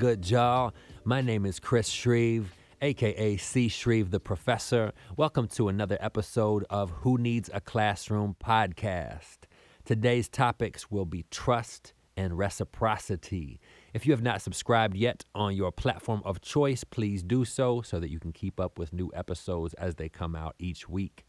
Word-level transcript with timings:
Good, 0.00 0.30
y'all? 0.30 0.72
My 1.04 1.20
name 1.20 1.44
is 1.44 1.60
Chris 1.60 1.86
Shreve, 1.86 2.54
aka 2.80 3.36
C. 3.36 3.68
Shreve 3.68 4.10
the 4.10 4.18
Professor. 4.18 4.92
Welcome 5.18 5.46
to 5.48 5.68
another 5.68 5.98
episode 6.00 6.64
of 6.70 6.88
Who 7.02 7.18
Needs 7.18 7.50
a 7.52 7.60
Classroom 7.60 8.34
podcast. 8.42 9.40
Today's 9.84 10.30
topics 10.30 10.90
will 10.90 11.04
be 11.04 11.26
trust 11.30 11.92
and 12.16 12.38
reciprocity. 12.38 13.60
If 13.92 14.06
you 14.06 14.12
have 14.12 14.22
not 14.22 14.40
subscribed 14.40 14.96
yet 14.96 15.26
on 15.34 15.54
your 15.54 15.70
platform 15.70 16.22
of 16.24 16.40
choice, 16.40 16.82
please 16.82 17.22
do 17.22 17.44
so 17.44 17.82
so 17.82 18.00
that 18.00 18.08
you 18.08 18.18
can 18.18 18.32
keep 18.32 18.58
up 18.58 18.78
with 18.78 18.94
new 18.94 19.12
episodes 19.14 19.74
as 19.74 19.96
they 19.96 20.08
come 20.08 20.34
out 20.34 20.54
each 20.58 20.88
week. 20.88 21.26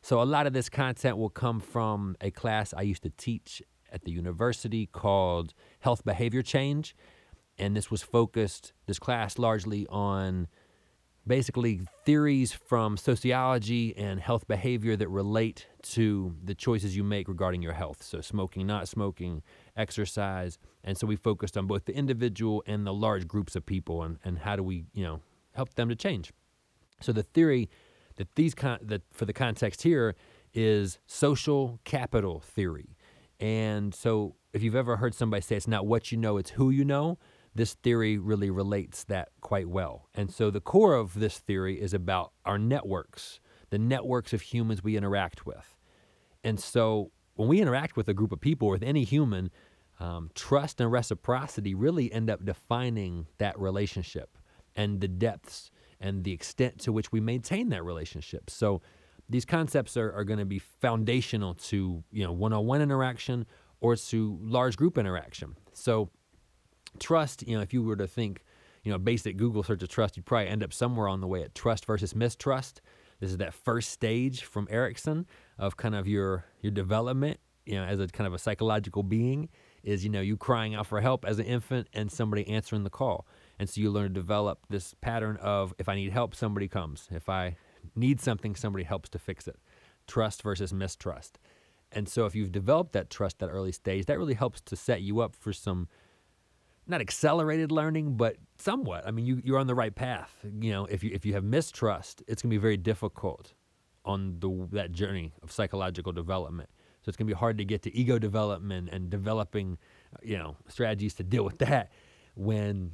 So, 0.00 0.22
a 0.22 0.24
lot 0.24 0.46
of 0.46 0.54
this 0.54 0.70
content 0.70 1.18
will 1.18 1.28
come 1.28 1.60
from 1.60 2.16
a 2.22 2.30
class 2.30 2.72
I 2.72 2.82
used 2.82 3.02
to 3.02 3.10
teach 3.10 3.62
at 3.92 4.04
the 4.04 4.12
university 4.12 4.86
called 4.86 5.52
Health 5.80 6.06
Behavior 6.06 6.40
Change. 6.40 6.96
And 7.58 7.76
this 7.76 7.90
was 7.90 8.02
focused, 8.02 8.72
this 8.86 8.98
class 8.98 9.38
largely 9.38 9.86
on 9.88 10.48
basically 11.28 11.82
theories 12.04 12.52
from 12.52 12.96
sociology 12.96 13.94
and 13.96 14.18
health 14.18 14.48
behavior 14.48 14.96
that 14.96 15.08
relate 15.08 15.66
to 15.82 16.34
the 16.42 16.54
choices 16.54 16.96
you 16.96 17.04
make 17.04 17.28
regarding 17.28 17.62
your 17.62 17.74
health. 17.74 18.02
So, 18.02 18.20
smoking, 18.20 18.66
not 18.66 18.88
smoking, 18.88 19.42
exercise. 19.76 20.58
And 20.82 20.96
so, 20.96 21.06
we 21.06 21.16
focused 21.16 21.56
on 21.56 21.66
both 21.66 21.84
the 21.84 21.94
individual 21.94 22.64
and 22.66 22.86
the 22.86 22.94
large 22.94 23.28
groups 23.28 23.54
of 23.54 23.66
people 23.66 24.02
and, 24.02 24.18
and 24.24 24.38
how 24.38 24.56
do 24.56 24.62
we, 24.62 24.86
you 24.94 25.04
know, 25.04 25.20
help 25.54 25.74
them 25.74 25.88
to 25.90 25.94
change. 25.94 26.32
So, 27.00 27.12
the 27.12 27.22
theory 27.22 27.68
that 28.16 28.34
these 28.34 28.54
con- 28.54 28.80
that 28.82 29.02
for 29.12 29.26
the 29.26 29.32
context 29.32 29.82
here 29.82 30.16
is 30.54 30.98
social 31.06 31.78
capital 31.84 32.40
theory. 32.40 32.96
And 33.38 33.94
so, 33.94 34.34
if 34.52 34.62
you've 34.62 34.74
ever 34.74 34.96
heard 34.96 35.14
somebody 35.14 35.42
say 35.42 35.56
it's 35.56 35.68
not 35.68 35.86
what 35.86 36.10
you 36.10 36.18
know, 36.18 36.38
it's 36.38 36.50
who 36.50 36.70
you 36.70 36.84
know, 36.84 37.18
this 37.58 37.74
theory 37.74 38.18
really 38.18 38.50
relates 38.50 39.02
that 39.04 39.30
quite 39.40 39.68
well. 39.68 40.08
And 40.14 40.32
so, 40.32 40.48
the 40.48 40.60
core 40.60 40.94
of 40.94 41.14
this 41.14 41.38
theory 41.38 41.80
is 41.80 41.92
about 41.92 42.32
our 42.44 42.56
networks, 42.56 43.40
the 43.70 43.78
networks 43.78 44.32
of 44.32 44.40
humans 44.40 44.84
we 44.84 44.96
interact 44.96 45.44
with. 45.44 45.76
And 46.44 46.60
so, 46.60 47.10
when 47.34 47.48
we 47.48 47.60
interact 47.60 47.96
with 47.96 48.08
a 48.08 48.14
group 48.14 48.30
of 48.30 48.40
people, 48.40 48.68
with 48.68 48.84
any 48.84 49.02
human, 49.02 49.50
um, 49.98 50.30
trust 50.36 50.80
and 50.80 50.92
reciprocity 50.92 51.74
really 51.74 52.12
end 52.12 52.30
up 52.30 52.44
defining 52.44 53.26
that 53.38 53.58
relationship 53.58 54.38
and 54.76 55.00
the 55.00 55.08
depths 55.08 55.72
and 56.00 56.22
the 56.22 56.32
extent 56.32 56.78
to 56.78 56.92
which 56.92 57.10
we 57.10 57.20
maintain 57.20 57.70
that 57.70 57.84
relationship. 57.84 58.50
So, 58.50 58.80
these 59.28 59.44
concepts 59.44 59.96
are, 59.96 60.12
are 60.12 60.24
going 60.24 60.38
to 60.38 60.46
be 60.46 60.60
foundational 60.60 61.54
to 61.54 62.04
you 62.12 62.24
know 62.24 62.30
one-on-one 62.30 62.80
interaction 62.80 63.46
or 63.80 63.96
to 63.96 64.38
large 64.42 64.76
group 64.76 64.96
interaction 64.96 65.56
so 65.72 66.10
trust 66.98 67.46
you 67.46 67.56
know 67.56 67.62
if 67.62 67.72
you 67.72 67.82
were 67.82 67.96
to 67.96 68.06
think 68.06 68.44
you 68.82 68.90
know 68.90 68.96
a 68.96 69.00
basic 69.00 69.36
google 69.36 69.62
search 69.62 69.82
of 69.82 69.88
trust 69.88 70.16
you'd 70.16 70.26
probably 70.26 70.48
end 70.48 70.62
up 70.62 70.72
somewhere 70.72 71.08
on 71.08 71.20
the 71.20 71.26
way 71.26 71.42
at 71.42 71.54
trust 71.54 71.84
versus 71.86 72.14
mistrust 72.14 72.80
this 73.20 73.30
is 73.30 73.38
that 73.38 73.52
first 73.52 73.90
stage 73.90 74.44
from 74.44 74.68
Erikson 74.70 75.26
of 75.58 75.76
kind 75.76 75.94
of 75.94 76.06
your 76.06 76.44
your 76.60 76.72
development 76.72 77.38
you 77.66 77.74
know 77.74 77.84
as 77.84 78.00
a 78.00 78.06
kind 78.08 78.26
of 78.26 78.34
a 78.34 78.38
psychological 78.38 79.02
being 79.02 79.48
is 79.82 80.04
you 80.04 80.10
know 80.10 80.20
you 80.20 80.36
crying 80.36 80.74
out 80.74 80.86
for 80.86 81.00
help 81.00 81.24
as 81.24 81.38
an 81.38 81.46
infant 81.46 81.88
and 81.92 82.10
somebody 82.10 82.46
answering 82.48 82.84
the 82.84 82.90
call 82.90 83.26
and 83.58 83.68
so 83.68 83.80
you 83.80 83.90
learn 83.90 84.08
to 84.08 84.14
develop 84.14 84.60
this 84.68 84.94
pattern 85.00 85.36
of 85.38 85.74
if 85.78 85.88
i 85.88 85.94
need 85.94 86.12
help 86.12 86.34
somebody 86.34 86.68
comes 86.68 87.08
if 87.12 87.28
i 87.28 87.56
need 87.94 88.20
something, 88.20 88.54
somebody 88.54 88.84
helps 88.84 89.08
to 89.10 89.18
fix 89.18 89.46
it. 89.46 89.56
Trust 90.06 90.42
versus 90.42 90.72
mistrust. 90.72 91.38
And 91.90 92.08
so 92.08 92.26
if 92.26 92.34
you've 92.34 92.52
developed 92.52 92.92
that 92.92 93.10
trust 93.10 93.38
that 93.38 93.48
early 93.48 93.72
stage, 93.72 94.06
that 94.06 94.18
really 94.18 94.34
helps 94.34 94.60
to 94.62 94.76
set 94.76 95.02
you 95.02 95.20
up 95.20 95.34
for 95.34 95.52
some 95.52 95.88
not 96.88 97.00
accelerated 97.00 97.70
learning, 97.70 98.16
but 98.16 98.36
somewhat. 98.58 99.06
I 99.06 99.10
mean, 99.10 99.26
you, 99.26 99.40
you're 99.44 99.58
on 99.58 99.66
the 99.66 99.74
right 99.74 99.94
path. 99.94 100.34
You 100.60 100.72
know, 100.72 100.86
if 100.86 101.04
you 101.04 101.10
if 101.12 101.24
you 101.24 101.34
have 101.34 101.44
mistrust, 101.44 102.22
it's 102.26 102.42
gonna 102.42 102.50
be 102.50 102.58
very 102.58 102.76
difficult 102.76 103.52
on 104.04 104.36
the 104.40 104.68
that 104.72 104.92
journey 104.92 105.34
of 105.42 105.52
psychological 105.52 106.12
development. 106.12 106.70
So 107.02 107.10
it's 107.10 107.16
gonna 107.16 107.28
be 107.28 107.34
hard 107.34 107.58
to 107.58 107.64
get 107.64 107.82
to 107.82 107.94
ego 107.94 108.18
development 108.18 108.88
and 108.90 109.10
developing, 109.10 109.78
you 110.22 110.38
know, 110.38 110.56
strategies 110.68 111.14
to 111.14 111.22
deal 111.22 111.44
with 111.44 111.58
that 111.66 111.92
when 112.34 112.92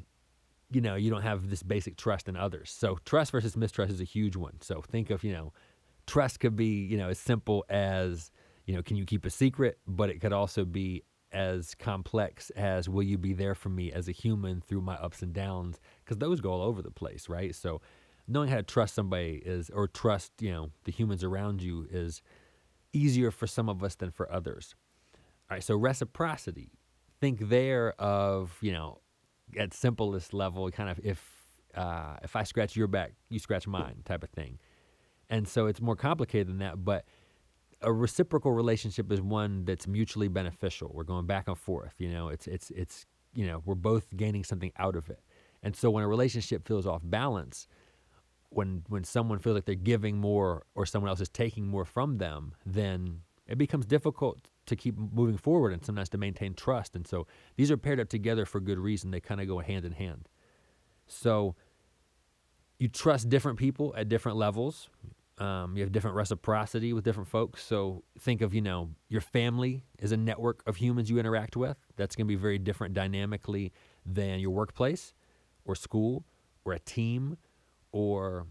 you 0.70 0.80
know, 0.80 0.96
you 0.96 1.10
don't 1.10 1.22
have 1.22 1.50
this 1.50 1.62
basic 1.62 1.96
trust 1.96 2.28
in 2.28 2.36
others. 2.36 2.74
So 2.76 2.98
trust 3.04 3.30
versus 3.30 3.56
mistrust 3.56 3.92
is 3.92 4.00
a 4.00 4.04
huge 4.04 4.34
one. 4.34 4.60
So 4.60 4.82
think 4.82 5.10
of, 5.10 5.22
you 5.22 5.32
know, 5.32 5.52
trust 6.06 6.40
could 6.40 6.56
be, 6.56 6.84
you 6.84 6.96
know, 6.96 7.10
as 7.10 7.18
simple 7.18 7.64
as, 7.68 8.32
you 8.66 8.74
know, 8.74 8.82
can 8.82 8.96
you 8.96 9.04
keep 9.04 9.24
a 9.24 9.30
secret? 9.30 9.78
But 9.86 10.10
it 10.10 10.20
could 10.20 10.32
also 10.32 10.64
be 10.64 11.04
as 11.34 11.74
complex 11.74 12.50
as 12.50 12.88
will 12.88 13.02
you 13.02 13.18
be 13.18 13.34
there 13.34 13.54
for 13.54 13.68
me 13.68 13.92
as 13.92 14.08
a 14.08 14.12
human 14.12 14.60
through 14.60 14.80
my 14.80 14.94
ups 14.94 15.20
and 15.20 15.32
downs? 15.32 15.80
Because 16.04 16.18
those 16.18 16.40
go 16.40 16.52
all 16.52 16.62
over 16.62 16.80
the 16.80 16.90
place, 16.90 17.28
right? 17.28 17.54
So 17.54 17.80
knowing 18.26 18.48
how 18.48 18.56
to 18.56 18.62
trust 18.62 18.94
somebody 18.94 19.42
is, 19.44 19.68
or 19.70 19.88
trust, 19.88 20.32
you 20.40 20.50
know, 20.50 20.70
the 20.84 20.92
humans 20.92 21.22
around 21.22 21.62
you 21.62 21.86
is 21.90 22.22
easier 22.92 23.30
for 23.30 23.46
some 23.46 23.68
of 23.68 23.82
us 23.82 23.96
than 23.96 24.10
for 24.10 24.30
others. 24.32 24.74
All 25.14 25.56
right, 25.56 25.62
so 25.62 25.76
reciprocity. 25.76 26.70
Think 27.20 27.48
there 27.48 27.92
of, 28.00 28.56
you 28.60 28.72
know, 28.72 29.00
at 29.58 29.74
simplest 29.74 30.32
level, 30.32 30.70
kind 30.70 30.88
of 30.88 31.00
if 31.04 31.46
uh, 31.74 32.16
if 32.22 32.36
I 32.36 32.44
scratch 32.44 32.76
your 32.76 32.86
back, 32.86 33.12
you 33.28 33.38
scratch 33.38 33.66
mine 33.66 34.02
type 34.04 34.22
of 34.22 34.30
thing. 34.30 34.58
And 35.28 35.48
so 35.48 35.66
it's 35.66 35.80
more 35.80 35.96
complicated 35.96 36.48
than 36.48 36.58
that, 36.58 36.84
but 36.84 37.04
a 37.82 37.92
reciprocal 37.92 38.52
relationship 38.52 39.10
is 39.12 39.20
one 39.20 39.64
that's 39.64 39.86
mutually 39.86 40.28
beneficial. 40.28 40.90
We're 40.92 41.04
going 41.04 41.26
back 41.26 41.48
and 41.48 41.58
forth, 41.58 41.94
you 41.98 42.10
know, 42.10 42.28
it's 42.28 42.46
it's 42.46 42.70
it's 42.70 43.06
you 43.34 43.46
know, 43.46 43.62
we're 43.64 43.74
both 43.74 44.16
gaining 44.16 44.44
something 44.44 44.72
out 44.78 44.96
of 44.96 45.10
it. 45.10 45.20
And 45.62 45.74
so 45.74 45.90
when 45.90 46.04
a 46.04 46.08
relationship 46.08 46.66
feels 46.66 46.86
off 46.86 47.02
balance, 47.04 47.68
when 48.50 48.84
when 48.88 49.04
someone 49.04 49.38
feels 49.38 49.54
like 49.54 49.64
they're 49.64 49.74
giving 49.74 50.18
more 50.18 50.64
or 50.74 50.86
someone 50.86 51.08
else 51.08 51.20
is 51.20 51.28
taking 51.28 51.66
more 51.66 51.84
from 51.84 52.18
them, 52.18 52.54
then 52.64 53.20
it 53.46 53.58
becomes 53.58 53.86
difficult 53.86 54.50
to 54.66 54.76
keep 54.76 54.96
moving 54.96 55.36
forward 55.36 55.72
and 55.72 55.84
sometimes 55.84 56.08
to 56.10 56.18
maintain 56.18 56.54
trust. 56.54 56.96
And 56.96 57.06
so 57.06 57.26
these 57.56 57.70
are 57.70 57.76
paired 57.76 58.00
up 58.00 58.08
together 58.08 58.46
for 58.46 58.60
good 58.60 58.78
reason. 58.78 59.10
They 59.10 59.20
kind 59.20 59.40
of 59.40 59.48
go 59.48 59.58
hand 59.58 59.84
in 59.84 59.92
hand. 59.92 60.28
So 61.06 61.54
you 62.78 62.88
trust 62.88 63.28
different 63.28 63.58
people 63.58 63.94
at 63.96 64.08
different 64.08 64.38
levels. 64.38 64.88
Um, 65.38 65.76
you 65.76 65.82
have 65.82 65.90
different 65.90 66.16
reciprocity 66.16 66.92
with 66.92 67.02
different 67.04 67.28
folks. 67.28 67.64
So 67.64 68.04
think 68.20 68.40
of, 68.40 68.54
you 68.54 68.60
know, 68.60 68.90
your 69.08 69.20
family 69.20 69.82
is 69.98 70.12
a 70.12 70.16
network 70.16 70.62
of 70.66 70.76
humans 70.76 71.10
you 71.10 71.18
interact 71.18 71.56
with. 71.56 71.76
That's 71.96 72.14
going 72.14 72.26
to 72.26 72.28
be 72.28 72.36
very 72.36 72.58
different 72.58 72.94
dynamically 72.94 73.72
than 74.06 74.38
your 74.38 74.50
workplace 74.50 75.12
or 75.64 75.74
school 75.74 76.24
or 76.64 76.72
a 76.72 76.78
team 76.78 77.36
or 77.92 78.46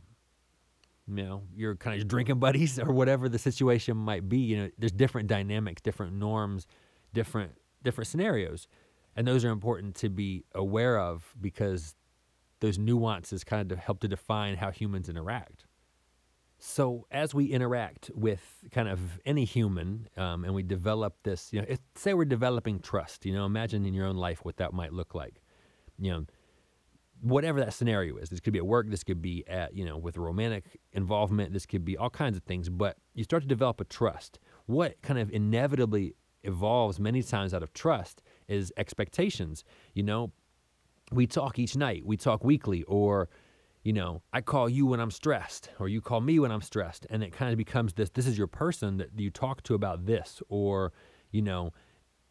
you 1.08 1.16
know 1.16 1.44
your 1.56 1.76
kind 1.76 2.02
of 2.02 2.08
drinking 2.08 2.40
buddies 2.40 2.80
or 2.80 2.92
whatever 2.92 3.28
the 3.28 3.40
situation 3.40 3.98
might 3.98 4.28
be 4.30 4.38
you 4.38 4.58
know 4.58 4.70
there's 4.78 4.92
different 4.92 5.28
dynamics 5.28 5.82
different 5.82 6.14
norms 6.14 6.66
different 7.14 7.52
different 7.84 8.08
scenarios 8.08 8.68
and 9.16 9.28
those 9.28 9.44
are 9.46 9.50
important 9.50 9.96
to 9.96 10.10
be 10.10 10.44
aware 10.56 10.98
of 10.98 11.36
because 11.40 11.96
those 12.62 12.78
nuances 12.78 13.44
kind 13.44 13.72
of 13.72 13.78
help 13.78 14.00
to 14.00 14.08
define 14.08 14.56
how 14.56 14.72
humans 14.72 15.10
interact 15.10 15.66
so 16.66 17.06
as 17.12 17.34
we 17.34 17.46
interact 17.46 18.09
with 18.16 18.41
kind 18.72 18.88
of 18.88 19.00
any 19.25 19.44
human 19.44 20.07
um, 20.16 20.46
and 20.46 20.53
we 20.53 20.63
develop 20.63 21.16
this 21.24 21.51
you 21.51 21.62
know 21.62 21.68
say 21.96 22.13
we're 22.13 22.24
developing 22.25 22.79
trust 22.79 23.25
you 23.25 23.34
know 23.34 23.46
imagine 23.46 23.85
in 23.85 23.94
your 23.94 24.06
own 24.06 24.16
life 24.16 24.46
what 24.46 24.57
that 24.57 24.72
might 24.72 24.94
look 24.94 25.13
like 25.13 25.41
you 26.00 26.09
know 26.09 26.26
whatever 27.23 27.59
that 27.61 27.73
scenario 27.73 28.17
is. 28.17 28.29
This 28.29 28.41
could 28.41 28.52
be 28.52 28.59
at 28.59 28.66
work, 28.66 28.90
this 28.90 29.03
could 29.03 29.22
be 29.22 29.47
at, 29.47 29.73
you 29.73 29.85
know, 29.85 29.97
with 29.97 30.17
romantic 30.17 30.82
involvement, 30.91 31.53
this 31.53 31.66
could 31.66 31.85
be 31.85 31.96
all 31.96 32.09
kinds 32.09 32.35
of 32.35 32.43
things, 32.43 32.70
but 32.70 32.97
you 33.14 33.23
start 33.23 33.43
to 33.43 33.47
develop 33.47 33.79
a 33.79 33.85
trust. 33.85 34.40
What 34.66 35.02
kind 35.02 35.17
of 35.17 35.32
inevitably 35.32 36.16
evolves 36.43 36.99
many 36.99 37.23
times 37.23 37.53
out 37.53 37.64
of 37.64 37.73
trust 37.73 38.22
is 38.49 38.73
expectations. 38.76 39.64
You 39.93 40.03
know, 40.03 40.34
we 41.14 41.26
talk 41.26 41.59
each 41.59 41.78
night, 41.78 42.05
we 42.05 42.17
talk 42.17 42.43
weekly, 42.43 42.84
or, 42.84 43.29
you 43.84 43.91
know, 43.91 44.22
I 44.32 44.41
call 44.41 44.70
you 44.70 44.85
when 44.85 45.00
I'm 45.00 45.12
stressed, 45.12 45.70
or 45.80 45.90
you 45.90 46.00
call 46.00 46.22
me 46.22 46.40
when 46.40 46.52
I'm 46.52 46.62
stressed. 46.62 47.06
And 47.09 47.22
it 47.22 47.34
kind 47.34 47.52
of 47.52 47.58
becomes 47.58 47.94
this 47.94 48.09
this 48.09 48.26
is 48.26 48.38
your 48.38 48.47
person 48.47 48.97
that 48.97 49.09
you 49.18 49.30
talk 49.30 49.62
to 49.64 49.74
about 49.74 50.06
this, 50.06 50.41
or, 50.47 50.94
you 51.32 51.41
know, 51.41 51.72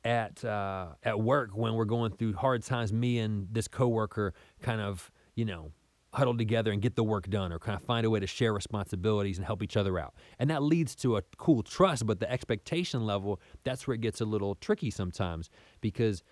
at 0.04 0.44
uh, 0.44 0.88
at 1.02 1.20
work 1.20 1.50
when 1.54 1.74
we're 1.74 1.84
going 1.84 2.12
through 2.12 2.34
hard 2.34 2.62
times, 2.62 2.92
me 2.92 3.18
and 3.18 3.48
this 3.52 3.68
coworker 3.68 4.34
kind 4.62 4.80
of 4.80 5.10
you 5.34 5.44
know 5.44 5.72
huddle 6.14 6.36
together 6.36 6.72
and 6.72 6.82
get 6.82 6.94
the 6.94 7.04
work 7.04 7.28
done, 7.30 7.52
or 7.52 7.58
kind 7.58 7.78
of 7.78 7.84
find 7.84 8.04
a 8.04 8.10
way 8.10 8.20
to 8.20 8.26
share 8.26 8.52
responsibilities 8.52 9.38
and 9.38 9.46
help 9.46 9.62
each 9.62 9.76
other 9.76 9.98
out, 9.98 10.14
and 10.38 10.50
that 10.50 10.62
leads 10.62 10.94
to 10.96 11.16
a 11.16 11.22
cool 11.36 11.62
trust. 11.62 12.06
But 12.06 12.18
the 12.18 12.30
expectation 12.30 13.04
level, 13.04 13.40
that's 13.62 13.86
where 13.86 13.94
it 13.94 14.00
gets 14.00 14.20
a 14.20 14.24
little 14.24 14.54
tricky 14.54 14.90
sometimes 14.90 15.50
because 15.80 16.22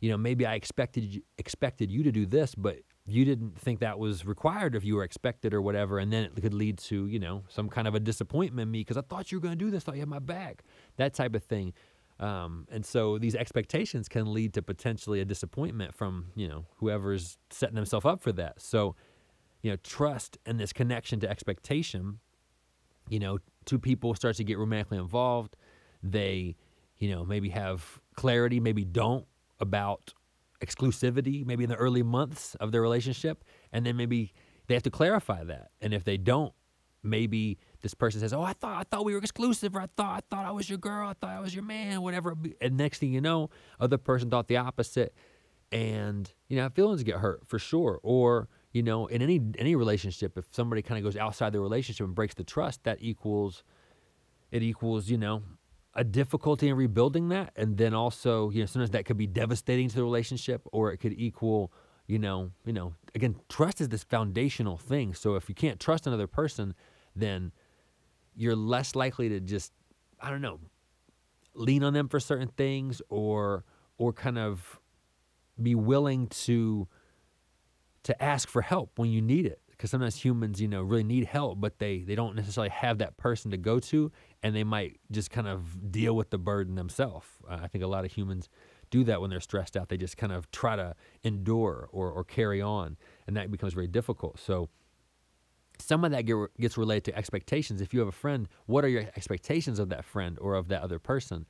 you 0.00 0.08
know 0.08 0.16
maybe 0.16 0.46
I 0.46 0.54
expected 0.54 1.22
expected 1.36 1.90
you 1.90 2.02
to 2.04 2.12
do 2.12 2.24
this, 2.24 2.54
but 2.54 2.78
you 3.08 3.24
didn't 3.24 3.58
think 3.58 3.80
that 3.80 3.98
was 3.98 4.26
required 4.26 4.74
if 4.76 4.84
you 4.84 4.96
were 4.96 5.04
expected 5.04 5.54
or 5.54 5.62
whatever, 5.62 5.98
and 5.98 6.12
then 6.12 6.24
it 6.24 6.40
could 6.42 6.54
lead 6.54 6.78
to 6.78 7.06
you 7.06 7.18
know 7.18 7.44
some 7.48 7.68
kind 7.68 7.88
of 7.88 7.94
a 7.94 8.00
disappointment 8.00 8.68
in 8.68 8.72
me 8.72 8.80
because 8.80 8.96
I 8.96 9.02
thought 9.02 9.32
you 9.32 9.38
were 9.38 9.42
going 9.42 9.58
to 9.58 9.64
do 9.64 9.70
this, 9.70 9.84
thought 9.84 9.94
you 9.96 10.00
had 10.02 10.08
my 10.08 10.18
back, 10.20 10.64
that 10.96 11.14
type 11.14 11.34
of 11.34 11.44
thing 11.44 11.72
Um, 12.20 12.66
and 12.70 12.84
so 12.84 13.18
these 13.18 13.34
expectations 13.36 14.08
can 14.08 14.32
lead 14.32 14.54
to 14.54 14.62
potentially 14.62 15.20
a 15.20 15.24
disappointment 15.24 15.94
from, 15.94 16.32
you 16.34 16.48
know, 16.48 16.66
whoever's 16.78 17.38
setting 17.50 17.76
themselves 17.76 18.06
up 18.06 18.22
for 18.22 18.32
that. 18.32 18.60
So, 18.60 18.96
you 19.62 19.70
know, 19.70 19.76
trust 19.84 20.38
and 20.46 20.58
this 20.58 20.72
connection 20.72 21.20
to 21.20 21.30
expectation, 21.30 22.20
you 23.08 23.20
know, 23.20 23.38
two 23.66 23.78
people 23.78 24.14
start 24.14 24.36
to 24.36 24.44
get 24.44 24.58
romantically 24.58 24.98
involved. 24.98 25.56
They, 26.02 26.56
you 26.98 27.10
know, 27.10 27.24
maybe 27.24 27.50
have 27.50 28.00
clarity, 28.16 28.60
maybe 28.60 28.84
don't 28.84 29.26
about 29.60 30.14
exclusivity, 30.60 31.44
maybe 31.46 31.64
in 31.64 31.70
the 31.70 31.76
early 31.76 32.02
months 32.02 32.54
of 32.56 32.72
their 32.72 32.82
relationship. 32.82 33.44
And 33.72 33.86
then 33.86 33.96
maybe 33.96 34.32
they 34.66 34.74
have 34.74 34.82
to 34.84 34.90
clarify 34.90 35.44
that. 35.44 35.70
And 35.80 35.94
if 35.94 36.04
they 36.04 36.16
don't, 36.16 36.52
maybe 37.02 37.58
this 37.80 37.94
person 37.94 38.20
says, 38.20 38.32
"Oh, 38.32 38.42
I 38.42 38.52
thought 38.52 38.78
I 38.78 38.84
thought 38.84 39.04
we 39.04 39.12
were 39.12 39.18
exclusive, 39.18 39.76
or 39.76 39.80
I 39.80 39.88
thought 39.96 40.16
I 40.16 40.20
thought 40.34 40.46
I 40.46 40.50
was 40.50 40.68
your 40.68 40.78
girl, 40.78 41.08
I 41.08 41.14
thought 41.14 41.30
I 41.30 41.40
was 41.40 41.54
your 41.54 41.64
man, 41.64 42.02
whatever." 42.02 42.34
And 42.60 42.76
next 42.76 42.98
thing 42.98 43.12
you 43.12 43.20
know, 43.20 43.50
other 43.80 43.98
person 43.98 44.30
thought 44.30 44.48
the 44.48 44.56
opposite, 44.56 45.14
and 45.70 46.32
you 46.48 46.56
know 46.56 46.68
feelings 46.70 47.02
get 47.02 47.16
hurt 47.16 47.46
for 47.46 47.58
sure. 47.58 48.00
Or 48.02 48.48
you 48.72 48.82
know, 48.82 49.06
in 49.06 49.22
any 49.22 49.40
any 49.58 49.76
relationship, 49.76 50.36
if 50.36 50.46
somebody 50.50 50.82
kind 50.82 50.98
of 50.98 51.04
goes 51.04 51.16
outside 51.16 51.52
the 51.52 51.60
relationship 51.60 52.04
and 52.06 52.14
breaks 52.14 52.34
the 52.34 52.44
trust, 52.44 52.84
that 52.84 52.98
equals 53.00 53.62
it 54.50 54.62
equals 54.62 55.08
you 55.08 55.18
know 55.18 55.42
a 55.94 56.04
difficulty 56.04 56.68
in 56.68 56.76
rebuilding 56.76 57.28
that, 57.30 57.52
and 57.56 57.76
then 57.76 57.94
also 57.94 58.50
you 58.50 58.60
know 58.60 58.66
sometimes 58.66 58.90
that 58.90 59.04
could 59.04 59.16
be 59.16 59.26
devastating 59.26 59.88
to 59.88 59.96
the 59.96 60.04
relationship, 60.04 60.62
or 60.72 60.92
it 60.92 60.98
could 60.98 61.12
equal 61.12 61.72
you 62.08 62.18
know, 62.18 62.50
you 62.64 62.72
know, 62.72 62.94
again, 63.14 63.36
trust 63.48 63.80
is 63.82 63.90
this 63.90 64.02
foundational 64.02 64.78
thing. 64.78 65.12
So 65.14 65.36
if 65.36 65.48
you 65.48 65.54
can't 65.54 65.78
trust 65.78 66.06
another 66.06 66.26
person, 66.26 66.74
then 67.14 67.52
you're 68.34 68.56
less 68.56 68.96
likely 68.96 69.28
to 69.28 69.40
just, 69.40 69.72
I 70.18 70.30
don't 70.30 70.40
know, 70.40 70.58
lean 71.54 71.84
on 71.84 71.92
them 71.92 72.08
for 72.08 72.18
certain 72.18 72.48
things 72.48 73.02
or 73.10 73.64
or 73.98 74.12
kind 74.12 74.38
of 74.38 74.80
be 75.60 75.74
willing 75.74 76.28
to 76.28 76.88
to 78.04 78.22
ask 78.22 78.48
for 78.48 78.62
help 78.62 78.98
when 78.98 79.10
you 79.10 79.20
need 79.20 79.44
it 79.44 79.60
because 79.78 79.90
sometimes 79.90 80.16
humans 80.16 80.60
you 80.60 80.68
know 80.68 80.82
really 80.82 81.04
need 81.04 81.24
help 81.24 81.58
but 81.60 81.78
they 81.78 82.00
they 82.00 82.14
don't 82.14 82.36
necessarily 82.36 82.68
have 82.68 82.98
that 82.98 83.16
person 83.16 83.50
to 83.50 83.56
go 83.56 83.78
to 83.78 84.12
and 84.42 84.54
they 84.54 84.64
might 84.64 84.98
just 85.10 85.30
kind 85.30 85.48
of 85.48 85.90
deal 85.90 86.14
with 86.14 86.28
the 86.30 86.38
burden 86.38 86.74
themselves 86.74 87.26
uh, 87.48 87.58
i 87.62 87.66
think 87.66 87.82
a 87.82 87.86
lot 87.86 88.04
of 88.04 88.12
humans 88.12 88.50
do 88.90 89.04
that 89.04 89.20
when 89.20 89.30
they're 89.30 89.40
stressed 89.40 89.76
out. 89.76 89.88
They 89.88 89.96
just 89.96 90.16
kind 90.16 90.32
of 90.32 90.50
try 90.50 90.76
to 90.76 90.94
endure 91.22 91.88
or, 91.92 92.10
or 92.10 92.24
carry 92.24 92.60
on, 92.60 92.96
and 93.26 93.36
that 93.36 93.50
becomes 93.50 93.74
very 93.74 93.86
difficult. 93.86 94.38
So, 94.38 94.68
some 95.80 96.04
of 96.04 96.10
that 96.10 96.22
get, 96.22 96.36
gets 96.58 96.76
related 96.76 97.04
to 97.04 97.16
expectations. 97.16 97.80
If 97.80 97.94
you 97.94 98.00
have 98.00 98.08
a 98.08 98.12
friend, 98.12 98.48
what 98.66 98.84
are 98.84 98.88
your 98.88 99.02
expectations 99.16 99.78
of 99.78 99.90
that 99.90 100.04
friend 100.04 100.36
or 100.40 100.54
of 100.54 100.68
that 100.68 100.82
other 100.82 100.98
person? 100.98 101.46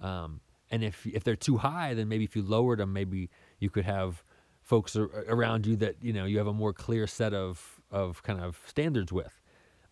Um, 0.00 0.40
and 0.70 0.84
if 0.84 1.06
if 1.06 1.24
they're 1.24 1.36
too 1.36 1.58
high, 1.58 1.94
then 1.94 2.08
maybe 2.08 2.24
if 2.24 2.36
you 2.36 2.42
lowered 2.42 2.78
them, 2.78 2.92
maybe 2.92 3.30
you 3.58 3.70
could 3.70 3.84
have 3.84 4.22
folks 4.70 4.94
around 4.94 5.66
you 5.66 5.74
that 5.74 5.96
you 6.00 6.12
know 6.12 6.24
you 6.24 6.38
have 6.38 6.46
a 6.46 6.52
more 6.52 6.72
clear 6.72 7.08
set 7.08 7.34
of 7.34 7.80
of 7.90 8.22
kind 8.22 8.40
of 8.40 8.62
standards 8.66 9.12
with. 9.12 9.34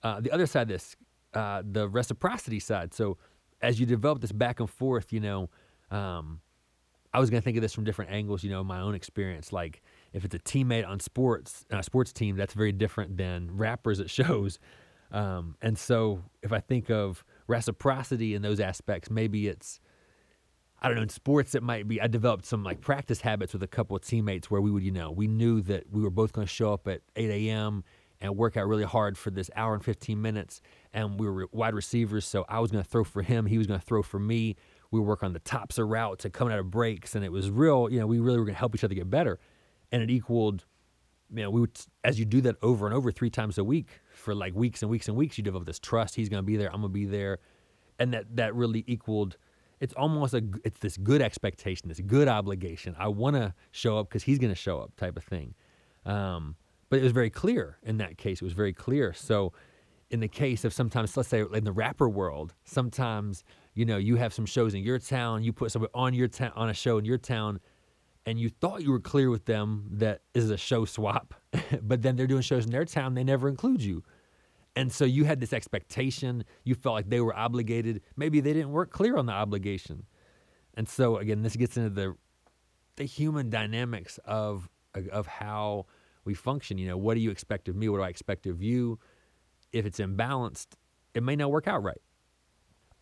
Uh, 0.04 0.20
the 0.20 0.30
other 0.30 0.46
side 0.46 0.62
of 0.62 0.68
this, 0.68 0.94
uh, 1.34 1.60
the 1.68 1.88
reciprocity 1.88 2.60
side. 2.60 2.94
So 2.94 3.18
as 3.60 3.80
you 3.80 3.86
develop 3.86 4.20
this 4.20 4.30
back 4.30 4.60
and 4.60 4.70
forth, 4.70 5.12
you 5.12 5.18
know, 5.18 5.50
um, 5.90 6.40
I 7.12 7.18
was 7.18 7.28
going 7.28 7.42
to 7.42 7.44
think 7.44 7.56
of 7.56 7.62
this 7.62 7.74
from 7.74 7.82
different 7.82 8.12
angles, 8.12 8.44
you 8.44 8.50
know, 8.50 8.62
my 8.62 8.78
own 8.78 8.94
experience. 8.94 9.52
Like 9.52 9.82
if 10.12 10.24
it's 10.24 10.36
a 10.36 10.38
teammate 10.38 10.86
on 10.86 11.00
sports, 11.00 11.66
a 11.70 11.82
sports 11.82 12.12
team, 12.12 12.36
that's 12.36 12.54
very 12.54 12.70
different 12.70 13.16
than 13.16 13.56
rappers 13.56 13.98
at 13.98 14.08
shows. 14.18 14.60
Um, 15.10 15.56
and 15.60 15.76
so 15.76 16.22
if 16.40 16.52
I 16.52 16.60
think 16.60 16.88
of 16.88 17.24
reciprocity 17.48 18.36
in 18.36 18.42
those 18.42 18.60
aspects, 18.60 19.10
maybe 19.10 19.48
it's, 19.48 19.80
I 20.80 20.88
don't 20.88 20.96
know, 20.96 21.02
in 21.02 21.08
sports, 21.08 21.54
it 21.54 21.62
might 21.62 21.88
be, 21.88 22.00
I 22.00 22.06
developed 22.06 22.46
some 22.46 22.62
like 22.62 22.80
practice 22.80 23.20
habits 23.20 23.52
with 23.52 23.62
a 23.62 23.68
couple 23.68 23.96
of 23.96 24.02
teammates 24.02 24.50
where 24.50 24.60
we 24.60 24.70
would, 24.70 24.82
you 24.82 24.92
know, 24.92 25.10
we 25.10 25.26
knew 25.26 25.60
that 25.62 25.90
we 25.90 26.02
were 26.02 26.10
both 26.10 26.32
going 26.32 26.46
to 26.46 26.52
show 26.52 26.72
up 26.72 26.86
at 26.86 27.00
8 27.16 27.30
a.m. 27.30 27.82
and 28.20 28.36
work 28.36 28.56
out 28.56 28.68
really 28.68 28.84
hard 28.84 29.18
for 29.18 29.30
this 29.30 29.50
hour 29.56 29.74
and 29.74 29.84
15 29.84 30.22
minutes. 30.22 30.60
And 30.94 31.18
we 31.18 31.28
were 31.28 31.48
wide 31.50 31.74
receivers. 31.74 32.26
So 32.26 32.44
I 32.48 32.60
was 32.60 32.70
going 32.70 32.84
to 32.84 32.88
throw 32.88 33.02
for 33.02 33.22
him. 33.22 33.46
He 33.46 33.58
was 33.58 33.66
going 33.66 33.80
to 33.80 33.84
throw 33.84 34.02
for 34.02 34.20
me 34.20 34.56
we 34.90 35.00
work 35.00 35.22
on 35.22 35.32
the 35.32 35.38
tops 35.40 35.78
of 35.78 35.88
routes 35.88 36.24
and 36.24 36.32
coming 36.32 36.52
out 36.52 36.60
of 36.60 36.70
breaks, 36.70 37.14
and 37.14 37.24
it 37.24 37.32
was 37.32 37.50
real. 37.50 37.88
You 37.90 38.00
know, 38.00 38.06
we 38.06 38.18
really 38.18 38.38
were 38.38 38.44
going 38.44 38.54
to 38.54 38.58
help 38.58 38.74
each 38.74 38.84
other 38.84 38.94
get 38.94 39.10
better, 39.10 39.38
and 39.92 40.02
it 40.02 40.10
equaled. 40.10 40.64
You 41.30 41.42
know, 41.42 41.50
we 41.50 41.60
would 41.60 41.78
as 42.04 42.18
you 42.18 42.24
do 42.24 42.40
that 42.42 42.56
over 42.62 42.86
and 42.86 42.94
over 42.94 43.12
three 43.12 43.28
times 43.28 43.58
a 43.58 43.64
week 43.64 44.00
for 44.10 44.34
like 44.34 44.54
weeks 44.54 44.82
and 44.82 44.90
weeks 44.90 45.08
and 45.08 45.16
weeks, 45.16 45.36
you 45.36 45.44
develop 45.44 45.66
this 45.66 45.78
trust. 45.78 46.14
He's 46.14 46.30
going 46.30 46.42
to 46.42 46.46
be 46.46 46.56
there. 46.56 46.68
I'm 46.68 46.80
going 46.80 46.92
to 46.92 46.98
be 46.98 47.04
there, 47.04 47.38
and 47.98 48.14
that 48.14 48.36
that 48.36 48.54
really 48.54 48.84
equaled. 48.86 49.36
It's 49.80 49.94
almost 49.94 50.34
a 50.34 50.42
it's 50.64 50.80
this 50.80 50.96
good 50.96 51.22
expectation, 51.22 51.88
this 51.88 52.00
good 52.00 52.28
obligation. 52.28 52.96
I 52.98 53.08
want 53.08 53.36
to 53.36 53.54
show 53.70 53.98
up 53.98 54.08
because 54.08 54.24
he's 54.24 54.38
going 54.38 54.52
to 54.52 54.58
show 54.58 54.80
up, 54.80 54.96
type 54.96 55.16
of 55.16 55.24
thing. 55.24 55.54
Um, 56.04 56.56
but 56.90 57.00
it 57.00 57.02
was 57.02 57.12
very 57.12 57.30
clear 57.30 57.78
in 57.82 57.98
that 57.98 58.18
case. 58.18 58.40
It 58.40 58.44
was 58.44 58.54
very 58.54 58.72
clear. 58.72 59.12
So, 59.12 59.52
in 60.10 60.20
the 60.20 60.28
case 60.28 60.64
of 60.64 60.72
sometimes, 60.72 61.16
let's 61.16 61.28
say 61.28 61.44
in 61.52 61.64
the 61.64 61.72
rapper 61.72 62.08
world, 62.08 62.54
sometimes 62.64 63.44
you 63.78 63.84
know, 63.84 63.96
you 63.96 64.16
have 64.16 64.34
some 64.34 64.44
shows 64.44 64.74
in 64.74 64.82
your 64.82 64.98
town, 64.98 65.44
you 65.44 65.52
put 65.52 65.70
somebody 65.70 65.92
on 65.94 66.12
your 66.12 66.26
town 66.26 66.50
on 66.56 66.68
a 66.68 66.74
show 66.74 66.98
in 66.98 67.04
your 67.04 67.16
town, 67.16 67.60
and 68.26 68.36
you 68.36 68.48
thought 68.48 68.82
you 68.82 68.90
were 68.90 68.98
clear 68.98 69.30
with 69.30 69.44
them 69.44 69.86
that 69.92 70.22
is 70.34 70.50
a 70.50 70.56
show 70.56 70.84
swap, 70.84 71.32
but 71.82 72.02
then 72.02 72.16
they're 72.16 72.26
doing 72.26 72.42
shows 72.42 72.64
in 72.64 72.72
their 72.72 72.84
town, 72.84 73.14
they 73.14 73.22
never 73.22 73.48
include 73.48 73.80
you. 73.80 74.02
And 74.78 74.92
so 74.92 75.04
you 75.04 75.24
had 75.24 75.40
this 75.40 75.52
expectation, 75.52 76.44
you 76.62 76.76
felt 76.76 76.94
like 76.94 77.10
they 77.10 77.20
were 77.20 77.36
obligated. 77.36 78.00
Maybe 78.14 78.38
they 78.38 78.52
didn't 78.52 78.70
work 78.70 78.92
clear 78.92 79.16
on 79.16 79.26
the 79.26 79.32
obligation. 79.32 80.04
And 80.74 80.88
so 80.88 81.16
again, 81.16 81.42
this 81.42 81.56
gets 81.56 81.76
into 81.76 81.90
the 81.90 82.14
the 82.94 83.02
human 83.02 83.50
dynamics 83.50 84.20
of 84.24 84.68
of 85.10 85.26
how 85.26 85.86
we 86.24 86.34
function. 86.34 86.78
You 86.78 86.86
know, 86.86 86.96
what 86.96 87.14
do 87.14 87.20
you 87.20 87.32
expect 87.32 87.68
of 87.68 87.74
me? 87.74 87.88
What 87.88 87.98
do 87.98 88.04
I 88.04 88.08
expect 88.08 88.46
of 88.46 88.62
you? 88.62 89.00
If 89.72 89.84
it's 89.84 89.98
imbalanced, 89.98 90.68
it 91.12 91.24
may 91.24 91.34
not 91.34 91.50
work 91.50 91.66
out 91.66 91.82
right. 91.82 92.00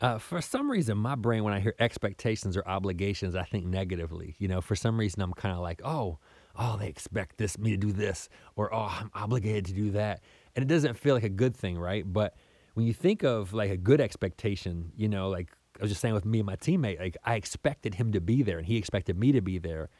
Uh, 0.00 0.17
for 0.17 0.40
some 0.40 0.70
reason, 0.70 0.96
my 0.96 1.14
brain, 1.14 1.44
when 1.44 1.52
I 1.52 1.61
hear 1.61 1.75
expectations 1.79 2.56
or 2.56 2.67
obligations, 2.67 3.34
I 3.34 3.44
think 3.44 3.67
negatively. 3.67 4.34
You 4.38 4.49
know, 4.49 4.62
for 4.62 4.76
some 4.76 4.99
reason, 4.99 5.20
I'm 5.20 5.34
kind 5.34 5.55
of 5.55 5.61
like, 5.61 5.82
oh, 5.84 6.20
oh, 6.58 6.79
they 6.79 6.88
expect 6.88 7.37
this 7.37 7.58
me 7.58 7.70
to 7.70 7.76
do 7.76 7.93
this, 7.93 8.31
or 8.56 8.74
oh, 8.74 8.94
I'm 8.98 9.10
obligated 9.15 9.67
to 9.67 9.72
do 9.72 9.91
that, 9.91 10.22
and 10.56 10.63
it 10.63 10.69
doesn't 10.69 10.94
feel 10.94 11.15
like 11.15 11.22
a 11.22 11.29
good 11.29 11.55
thing, 11.55 11.79
right? 11.79 12.10
But 12.10 12.34
when 12.75 12.86
you 12.86 12.93
think 12.93 13.22
of 13.22 13.53
like 13.53 13.70
a 13.70 13.77
good 13.77 14.01
expectation, 14.01 14.93
you 14.96 15.08
know, 15.08 15.29
like 15.29 15.51
I 15.79 15.82
was 15.82 15.91
just 15.91 16.01
saying 16.01 16.15
with 16.15 16.25
me 16.25 16.41
and 16.41 16.46
my 16.46 16.56
teammate, 16.56 16.98
like 16.98 17.17
I 17.22 17.36
expected 17.36 17.94
him 17.94 18.13
to 18.13 18.20
be 18.20 18.43
there, 18.43 18.58
and 18.58 18.67
he 18.67 18.77
expected 18.77 19.19
me 19.19 19.32
to 19.32 19.41
be 19.41 19.58
there, 19.58 19.91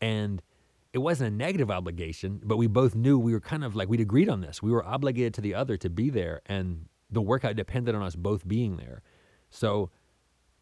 and 0.00 0.40
it 0.92 0.98
wasn't 0.98 1.34
a 1.34 1.36
negative 1.36 1.70
obligation, 1.70 2.40
but 2.42 2.56
we 2.56 2.68
both 2.68 2.94
knew 2.94 3.18
we 3.18 3.32
were 3.32 3.40
kind 3.40 3.64
of 3.64 3.74
like 3.74 3.88
we'd 3.88 4.00
agreed 4.00 4.28
on 4.28 4.40
this. 4.40 4.62
We 4.62 4.70
were 4.70 4.84
obligated 4.84 5.34
to 5.34 5.40
the 5.40 5.54
other 5.54 5.76
to 5.76 5.90
be 5.90 6.08
there, 6.08 6.40
and 6.46 6.86
the 7.10 7.20
workout 7.20 7.56
depended 7.56 7.94
on 7.94 8.02
us 8.02 8.16
both 8.16 8.46
being 8.46 8.76
there. 8.76 9.02
So 9.50 9.90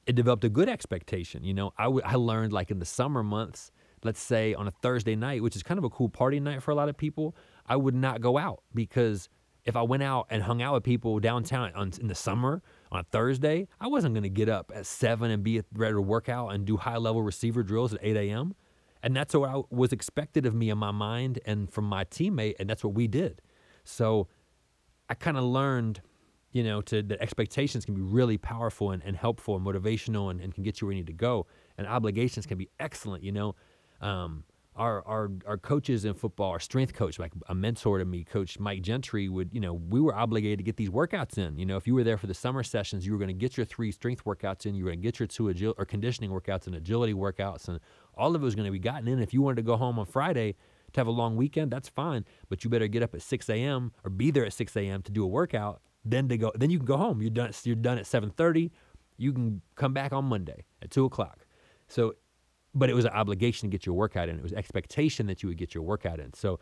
it 0.07 0.15
developed 0.15 0.45
a 0.45 0.49
good 0.49 0.69
expectation. 0.69 1.45
You 1.45 1.55
know, 1.55 1.73
I, 1.79 1.85
w- 1.85 2.03
I 2.05 2.17
learned 2.17 2.53
like 2.53 2.71
in 2.71 2.79
the 2.79 2.85
summer 2.85 3.23
months, 3.23 3.71
let's 4.03 4.21
say 4.21 4.55
on 4.55 4.67
a 4.67 4.71
Thursday 4.71 5.17
night, 5.17 5.43
which 5.43 5.57
is 5.57 5.63
kind 5.63 5.79
of 5.79 5.85
a 5.85 5.91
cool 5.91 6.09
party 6.09 6.41
night 6.41 6.63
for 6.63 6.71
a 6.71 6.75
lot 6.75 6.89
of 6.89 6.97
people, 6.97 7.35
I 7.67 7.77
would 7.77 7.95
not 7.95 8.21
go 8.21 8.39
out 8.39 8.63
because 8.75 9.29
if 9.65 9.77
I 9.77 9.83
went 9.83 10.03
out 10.03 10.27
and 10.31 10.43
hung 10.43 10.61
out 10.61 10.75
with 10.75 10.83
people 10.83 11.19
downtown 11.19 11.73
on, 11.75 11.93
in 11.99 12.09
the 12.09 12.15
summer 12.15 12.63
on 12.93 13.01
a 13.01 13.05
Thursday, 13.05 13.67
I 13.81 13.87
wasn't 13.87 14.15
going 14.15 14.25
to 14.25 14.29
get 14.29 14.49
up 14.49 14.71
at 14.75 14.87
seven 14.87 15.31
and 15.31 15.43
be 15.43 15.63
ready 15.73 15.95
to 15.95 16.03
work 16.03 16.29
out 16.29 16.49
and 16.49 16.67
do 16.67 16.77
high 16.77 16.99
level 16.99 17.23
receiver 17.23 17.63
drills 17.63 17.95
at 17.95 18.01
8 18.03 18.17
a.m. 18.17 18.55
And 19.03 19.17
that's 19.17 19.35
what 19.35 19.49
I 19.49 19.63
was 19.71 19.93
expected 19.93 20.47
of 20.47 20.55
me 20.55 20.71
in 20.71 20.79
my 20.79 20.91
mind 20.91 21.41
and 21.47 21.71
from 21.71 21.85
my 21.85 22.05
teammate. 22.05 22.55
And 22.59 22.69
that's 22.69 22.85
what 22.85 22.95
we 22.95 23.07
did. 23.07 23.41
So 23.85 24.29
I 25.09 25.15
kind 25.15 25.37
of 25.37 25.45
learned 25.45 26.01
you 26.55 26.63
know, 26.63 26.81
to 26.81 27.03
the 27.03 27.21
expectations 27.21 27.85
can 27.85 27.95
be 27.95 28.01
really 28.01 28.39
powerful 28.39 28.93
and, 28.93 29.03
and 29.05 29.17
helpful 29.17 29.57
and 29.57 29.67
motivational 29.67 30.31
and, 30.31 30.41
and, 30.41 30.55
can 30.55 30.63
get 30.63 30.81
you 30.81 30.87
where 30.87 30.93
you 30.93 31.01
need 31.01 31.09
to 31.09 31.13
go. 31.13 31.49
And 31.77 31.87
obligations 31.87 32.47
can 32.47 32.57
be 32.57 32.71
excellent, 32.79 33.25
you 33.25 33.33
know. 33.33 33.57
Um, 34.01 34.45
our, 34.77 35.07
our 35.07 35.31
our 35.47 35.57
coaches 35.57 36.05
in 36.05 36.15
football, 36.15 36.51
our 36.51 36.61
strength 36.61 36.95
coach, 36.95 37.19
like 37.19 37.33
a 37.49 37.55
mentor 37.55 37.99
to 37.99 38.05
me, 38.05 38.25
Coach 38.25 38.59
Mike 38.59 38.83
Gentry, 38.83 39.29
would 39.29 39.51
you 39.53 39.61
know 39.61 39.75
we 39.75 40.01
were 40.01 40.15
obligated 40.15 40.59
to 40.59 40.65
get 40.65 40.77
these 40.77 40.91
workouts 40.91 41.39
in. 41.39 41.59
You 41.59 41.67
know, 41.67 41.77
if 41.77 41.87
you 41.87 41.95
were 41.95 42.05
there 42.05 42.17
for 42.17 42.27
the 42.27 42.35
summer 42.35 42.63
sessions, 42.63 43.07
you 43.07 43.13
were 43.13 43.19
going 43.19 43.29
to 43.29 43.35
get 43.35 43.57
your 43.57 43.67
three 43.67 43.93
strength 43.93 44.25
workouts 44.25 44.67
in. 44.67 44.75
You 44.75 44.85
were 44.85 44.91
going 44.91 45.01
to 45.01 45.07
get 45.07 45.19
your 45.19 45.27
two 45.27 45.49
agility 45.49 45.77
or 45.79 45.85
conditioning 45.85 46.31
workouts 46.31 46.67
and 46.67 46.75
agility 46.75 47.15
workouts, 47.15 47.69
and 47.69 47.81
all 48.17 48.35
of 48.35 48.43
it 48.43 48.45
was 48.45 48.55
going 48.55 48.67
to 48.67 48.73
be 48.73 48.79
gotten 48.79 49.09
in. 49.09 49.21
If 49.21 49.33
you 49.33 49.43
wanted 49.43 49.57
to 49.57 49.63
go 49.63 49.77
home 49.77 49.99
on 49.99 50.07
Friday 50.07 50.57
to 50.93 51.01
have 51.01 51.07
a 51.07 51.13
long 51.13 51.37
weekend, 51.37 51.71
that's 51.71 51.89
fine, 51.89 52.25
but 52.49 52.65
you 52.65 52.71
better 52.71 52.89
get 52.89 53.03
up 53.03 53.15
at 53.15 53.23
6 53.23 53.49
a.m. 53.49 53.93
or 54.05 54.11
be 54.11 54.31
there 54.31 54.45
at 54.45 54.53
6 54.53 54.77
a.m. 54.77 55.03
to 55.03 55.13
do 55.13 55.25
a 55.25 55.27
workout 55.27 55.81
then 56.05 56.29
to 56.29 56.37
go, 56.37 56.53
then 56.55 56.71
you 56.71 56.79
can 56.79 56.87
go 56.87 56.97
home. 56.97 57.21
You're 57.21 57.31
done. 57.31 57.53
You're 57.65 57.77
done 57.77 57.99
at 57.99 58.05
7:30. 58.05 58.71
You 59.17 59.33
can 59.33 59.63
come 59.75 59.95
back 59.95 60.13
on 60.13 60.25
Monday 60.25 60.65
at 60.83 60.91
two 60.91 61.05
o'clock. 61.05 61.47
So, 61.89 62.15
but 62.75 62.91
it 62.91 62.95
was 62.95 63.05
an 63.05 63.13
obligation 63.13 63.69
to 63.69 63.73
get 63.73 63.87
your 63.87 63.95
workout 63.95 64.29
in. 64.29 64.37
It 64.37 64.43
was 64.43 64.53
expectation 64.53 65.27
that 65.27 65.43
you 65.43 65.49
would 65.49 65.59
get 65.59 65.75
your 65.75 65.83
workout 65.83 66.21
in. 66.21 66.35
So, 66.35 66.59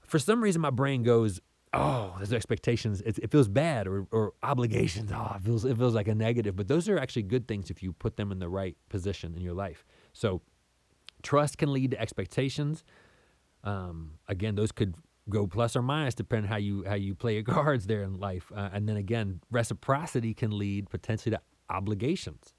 for 0.00 0.18
some 0.18 0.42
reason, 0.42 0.60
my 0.60 0.70
brain 0.70 1.02
goes, 1.02 1.40
oh, 1.74 2.14
there's 2.18 2.32
expectations, 2.32 3.00
it, 3.02 3.18
it 3.18 3.30
feels 3.30 3.48
bad 3.48 3.86
or, 3.86 4.06
or 4.10 4.32
obligations. 4.42 5.10
Oh, 5.12 5.32
it 5.36 5.42
feels, 5.42 5.64
it 5.64 5.76
feels 5.76 5.94
like 5.94 6.08
a 6.08 6.14
negative. 6.14 6.56
But 6.56 6.68
those 6.68 6.88
are 6.88 6.98
actually 6.98 7.22
good 7.22 7.48
things 7.48 7.70
if 7.70 7.82
you 7.82 7.92
put 7.92 8.16
them 8.16 8.30
in 8.32 8.38
the 8.38 8.48
right 8.48 8.76
position 8.88 9.34
in 9.34 9.42
your 9.42 9.54
life. 9.54 9.84
So 10.12 10.42
trust 11.22 11.58
can 11.58 11.72
lead 11.72 11.92
to 11.92 12.00
expectations. 12.00 12.84
Um, 13.64 14.18
again, 14.28 14.54
those 14.54 14.72
could 14.72 14.94
go 15.28 15.46
plus 15.46 15.74
or 15.74 15.82
minus 15.82 16.14
depending 16.14 16.50
how 16.50 16.58
you 16.58 16.84
how 16.86 16.94
you 16.94 17.14
play 17.14 17.34
your 17.34 17.42
cards 17.54 17.86
there 17.86 18.02
in 18.02 18.14
life. 18.14 18.52
Uh, 18.54 18.70
and 18.72 18.88
then 18.88 18.96
again, 18.96 19.40
reciprocity 19.50 20.34
can 20.34 20.56
lead 20.56 20.90
potentially 20.90 21.34
to 21.34 21.40
obligations. 21.70 22.54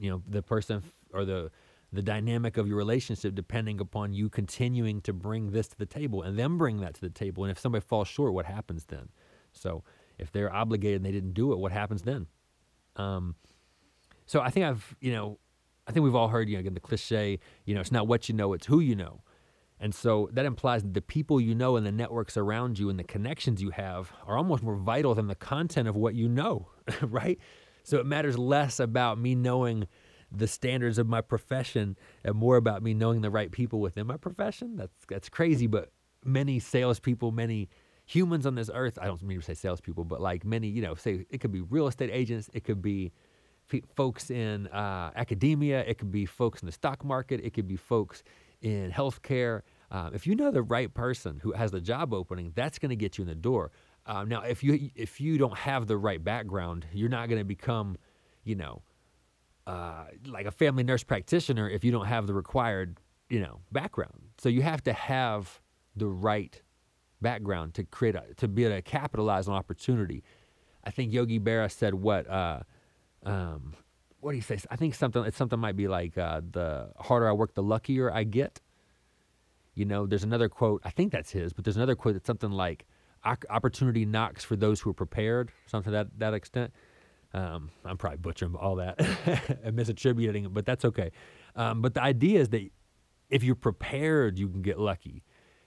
You 0.00 0.10
know, 0.10 0.22
the 0.26 0.42
person 0.42 0.82
or 1.16 1.24
the 1.24 1.50
the 1.92 2.02
dynamic 2.02 2.56
of 2.56 2.66
your 2.66 2.76
relationship 2.76 3.34
depending 3.34 3.80
upon 3.80 4.12
you 4.12 4.28
continuing 4.28 5.00
to 5.00 5.12
bring 5.12 5.52
this 5.52 5.68
to 5.68 5.78
the 5.78 5.86
table 5.86 6.22
and 6.22 6.38
them 6.38 6.58
bring 6.58 6.80
that 6.80 6.94
to 6.94 7.00
the 7.00 7.08
table. 7.08 7.44
And 7.44 7.50
if 7.50 7.58
somebody 7.58 7.84
falls 7.84 8.08
short, 8.08 8.34
what 8.34 8.44
happens 8.44 8.84
then? 8.86 9.08
So 9.52 9.84
if 10.18 10.32
they're 10.32 10.52
obligated 10.52 10.96
and 10.96 11.06
they 11.06 11.12
didn't 11.12 11.32
do 11.32 11.52
it, 11.52 11.58
what 11.58 11.72
happens 11.72 12.02
then? 12.02 12.26
Um, 12.96 13.36
so 14.26 14.40
I 14.40 14.50
think 14.50 14.66
I've, 14.66 14.96
you 15.00 15.12
know, 15.12 15.38
I 15.86 15.92
think 15.92 16.02
we've 16.02 16.14
all 16.14 16.28
heard, 16.28 16.48
you 16.48 16.56
know, 16.56 16.60
again, 16.60 16.74
the 16.74 16.80
cliche, 16.80 17.38
you 17.64 17.74
know, 17.74 17.80
it's 17.80 17.92
not 17.92 18.08
what 18.08 18.28
you 18.28 18.34
know, 18.34 18.52
it's 18.52 18.66
who 18.66 18.80
you 18.80 18.96
know. 18.96 19.22
And 19.78 19.94
so 19.94 20.28
that 20.32 20.46
implies 20.46 20.82
that 20.82 20.94
the 20.94 21.02
people 21.02 21.40
you 21.40 21.54
know 21.54 21.76
and 21.76 21.86
the 21.86 21.92
networks 21.92 22.36
around 22.36 22.78
you 22.78 22.88
and 22.88 22.98
the 22.98 23.04
connections 23.04 23.62
you 23.62 23.70
have 23.70 24.10
are 24.26 24.36
almost 24.36 24.62
more 24.62 24.76
vital 24.76 25.14
than 25.14 25.28
the 25.28 25.34
content 25.34 25.86
of 25.86 25.94
what 25.94 26.14
you 26.14 26.28
know, 26.28 26.68
right? 27.02 27.38
So 27.82 27.98
it 27.98 28.06
matters 28.06 28.38
less 28.38 28.80
about 28.80 29.18
me 29.18 29.34
knowing 29.34 29.86
the 30.38 30.46
standards 30.46 30.98
of 30.98 31.08
my 31.08 31.20
profession 31.20 31.96
and 32.24 32.34
more 32.34 32.56
about 32.56 32.82
me 32.82 32.94
knowing 32.94 33.20
the 33.20 33.30
right 33.30 33.50
people 33.50 33.80
within 33.80 34.06
my 34.06 34.16
profession. 34.16 34.76
That's 34.76 35.04
that's 35.08 35.28
crazy, 35.28 35.66
but 35.66 35.90
many 36.24 36.58
salespeople, 36.58 37.32
many 37.32 37.68
humans 38.04 38.46
on 38.46 38.54
this 38.54 38.70
earth, 38.72 38.98
I 39.00 39.06
don't 39.06 39.22
mean 39.22 39.38
to 39.40 39.44
say 39.44 39.54
salespeople, 39.54 40.04
but 40.04 40.20
like 40.20 40.44
many, 40.44 40.68
you 40.68 40.82
know, 40.82 40.94
say 40.94 41.26
it 41.30 41.40
could 41.40 41.52
be 41.52 41.60
real 41.60 41.88
estate 41.88 42.10
agents, 42.12 42.48
it 42.52 42.64
could 42.64 42.80
be 42.80 43.12
folks 43.96 44.30
in 44.30 44.68
uh, 44.68 45.10
academia, 45.16 45.80
it 45.80 45.98
could 45.98 46.12
be 46.12 46.24
folks 46.24 46.62
in 46.62 46.66
the 46.66 46.72
stock 46.72 47.04
market, 47.04 47.40
it 47.42 47.52
could 47.52 47.66
be 47.66 47.76
folks 47.76 48.22
in 48.62 48.90
healthcare. 48.90 49.62
Um, 49.90 50.14
if 50.14 50.26
you 50.26 50.34
know 50.34 50.50
the 50.50 50.62
right 50.62 50.92
person 50.92 51.40
who 51.42 51.52
has 51.52 51.70
the 51.72 51.80
job 51.80 52.14
opening, 52.14 52.52
that's 52.54 52.78
going 52.78 52.90
to 52.90 52.96
get 52.96 53.18
you 53.18 53.22
in 53.22 53.28
the 53.28 53.34
door. 53.34 53.72
Um, 54.06 54.28
now, 54.28 54.42
if 54.42 54.62
you 54.62 54.90
if 54.94 55.20
you 55.20 55.36
don't 55.36 55.56
have 55.58 55.88
the 55.88 55.96
right 55.96 56.22
background, 56.22 56.86
you're 56.92 57.08
not 57.08 57.28
going 57.28 57.40
to 57.40 57.44
become, 57.44 57.96
you 58.44 58.54
know, 58.54 58.82
uh, 59.66 60.04
like 60.26 60.46
a 60.46 60.50
family 60.50 60.84
nurse 60.84 61.02
practitioner 61.02 61.68
if 61.68 61.84
you 61.84 61.90
don't 61.90 62.06
have 62.06 62.26
the 62.26 62.34
required, 62.34 62.98
you 63.28 63.40
know, 63.40 63.60
background. 63.72 64.30
So 64.38 64.48
you 64.48 64.62
have 64.62 64.82
to 64.84 64.92
have 64.92 65.60
the 65.96 66.06
right 66.06 66.60
background 67.20 67.74
to 67.74 67.84
create 67.84 68.14
a, 68.14 68.22
to 68.36 68.48
be 68.48 68.64
able 68.64 68.76
to 68.76 68.82
capitalize 68.82 69.48
on 69.48 69.54
opportunity. 69.54 70.22
I 70.84 70.90
think 70.90 71.12
Yogi 71.12 71.40
Berra 71.40 71.70
said 71.70 71.94
what 71.94 72.28
uh, 72.28 72.60
um, 73.24 73.74
what 74.20 74.32
do 74.32 74.36
you 74.36 74.42
say? 74.42 74.58
I 74.70 74.76
think 74.76 74.94
something 74.94 75.24
it's 75.24 75.36
something 75.36 75.58
might 75.58 75.76
be 75.76 75.88
like 75.88 76.16
uh, 76.16 76.40
the 76.48 76.92
harder 76.96 77.28
I 77.28 77.32
work, 77.32 77.54
the 77.54 77.62
luckier 77.62 78.12
I 78.12 78.24
get. 78.24 78.60
You 79.74 79.84
know, 79.84 80.06
there's 80.06 80.24
another 80.24 80.48
quote. 80.48 80.80
I 80.84 80.90
think 80.90 81.12
that's 81.12 81.30
his, 81.30 81.52
but 81.52 81.64
there's 81.64 81.76
another 81.76 81.96
quote 81.96 82.14
that's 82.14 82.26
something 82.26 82.50
like 82.50 82.86
opportunity 83.50 84.04
knocks 84.04 84.44
for 84.44 84.54
those 84.56 84.80
who 84.80 84.90
are 84.90 84.94
prepared, 84.94 85.50
something 85.66 85.90
to 85.90 85.96
that 85.98 86.18
that 86.18 86.34
extent. 86.34 86.72
Um, 87.34 87.70
I'm 87.84 87.98
probably 87.98 88.18
butchering 88.18 88.54
all 88.54 88.76
that 88.76 88.98
and 89.62 89.76
misattributing 89.76 90.46
it, 90.46 90.54
but 90.54 90.64
that's 90.64 90.84
okay. 90.84 91.10
Um, 91.54 91.82
but 91.82 91.94
the 91.94 92.02
idea 92.02 92.40
is 92.40 92.50
that 92.50 92.70
if 93.28 93.42
you're 93.42 93.54
prepared, 93.54 94.38
you 94.38 94.48
can 94.48 94.62
get 94.62 94.78
lucky. 94.78 95.24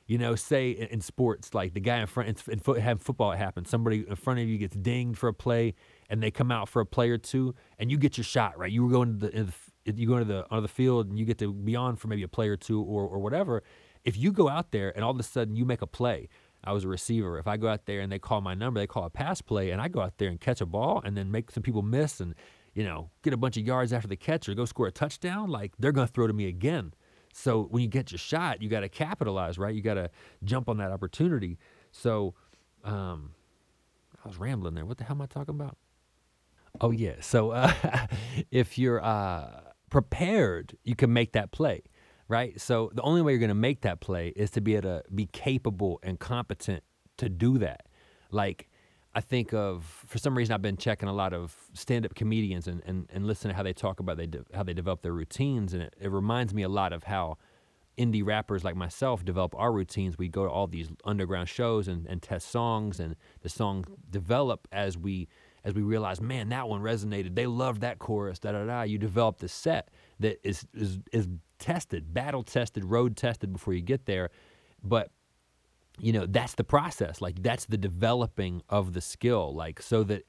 You 0.07 0.17
know, 0.17 0.33
say 0.33 0.71
in, 0.71 1.01
sports, 1.01 1.53
like 1.53 1.75
the 1.75 1.79
guy 1.79 1.99
in 1.99 2.07
front 2.07 2.41
in, 2.47 2.59
foot, 2.59 2.81
have 2.81 2.99
football, 2.99 3.31
it 3.31 3.37
happens. 3.37 3.69
Somebody 3.69 4.05
in 4.07 4.15
front 4.15 4.39
of 4.39 4.47
you 4.47 4.57
gets 4.57 4.75
dinged 4.75 5.19
for 5.19 5.27
a 5.27 5.33
play, 5.33 5.75
and 6.09 6.23
they 6.23 6.31
come 6.31 6.51
out 6.51 6.67
for 6.67 6.81
a 6.81 6.85
play 6.85 7.11
or 7.11 7.19
two, 7.19 7.53
and 7.77 7.91
you 7.91 7.97
get 7.99 8.17
your 8.17 8.23
shot 8.23 8.57
right. 8.57 8.71
You 8.71 8.85
were 8.85 8.89
going 8.89 9.19
to 9.19 9.27
the, 9.27 9.53
the 9.85 9.93
you 10.01 10.07
go 10.07 10.13
into 10.13 10.25
the 10.25 10.45
onto 10.49 10.63
the 10.63 10.67
field, 10.67 11.09
and 11.09 11.19
you 11.19 11.25
get 11.25 11.37
to 11.39 11.53
be 11.53 11.75
on 11.75 11.95
for 11.95 12.07
maybe 12.07 12.23
a 12.23 12.27
play 12.27 12.49
or 12.49 12.57
two 12.57 12.81
or 12.81 13.03
or 13.03 13.19
whatever. 13.19 13.61
If 14.03 14.17
you 14.17 14.31
go 14.31 14.49
out 14.49 14.71
there 14.71 14.91
and 14.95 15.05
all 15.05 15.11
of 15.11 15.19
a 15.19 15.23
sudden 15.23 15.55
you 15.55 15.63
make 15.63 15.83
a 15.83 15.87
play, 15.87 16.27
I 16.63 16.73
was 16.73 16.83
a 16.83 16.87
receiver. 16.87 17.37
If 17.39 17.47
I 17.47 17.57
go 17.57 17.67
out 17.67 17.85
there 17.85 18.01
and 18.01 18.11
they 18.11 18.19
call 18.19 18.41
my 18.41 18.53
number, 18.53 18.79
they 18.79 18.87
call 18.87 19.05
a 19.05 19.09
pass 19.09 19.41
play, 19.41 19.71
and 19.71 19.81
I 19.81 19.87
go 19.87 20.01
out 20.01 20.17
there 20.17 20.29
and 20.29 20.39
catch 20.39 20.61
a 20.61 20.65
ball 20.65 21.01
and 21.03 21.15
then 21.15 21.31
make 21.31 21.51
some 21.51 21.63
people 21.63 21.81
miss 21.81 22.19
and, 22.19 22.35
you 22.73 22.83
know, 22.83 23.09
get 23.23 23.33
a 23.33 23.37
bunch 23.37 23.57
of 23.57 23.65
yards 23.65 23.93
after 23.93 24.07
the 24.07 24.17
catch 24.17 24.49
or 24.49 24.53
go 24.53 24.65
score 24.65 24.87
a 24.87 24.91
touchdown, 24.91 25.49
like 25.49 25.73
they're 25.79 25.91
going 25.91 26.07
to 26.07 26.13
throw 26.13 26.27
to 26.27 26.33
me 26.33 26.47
again. 26.47 26.93
So 27.33 27.63
when 27.63 27.81
you 27.81 27.87
get 27.87 28.11
your 28.11 28.19
shot, 28.19 28.61
you 28.61 28.69
got 28.69 28.81
to 28.81 28.89
capitalize, 28.89 29.57
right? 29.57 29.73
You 29.73 29.81
got 29.81 29.93
to 29.95 30.09
jump 30.43 30.67
on 30.67 30.77
that 30.77 30.91
opportunity. 30.91 31.57
So 31.91 32.33
um, 32.83 33.31
I 34.23 34.27
was 34.27 34.37
rambling 34.37 34.75
there. 34.75 34.85
What 34.85 34.97
the 34.97 35.03
hell 35.05 35.15
am 35.15 35.21
I 35.21 35.27
talking 35.27 35.55
about? 35.55 35.77
Oh, 36.81 36.91
yeah. 36.91 37.15
So 37.21 37.51
uh, 37.51 37.71
if 38.51 38.77
you're 38.77 39.03
uh, 39.03 39.61
prepared, 39.89 40.75
you 40.83 40.95
can 40.95 41.13
make 41.13 41.33
that 41.33 41.51
play 41.51 41.83
right? 42.29 42.59
So 42.62 42.91
the 42.93 43.01
only 43.01 43.21
way 43.21 43.33
you're 43.33 43.39
going 43.39 43.50
to 43.50 43.55
make 43.55 43.81
that 43.81 44.00
play 44.00 44.29
is 44.29 44.51
to 44.51 44.62
be 44.62 44.75
able 44.75 44.83
to 44.83 45.03
be 45.13 45.25
capable 45.25 46.00
and 46.01 46.17
competent 46.17 46.83
to 47.17 47.27
do 47.27 47.57
that. 47.57 47.88
Like, 48.31 48.69
I 49.13 49.21
think 49.21 49.53
of 49.53 49.83
for 50.05 50.19
some 50.19 50.38
reason 50.38 50.53
I've 50.53 50.62
been 50.62 50.77
checking 50.77 51.09
a 51.09 51.13
lot 51.13 51.33
of 51.33 51.57
stand-up 51.74 52.13
comedians 52.13 52.67
and, 52.67 52.81
and, 52.86 53.09
and 53.12 53.25
listening 53.25 53.53
to 53.53 53.57
how 53.57 53.63
they 53.63 53.74
talk 53.74 54.00
about 54.00 54.17
they 54.17 54.27
de- 54.27 54.45
how 54.53 54.62
they 54.63 54.74
develop 54.74 55.01
their 55.01 55.13
routines, 55.13 55.74
and 55.74 55.81
it, 55.81 55.95
it 56.00 56.12
reminds 56.12 56.53
me 56.53 56.62
a 56.62 56.69
lot 56.69 56.93
of 56.93 57.05
how 57.05 57.38
indie 57.98 58.25
rappers 58.25 58.63
like 58.63 58.75
myself 58.75 59.25
develop 59.25 59.53
our 59.55 59.74
routines. 59.74 60.17
We 60.17 60.29
go 60.29 60.45
to 60.45 60.50
all 60.50 60.67
these 60.67 60.89
underground 61.03 61.50
shows 61.50 61.88
and, 61.88 62.05
and 62.05 62.21
test 62.21 62.50
songs, 62.50 63.00
and 63.00 63.15
the 63.41 63.50
songs 63.50 63.88
develop 64.09 64.67
as 64.71 64.95
we 64.95 65.27
as 65.65 65.74
we 65.74 65.81
realize, 65.81 66.21
man, 66.21 66.50
that 66.50 66.69
one 66.69 66.81
resonated. 66.81 67.36
They 67.36 67.48
loved 67.48 67.81
that 67.81 67.98
chorus. 67.98 68.39
Da 68.39 68.51
da 68.51 68.63
da. 68.65 68.83
You 68.83 69.00
develop 69.00 69.39
the 69.39 69.50
set 69.50 69.89
that 70.19 70.39
is 70.48 70.67
is 70.75 71.00
is 71.12 71.27
tested, 71.59 72.13
battle 72.13 72.43
tested, 72.43 72.85
road 72.85 73.15
tested 73.15 73.53
before 73.53 73.73
you 73.73 73.81
get 73.81 74.05
there. 74.05 74.29
But 74.83 75.11
you 75.99 76.13
know, 76.13 76.25
that's 76.25 76.55
the 76.55 76.63
process. 76.63 77.21
Like 77.21 77.43
that's 77.43 77.65
the 77.65 77.77
developing 77.77 78.61
of 78.69 78.93
the 78.93 79.01
skill. 79.01 79.53
Like 79.53 79.81
so 79.81 80.03
that 80.03 80.25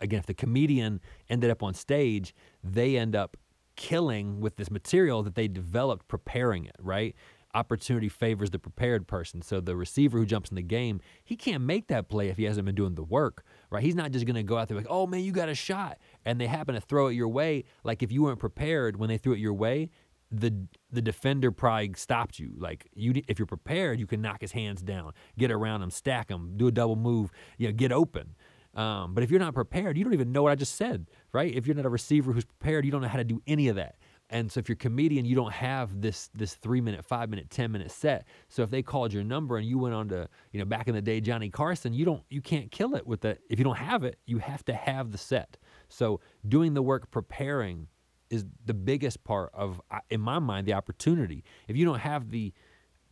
again, 0.00 0.18
if 0.18 0.26
the 0.26 0.34
comedian 0.34 1.00
ended 1.28 1.50
up 1.50 1.62
on 1.62 1.74
stage, 1.74 2.34
they 2.64 2.96
end 2.96 3.14
up 3.14 3.36
killing 3.76 4.40
with 4.40 4.56
this 4.56 4.70
material 4.70 5.22
that 5.22 5.34
they 5.34 5.48
developed 5.48 6.08
preparing 6.08 6.64
it, 6.64 6.76
right? 6.78 7.14
opportunity 7.54 8.08
favors 8.08 8.50
the 8.50 8.58
prepared 8.58 9.06
person. 9.06 9.42
So 9.42 9.60
the 9.60 9.76
receiver 9.76 10.18
who 10.18 10.26
jumps 10.26 10.50
in 10.50 10.56
the 10.56 10.62
game, 10.62 11.00
he 11.24 11.36
can't 11.36 11.62
make 11.62 11.88
that 11.88 12.08
play 12.08 12.28
if 12.28 12.36
he 12.36 12.44
hasn't 12.44 12.64
been 12.64 12.74
doing 12.74 12.94
the 12.94 13.02
work, 13.02 13.44
right? 13.70 13.82
He's 13.82 13.94
not 13.94 14.10
just 14.10 14.26
to 14.26 14.42
go 14.42 14.56
out 14.56 14.68
there 14.68 14.76
like, 14.76 14.86
oh 14.88 15.06
man, 15.06 15.20
you 15.20 15.32
got 15.32 15.48
a 15.48 15.54
shot, 15.54 15.98
and 16.24 16.40
they 16.40 16.46
happen 16.46 16.74
to 16.74 16.80
throw 16.80 17.08
it 17.08 17.14
your 17.14 17.28
way. 17.28 17.64
Like 17.84 18.02
if 18.02 18.10
you 18.10 18.22
weren't 18.22 18.38
prepared 18.38 18.96
when 18.96 19.08
they 19.08 19.18
threw 19.18 19.34
it 19.34 19.38
your 19.38 19.54
way, 19.54 19.90
the 20.32 20.66
the 20.90 21.02
defender 21.02 21.52
probably 21.52 21.92
stopped 21.96 22.38
you. 22.38 22.52
Like 22.56 22.88
you, 22.94 23.22
if 23.28 23.38
you're 23.38 23.46
prepared, 23.46 24.00
you 24.00 24.06
can 24.06 24.22
knock 24.22 24.40
his 24.40 24.52
hands 24.52 24.82
down, 24.82 25.12
get 25.38 25.50
around 25.50 25.82
him, 25.82 25.90
stack 25.90 26.30
him, 26.30 26.54
do 26.56 26.66
a 26.66 26.72
double 26.72 26.96
move, 26.96 27.30
you 27.58 27.68
know, 27.68 27.72
get 27.72 27.92
open. 27.92 28.34
Um, 28.74 29.12
but 29.12 29.22
if 29.22 29.30
you're 29.30 29.40
not 29.40 29.52
prepared, 29.52 29.98
you 29.98 30.04
don't 30.04 30.14
even 30.14 30.32
know 30.32 30.42
what 30.42 30.52
I 30.52 30.54
just 30.54 30.76
said, 30.76 31.10
right? 31.32 31.54
If 31.54 31.66
you're 31.66 31.76
not 31.76 31.84
a 31.84 31.90
receiver 31.90 32.32
who's 32.32 32.46
prepared, 32.46 32.86
you 32.86 32.90
don't 32.90 33.02
know 33.02 33.08
how 33.08 33.18
to 33.18 33.24
do 33.24 33.42
any 33.46 33.68
of 33.68 33.76
that. 33.76 33.96
And 34.30 34.50
so 34.50 34.60
if 34.60 34.68
you're 34.68 34.74
a 34.74 34.76
comedian, 34.76 35.26
you 35.26 35.36
don't 35.36 35.52
have 35.52 36.00
this 36.00 36.30
this 36.34 36.54
three 36.54 36.80
minute, 36.80 37.04
five 37.04 37.28
minute, 37.28 37.50
ten 37.50 37.70
minute 37.70 37.90
set. 37.90 38.26
So 38.48 38.62
if 38.62 38.70
they 38.70 38.82
called 38.82 39.12
your 39.12 39.24
number 39.24 39.58
and 39.58 39.66
you 39.66 39.78
went 39.78 39.94
on 39.94 40.08
to, 40.08 40.26
you 40.52 40.58
know, 40.58 40.64
back 40.64 40.88
in 40.88 40.94
the 40.94 41.02
day, 41.02 41.20
Johnny 41.20 41.50
Carson, 41.50 41.92
you 41.92 42.06
don't 42.06 42.22
you 42.30 42.40
can't 42.40 42.70
kill 42.70 42.94
it 42.94 43.06
with 43.06 43.20
that. 43.20 43.40
If 43.50 43.58
you 43.58 43.64
don't 43.64 43.76
have 43.76 44.04
it, 44.04 44.18
you 44.24 44.38
have 44.38 44.64
to 44.64 44.72
have 44.72 45.12
the 45.12 45.18
set. 45.18 45.58
So 45.88 46.20
doing 46.48 46.72
the 46.72 46.80
work, 46.80 47.10
preparing 47.10 47.88
is 48.32 48.44
the 48.64 48.74
biggest 48.74 49.22
part 49.24 49.50
of, 49.52 49.80
in 50.08 50.20
my 50.20 50.38
mind, 50.38 50.66
the 50.66 50.72
opportunity. 50.72 51.44
If 51.68 51.76
you 51.76 51.84
don't 51.84 52.00
have 52.00 52.30
the 52.30 52.52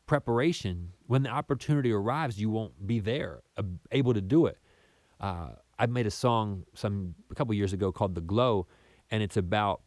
preparation, 0.07 0.93
when 1.07 1.23
the 1.23 1.29
opportunity 1.29 1.93
arrives, 1.93 2.41
you 2.41 2.51
won't 2.51 2.87
be 2.87 2.99
there, 3.01 3.43
uh, 3.57 3.63
able 3.93 4.15
to 4.15 4.23
do 4.23 4.47
it. 4.47 4.59
Uh, 5.21 5.51
I 5.79 5.87
made 5.87 6.07
a 6.07 6.11
song 6.11 6.65
some 6.75 7.15
a 7.31 7.35
couple 7.35 7.55
years 7.55 7.73
ago 7.73 7.93
called 7.93 8.15
"The 8.15 8.23
Glow," 8.23 8.67
and 9.11 9.23
it's 9.23 9.37
about 9.37 9.83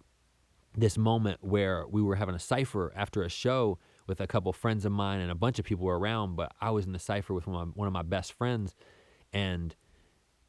this 0.78 0.98
moment 0.98 1.40
where 1.42 1.86
we 1.88 2.02
were 2.02 2.16
having 2.16 2.36
a 2.36 2.40
cipher 2.40 2.94
after 2.96 3.24
a 3.24 3.30
show 3.30 3.80
with 4.08 4.22
a 4.22 4.28
couple 4.28 4.54
friends 4.54 4.86
of 4.86 4.92
mine 4.92 5.20
and 5.20 5.32
a 5.32 5.36
bunch 5.36 5.60
of 5.60 5.66
people 5.66 5.86
were 5.86 5.98
around, 5.98 6.36
but 6.36 6.52
I 6.62 6.72
was 6.72 6.86
in 6.86 6.94
the 6.94 7.00
cipher 7.00 7.34
with 7.34 7.48
one 7.48 7.62
of 7.62 7.68
my, 7.70 7.74
one 7.74 7.88
of 7.88 7.94
my 7.94 8.02
best 8.04 8.34
friends 8.34 8.76
and 9.32 9.76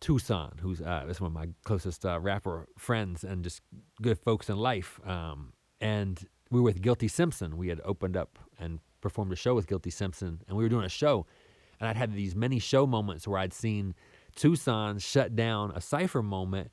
Tucson, 0.04 0.52
who's 0.60 0.82
uh, 0.82 1.06
is 1.08 1.18
one 1.18 1.28
of 1.28 1.32
my 1.32 1.48
closest 1.64 2.04
uh, 2.04 2.20
rapper 2.20 2.66
friends 2.76 3.24
and 3.24 3.42
just 3.42 3.62
good 4.02 4.18
folks 4.18 4.50
in 4.50 4.58
life. 4.58 5.00
Um, 5.06 5.54
and 5.80 6.22
we 6.50 6.60
were 6.60 6.64
with 6.64 6.82
Guilty 6.82 7.08
Simpson. 7.08 7.56
We 7.56 7.68
had 7.68 7.80
opened 7.86 8.14
up 8.14 8.38
and 8.58 8.80
performed 9.00 9.32
a 9.32 9.36
show 9.36 9.54
with 9.54 9.66
Guilty 9.66 9.88
Simpson, 9.88 10.42
and 10.46 10.58
we 10.58 10.62
were 10.62 10.68
doing 10.68 10.84
a 10.84 10.90
show. 10.90 11.24
And 11.80 11.88
I'd 11.88 11.96
had 11.96 12.12
these 12.12 12.34
many 12.34 12.58
show 12.58 12.86
moments 12.86 13.26
where 13.26 13.38
I'd 13.38 13.54
seen 13.54 13.94
Tucson 14.36 14.98
shut 14.98 15.34
down 15.34 15.72
a 15.74 15.80
cipher 15.80 16.22
moment 16.22 16.70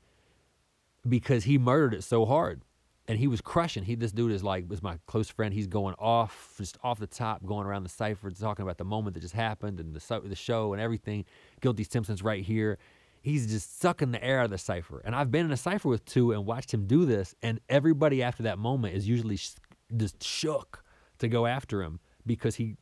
because 1.08 1.44
he 1.44 1.56
murdered 1.56 1.94
it 1.94 2.04
so 2.04 2.26
hard 2.26 2.60
and 3.08 3.18
he 3.18 3.28
was 3.28 3.40
crushing. 3.40 3.82
He 3.82 3.94
this 3.94 4.12
dude 4.12 4.32
is 4.32 4.44
like 4.44 4.68
was 4.68 4.82
my 4.82 4.98
close 5.06 5.30
friend. 5.30 5.54
He's 5.54 5.66
going 5.66 5.94
off 5.98 6.52
just 6.58 6.76
off 6.84 6.98
the 6.98 7.06
top, 7.06 7.46
going 7.46 7.66
around 7.66 7.84
the 7.84 7.88
cipher, 7.88 8.30
talking 8.30 8.62
about 8.62 8.76
the 8.76 8.84
moment 8.84 9.14
that 9.14 9.20
just 9.20 9.34
happened 9.34 9.80
and 9.80 9.94
the 9.94 10.20
the 10.20 10.36
show 10.36 10.74
and 10.74 10.82
everything. 10.82 11.24
Guilty 11.62 11.84
Simpson's 11.84 12.22
right 12.22 12.44
here. 12.44 12.78
He's 13.22 13.46
just 13.46 13.80
sucking 13.80 14.10
the 14.10 14.22
air 14.22 14.40
out 14.40 14.46
of 14.46 14.50
the 14.50 14.58
cipher. 14.58 15.00
And 15.04 15.14
I've 15.14 15.30
been 15.30 15.46
in 15.46 15.52
a 15.52 15.56
cipher 15.56 15.88
with 15.88 16.04
two 16.04 16.32
and 16.32 16.44
watched 16.44 16.74
him 16.74 16.86
do 16.86 17.06
this. 17.06 17.36
And 17.40 17.60
everybody 17.68 18.20
after 18.20 18.42
that 18.42 18.58
moment 18.58 18.96
is 18.96 19.08
usually 19.08 19.36
sh- 19.36 19.54
just 19.96 20.22
shook 20.22 20.82
to 21.18 21.28
go 21.28 21.46
after 21.46 21.82
him 21.82 22.00
because 22.26 22.56
he 22.56 22.76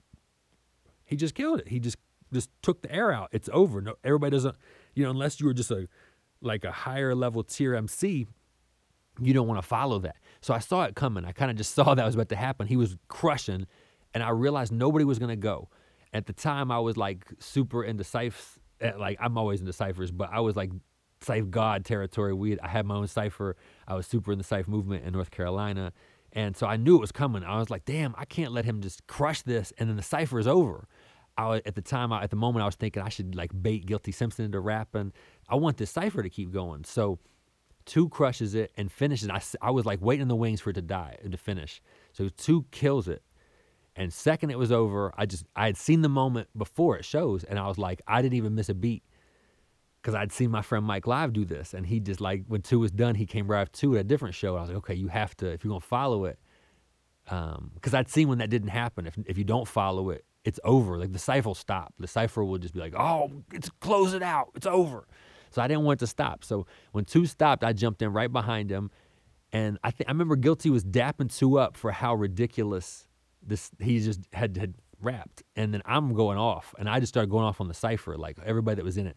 he 1.04 1.16
just 1.16 1.34
killed 1.34 1.60
it. 1.60 1.68
He 1.68 1.78
just 1.78 1.98
just 2.32 2.48
took 2.62 2.80
the 2.80 2.90
air 2.90 3.12
out. 3.12 3.28
It's 3.32 3.50
over. 3.52 3.82
No, 3.82 3.96
everybody 4.02 4.30
doesn't, 4.30 4.56
you 4.94 5.04
know, 5.04 5.10
unless 5.10 5.40
you 5.40 5.46
were 5.46 5.52
just 5.52 5.70
a 5.70 5.88
like 6.40 6.64
a 6.64 6.72
higher 6.72 7.14
level 7.14 7.42
tier 7.42 7.74
MC, 7.74 8.26
you 9.20 9.34
don't 9.34 9.46
want 9.46 9.60
to 9.60 9.66
follow 9.66 9.98
that. 9.98 10.16
So 10.40 10.54
I 10.54 10.58
saw 10.58 10.84
it 10.84 10.94
coming. 10.94 11.26
I 11.26 11.32
kind 11.32 11.50
of 11.50 11.58
just 11.58 11.74
saw 11.74 11.94
that 11.94 12.06
was 12.06 12.14
about 12.14 12.30
to 12.30 12.36
happen. 12.36 12.66
He 12.66 12.78
was 12.78 12.96
crushing, 13.08 13.66
and 14.14 14.22
I 14.22 14.30
realized 14.30 14.72
nobody 14.72 15.04
was 15.04 15.18
gonna 15.18 15.36
go. 15.36 15.68
At 16.14 16.26
the 16.26 16.32
time, 16.32 16.70
I 16.72 16.78
was 16.78 16.96
like 16.96 17.26
super 17.38 17.84
into 17.84 18.04
ciphers. 18.04 18.58
Eh, 18.80 18.92
like 18.98 19.18
I'm 19.20 19.36
always 19.36 19.60
into 19.60 19.72
ciphers, 19.72 20.10
but 20.10 20.30
I 20.32 20.40
was 20.40 20.56
like 20.56 20.70
cipher 21.20 21.46
god 21.46 21.84
territory. 21.84 22.32
We 22.32 22.58
I 22.60 22.68
had 22.68 22.86
my 22.86 22.96
own 22.96 23.06
cipher. 23.06 23.56
I 23.86 23.94
was 23.94 24.06
super 24.06 24.32
in 24.32 24.38
the 24.38 24.44
cipher 24.44 24.70
movement 24.70 25.04
in 25.04 25.12
North 25.12 25.30
Carolina, 25.30 25.92
and 26.32 26.56
so 26.56 26.66
I 26.66 26.76
knew 26.76 26.96
it 26.96 27.00
was 27.00 27.12
coming. 27.12 27.44
I 27.44 27.58
was 27.58 27.70
like, 27.70 27.84
damn, 27.84 28.14
I 28.16 28.24
can't 28.24 28.52
let 28.52 28.64
him 28.64 28.80
just 28.80 29.06
crush 29.06 29.42
this, 29.42 29.72
and 29.78 29.88
then 29.88 29.96
the 29.96 30.02
cipher 30.02 30.38
is 30.38 30.46
over. 30.46 30.88
I 31.36 31.62
at 31.66 31.74
the 31.74 31.82
time, 31.82 32.12
I, 32.12 32.22
at 32.22 32.30
the 32.30 32.36
moment, 32.36 32.62
I 32.62 32.66
was 32.66 32.76
thinking 32.76 33.02
I 33.02 33.08
should 33.08 33.34
like 33.34 33.50
bait 33.62 33.86
Guilty 33.86 34.12
Simpson 34.12 34.44
into 34.44 34.60
rapping. 34.60 35.12
I 35.48 35.56
want 35.56 35.76
this 35.76 35.90
cipher 35.90 36.22
to 36.22 36.30
keep 36.30 36.52
going. 36.52 36.84
So 36.84 37.18
two 37.86 38.08
crushes 38.08 38.54
it 38.54 38.72
and 38.76 38.90
finishes. 38.90 39.28
I, 39.28 39.42
I 39.60 39.70
was 39.70 39.84
like 39.86 40.00
waiting 40.00 40.22
in 40.22 40.28
the 40.28 40.36
wings 40.36 40.60
for 40.60 40.70
it 40.70 40.74
to 40.74 40.82
die 40.82 41.16
and 41.22 41.32
to 41.32 41.38
finish. 41.38 41.82
So 42.12 42.28
two 42.28 42.66
kills 42.70 43.08
it. 43.08 43.22
And 43.96 44.12
second 44.12 44.50
it 44.50 44.58
was 44.58 44.72
over, 44.72 45.12
I 45.16 45.26
just 45.26 45.44
I 45.56 45.66
had 45.66 45.76
seen 45.76 46.02
the 46.02 46.08
moment 46.08 46.48
before 46.56 46.96
it 46.96 47.04
shows, 47.04 47.44
and 47.44 47.58
I 47.58 47.66
was 47.66 47.78
like, 47.78 48.00
I 48.06 48.22
didn't 48.22 48.34
even 48.34 48.54
miss 48.54 48.68
a 48.68 48.74
beat 48.74 49.02
because 50.00 50.14
I'd 50.14 50.32
seen 50.32 50.50
my 50.50 50.62
friend 50.62 50.84
Mike 50.84 51.06
Live 51.06 51.32
do 51.32 51.44
this, 51.44 51.74
and 51.74 51.84
he 51.84 52.00
just 52.00 52.20
like 52.20 52.44
when 52.46 52.62
two 52.62 52.78
was 52.78 52.90
done, 52.90 53.14
he 53.14 53.26
came 53.26 53.48
right 53.48 53.62
after 53.62 53.78
two 53.80 53.94
at 53.96 54.00
a 54.02 54.04
different 54.04 54.34
show. 54.34 54.56
I 54.56 54.60
was 54.60 54.70
like, 54.70 54.78
okay, 54.78 54.94
you 54.94 55.08
have 55.08 55.36
to 55.38 55.48
if 55.48 55.64
you're 55.64 55.70
gonna 55.70 55.80
follow 55.80 56.24
it, 56.24 56.38
because 57.24 57.94
um, 57.94 57.94
I'd 57.94 58.08
seen 58.08 58.28
when 58.28 58.38
that 58.38 58.50
didn't 58.50 58.68
happen. 58.68 59.06
If 59.06 59.18
if 59.26 59.36
you 59.36 59.44
don't 59.44 59.68
follow 59.68 60.10
it, 60.10 60.24
it's 60.44 60.60
over. 60.64 60.98
Like 60.98 61.12
the 61.12 61.18
cipher 61.18 61.48
will 61.48 61.54
stop. 61.54 61.92
The 61.98 62.08
cipher 62.08 62.44
will 62.44 62.58
just 62.58 62.74
be 62.74 62.80
like, 62.80 62.94
oh, 62.96 63.30
it's 63.52 63.70
close 63.80 64.14
it 64.14 64.22
out. 64.22 64.50
It's 64.54 64.66
over. 64.66 65.06
So 65.50 65.60
I 65.60 65.68
didn't 65.68 65.84
want 65.84 66.00
to 66.00 66.06
stop. 66.06 66.44
So 66.44 66.66
when 66.92 67.04
two 67.04 67.26
stopped, 67.26 67.64
I 67.64 67.72
jumped 67.72 68.02
in 68.02 68.12
right 68.12 68.32
behind 68.32 68.70
him. 68.70 68.90
And 69.52 69.78
I 69.82 69.90
think 69.90 70.08
I 70.08 70.12
remember 70.12 70.36
Guilty 70.36 70.70
was 70.70 70.84
dapping 70.84 71.36
two 71.36 71.58
up 71.58 71.76
for 71.76 71.90
how 71.90 72.14
ridiculous 72.14 73.08
this 73.42 73.70
he 73.78 74.00
just 74.00 74.20
had 74.32 74.56
had 74.56 74.74
rapped. 75.00 75.42
And 75.56 75.72
then 75.72 75.82
I'm 75.84 76.14
going 76.14 76.38
off. 76.38 76.74
And 76.78 76.88
I 76.88 77.00
just 77.00 77.12
started 77.12 77.30
going 77.30 77.44
off 77.44 77.60
on 77.60 77.68
the 77.68 77.74
cipher, 77.74 78.16
like 78.16 78.38
everybody 78.44 78.76
that 78.76 78.84
was 78.84 78.96
in 78.96 79.06
it. 79.06 79.16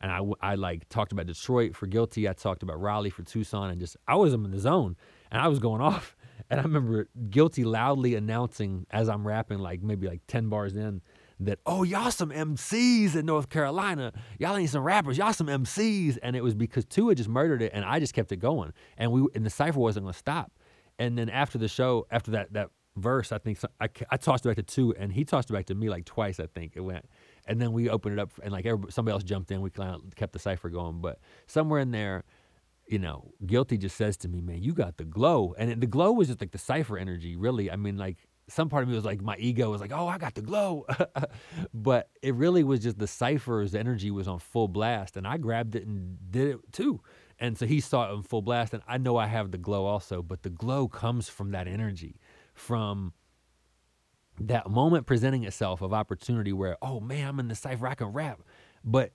And 0.00 0.10
I, 0.10 0.20
I 0.40 0.54
like 0.54 0.88
talked 0.88 1.12
about 1.12 1.26
Detroit 1.26 1.76
for 1.76 1.86
Guilty. 1.86 2.28
I 2.28 2.32
talked 2.32 2.62
about 2.62 2.80
Raleigh 2.80 3.10
for 3.10 3.22
Tucson 3.22 3.70
and 3.70 3.78
just 3.78 3.96
I 4.08 4.16
was 4.16 4.32
in 4.32 4.50
the 4.50 4.58
zone 4.58 4.96
and 5.30 5.40
I 5.40 5.48
was 5.48 5.58
going 5.58 5.82
off. 5.82 6.16
And 6.48 6.58
I 6.58 6.62
remember 6.62 7.08
Guilty 7.28 7.64
loudly 7.64 8.14
announcing 8.14 8.86
as 8.90 9.08
I'm 9.08 9.26
rapping, 9.26 9.58
like 9.58 9.82
maybe 9.82 10.08
like 10.08 10.22
10 10.26 10.48
bars 10.48 10.74
in, 10.74 11.02
that, 11.38 11.58
oh, 11.64 11.84
y'all 11.84 12.10
some 12.10 12.30
MCs 12.30 13.14
in 13.14 13.26
North 13.26 13.50
Carolina. 13.50 14.12
Y'all 14.38 14.56
ain't 14.56 14.70
some 14.70 14.82
rappers. 14.82 15.16
Y'all 15.16 15.32
some 15.32 15.46
MCs. 15.46 16.18
And 16.22 16.34
it 16.34 16.42
was 16.42 16.54
because 16.54 16.84
Tua 16.86 17.14
just 17.14 17.28
murdered 17.28 17.62
it 17.62 17.72
and 17.74 17.84
I 17.84 18.00
just 18.00 18.14
kept 18.14 18.32
it 18.32 18.36
going. 18.36 18.72
And 18.96 19.12
we 19.12 19.26
and 19.34 19.44
the 19.44 19.50
cipher 19.50 19.78
wasn't 19.78 20.06
to 20.06 20.12
stop. 20.12 20.50
And 20.98 21.16
then 21.16 21.28
after 21.30 21.56
the 21.56 21.68
show, 21.68 22.06
after 22.10 22.30
that 22.32 22.52
that 22.54 22.70
verse, 22.96 23.32
I 23.32 23.38
think 23.38 23.58
I, 23.80 23.88
I 24.10 24.16
tossed 24.16 24.44
it 24.44 24.48
back 24.48 24.56
to 24.56 24.62
two 24.62 24.94
and 24.98 25.12
he 25.12 25.24
tossed 25.24 25.50
it 25.50 25.52
back 25.52 25.66
to 25.66 25.74
me 25.74 25.88
like 25.88 26.04
twice, 26.04 26.40
I 26.40 26.46
think 26.46 26.72
it 26.76 26.80
went. 26.80 27.06
And 27.46 27.60
then 27.60 27.72
we 27.72 27.88
opened 27.88 28.18
it 28.18 28.22
up 28.22 28.32
and 28.42 28.52
like 28.52 28.66
somebody 28.90 29.12
else 29.12 29.24
jumped 29.24 29.50
in. 29.50 29.60
We 29.60 29.70
kept 29.70 30.32
the 30.32 30.38
cipher 30.38 30.68
going. 30.68 31.00
But 31.00 31.18
somewhere 31.46 31.80
in 31.80 31.90
there, 31.90 32.24
you 32.86 32.98
know, 32.98 33.32
Guilty 33.46 33.78
just 33.78 33.96
says 33.96 34.16
to 34.18 34.28
me, 34.28 34.40
man, 34.40 34.62
you 34.62 34.72
got 34.72 34.96
the 34.96 35.04
glow. 35.04 35.54
And 35.56 35.80
the 35.80 35.86
glow 35.86 36.12
was 36.12 36.28
just 36.28 36.40
like 36.40 36.50
the 36.50 36.58
cipher 36.58 36.98
energy, 36.98 37.36
really. 37.36 37.70
I 37.70 37.76
mean, 37.76 37.96
like 37.96 38.18
some 38.48 38.68
part 38.68 38.82
of 38.82 38.88
me 38.88 38.96
was 38.96 39.04
like, 39.04 39.22
my 39.22 39.36
ego 39.38 39.70
was 39.70 39.80
like, 39.80 39.92
oh, 39.92 40.08
I 40.08 40.18
got 40.18 40.34
the 40.34 40.42
glow. 40.42 40.86
but 41.74 42.08
it 42.20 42.34
really 42.34 42.64
was 42.64 42.80
just 42.80 42.98
the 42.98 43.06
cipher's 43.06 43.74
energy 43.74 44.10
was 44.10 44.26
on 44.26 44.40
full 44.40 44.68
blast. 44.68 45.16
And 45.16 45.26
I 45.26 45.38
grabbed 45.38 45.76
it 45.76 45.86
and 45.86 46.18
did 46.30 46.48
it 46.48 46.58
too. 46.72 47.00
And 47.38 47.56
so 47.56 47.64
he 47.64 47.80
saw 47.80 48.10
it 48.10 48.14
in 48.14 48.22
full 48.22 48.42
blast. 48.42 48.74
And 48.74 48.82
I 48.88 48.98
know 48.98 49.16
I 49.16 49.26
have 49.26 49.52
the 49.52 49.58
glow 49.58 49.86
also, 49.86 50.20
but 50.22 50.42
the 50.42 50.50
glow 50.50 50.88
comes 50.88 51.28
from 51.28 51.52
that 51.52 51.68
energy, 51.68 52.16
from 52.60 53.14
that 54.38 54.70
moment 54.70 55.06
presenting 55.06 55.44
itself 55.44 55.82
of 55.82 55.92
opportunity 55.92 56.52
where, 56.52 56.76
oh 56.82 57.00
man, 57.00 57.28
I'm 57.28 57.40
in 57.40 57.48
the 57.48 57.54
cipher, 57.54 57.86
I 57.86 57.94
can 57.94 58.08
rap. 58.08 58.40
But 58.84 59.12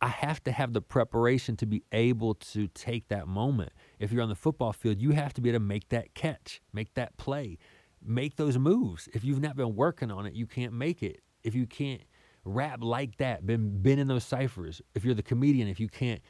I 0.00 0.08
have 0.08 0.42
to 0.44 0.52
have 0.52 0.72
the 0.72 0.82
preparation 0.82 1.56
to 1.56 1.66
be 1.66 1.82
able 1.92 2.34
to 2.34 2.68
take 2.68 3.08
that 3.08 3.26
moment. 3.26 3.72
If 3.98 4.12
you're 4.12 4.22
on 4.22 4.28
the 4.28 4.34
football 4.34 4.72
field, 4.72 5.00
you 5.00 5.12
have 5.12 5.32
to 5.34 5.40
be 5.40 5.48
able 5.48 5.60
to 5.60 5.64
make 5.64 5.88
that 5.88 6.14
catch, 6.14 6.60
make 6.72 6.92
that 6.94 7.16
play, 7.16 7.58
make 8.04 8.36
those 8.36 8.58
moves. 8.58 9.08
If 9.14 9.24
you've 9.24 9.40
not 9.40 9.56
been 9.56 9.74
working 9.74 10.10
on 10.10 10.26
it, 10.26 10.34
you 10.34 10.46
can't 10.46 10.72
make 10.72 11.02
it. 11.02 11.20
If 11.42 11.54
you 11.54 11.66
can't 11.66 12.02
rap 12.44 12.82
like 12.82 13.16
that, 13.16 13.46
been 13.46 13.82
been 13.82 13.98
in 13.98 14.08
those 14.08 14.24
ciphers, 14.24 14.82
if 14.94 15.04
you're 15.04 15.14
the 15.14 15.22
comedian, 15.22 15.68
if 15.68 15.80
you 15.80 15.88
can't 15.88 16.20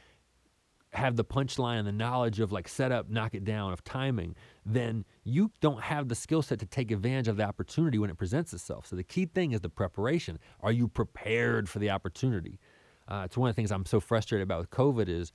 have 0.94 1.16
the 1.16 1.24
punchline 1.24 1.78
and 1.78 1.88
the 1.88 1.92
knowledge 1.92 2.40
of 2.40 2.52
like 2.52 2.68
set 2.68 2.92
up, 2.92 3.11
knock 3.11 3.35
it 3.35 3.44
down, 3.44 3.72
of 3.72 3.83
timing, 3.85 4.35
then 4.64 5.04
you 5.24 5.50
don't 5.61 5.83
have 5.83 6.09
the 6.09 6.14
skill 6.14 6.40
set 6.40 6.61
to 6.61 6.66
take 6.66 6.90
advantage 6.90 7.28
of 7.28 7.37
the 7.37 7.44
opportunity 7.44 7.98
when 7.98 8.11
it 8.11 8.16
presents 8.16 8.52
itself. 8.52 8.87
So 8.87 8.96
the 8.96 9.04
key 9.04 9.26
thing 9.26 9.52
is 9.52 9.61
the 9.61 9.68
preparation. 9.68 10.38
Are 10.61 10.72
you 10.72 10.88
prepared 10.88 11.68
for 11.68 11.80
the 11.80 11.90
opportunity? 11.90 12.61
Uh, 13.09 13.22
it's 13.24 13.37
one 13.37 13.50
of 13.50 13.54
the 13.54 13.61
things 13.61 13.72
I'm 13.72 13.87
so 13.87 14.00
frustrated 14.00 14.44
about 14.44 14.61
with 14.61 14.70
COVID 14.70 15.09
is 15.09 15.33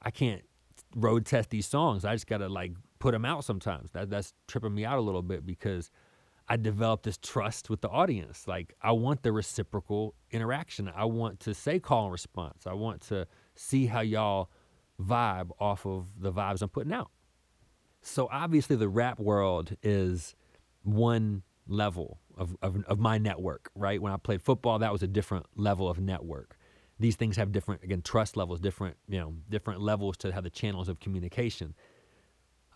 I 0.00 0.10
can't 0.10 0.42
road 0.96 1.26
test 1.26 1.50
these 1.50 1.66
songs. 1.66 2.04
I 2.04 2.14
just 2.14 2.26
got 2.26 2.38
to 2.38 2.48
like 2.48 2.72
put 2.98 3.12
them 3.12 3.24
out 3.24 3.44
sometimes. 3.44 3.90
That 3.92 4.10
that's 4.10 4.32
tripping 4.48 4.74
me 4.74 4.84
out 4.84 4.98
a 4.98 5.02
little 5.02 5.22
bit 5.22 5.46
because 5.46 5.90
I 6.48 6.56
developed 6.56 7.04
this 7.04 7.18
trust 7.18 7.70
with 7.70 7.80
the 7.80 7.88
audience. 7.88 8.48
Like 8.48 8.74
I 8.82 8.92
want 8.92 9.22
the 9.22 9.32
reciprocal 9.32 10.14
interaction. 10.30 10.90
I 10.94 11.04
want 11.04 11.40
to 11.40 11.54
say 11.54 11.78
call 11.78 12.04
and 12.04 12.12
response. 12.12 12.66
I 12.66 12.72
want 12.72 13.02
to 13.08 13.26
see 13.54 13.86
how 13.86 14.00
y'all 14.00 14.50
vibe 15.02 15.50
off 15.58 15.86
of 15.86 16.06
the 16.20 16.32
vibes 16.32 16.62
I'm 16.62 16.68
putting 16.68 16.92
out. 16.92 17.10
So 18.02 18.28
obviously 18.32 18.76
the 18.76 18.88
rap 18.88 19.20
world 19.20 19.76
is 19.82 20.34
one 20.82 21.42
level 21.68 22.18
of, 22.36 22.56
of, 22.62 22.82
of 22.84 22.98
my 22.98 23.18
network, 23.18 23.70
right? 23.74 24.00
When 24.02 24.12
I 24.12 24.16
played 24.16 24.42
football, 24.42 24.78
that 24.80 24.92
was 24.92 25.02
a 25.02 25.06
different 25.06 25.46
level 25.56 25.88
of 25.88 26.00
network 26.00 26.56
these 27.02 27.16
things 27.16 27.36
have 27.36 27.52
different 27.52 27.82
again 27.82 28.00
trust 28.00 28.36
levels 28.36 28.60
different 28.60 28.96
you 29.08 29.18
know 29.18 29.34
different 29.50 29.80
levels 29.80 30.16
to 30.16 30.32
have 30.32 30.44
the 30.44 30.50
channels 30.50 30.88
of 30.88 31.00
communication 31.00 31.74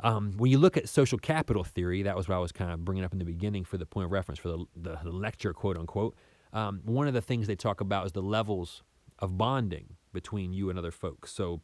um, 0.00 0.32
when 0.36 0.50
you 0.50 0.58
look 0.58 0.76
at 0.76 0.88
social 0.88 1.18
capital 1.18 1.64
theory 1.64 2.02
that 2.02 2.16
was 2.16 2.28
what 2.28 2.34
i 2.34 2.38
was 2.38 2.52
kind 2.52 2.70
of 2.70 2.84
bringing 2.84 3.04
up 3.04 3.12
in 3.12 3.18
the 3.18 3.24
beginning 3.24 3.64
for 3.64 3.78
the 3.78 3.86
point 3.86 4.04
of 4.04 4.12
reference 4.12 4.38
for 4.38 4.48
the, 4.48 4.64
the, 4.76 4.98
the 5.04 5.10
lecture 5.10 5.54
quote 5.54 5.78
unquote 5.78 6.14
um, 6.52 6.80
one 6.84 7.06
of 7.06 7.14
the 7.14 7.20
things 7.20 7.46
they 7.46 7.56
talk 7.56 7.80
about 7.80 8.06
is 8.06 8.12
the 8.12 8.22
levels 8.22 8.82
of 9.18 9.38
bonding 9.38 9.96
between 10.12 10.52
you 10.52 10.68
and 10.68 10.78
other 10.78 10.90
folks 10.90 11.32
so 11.32 11.62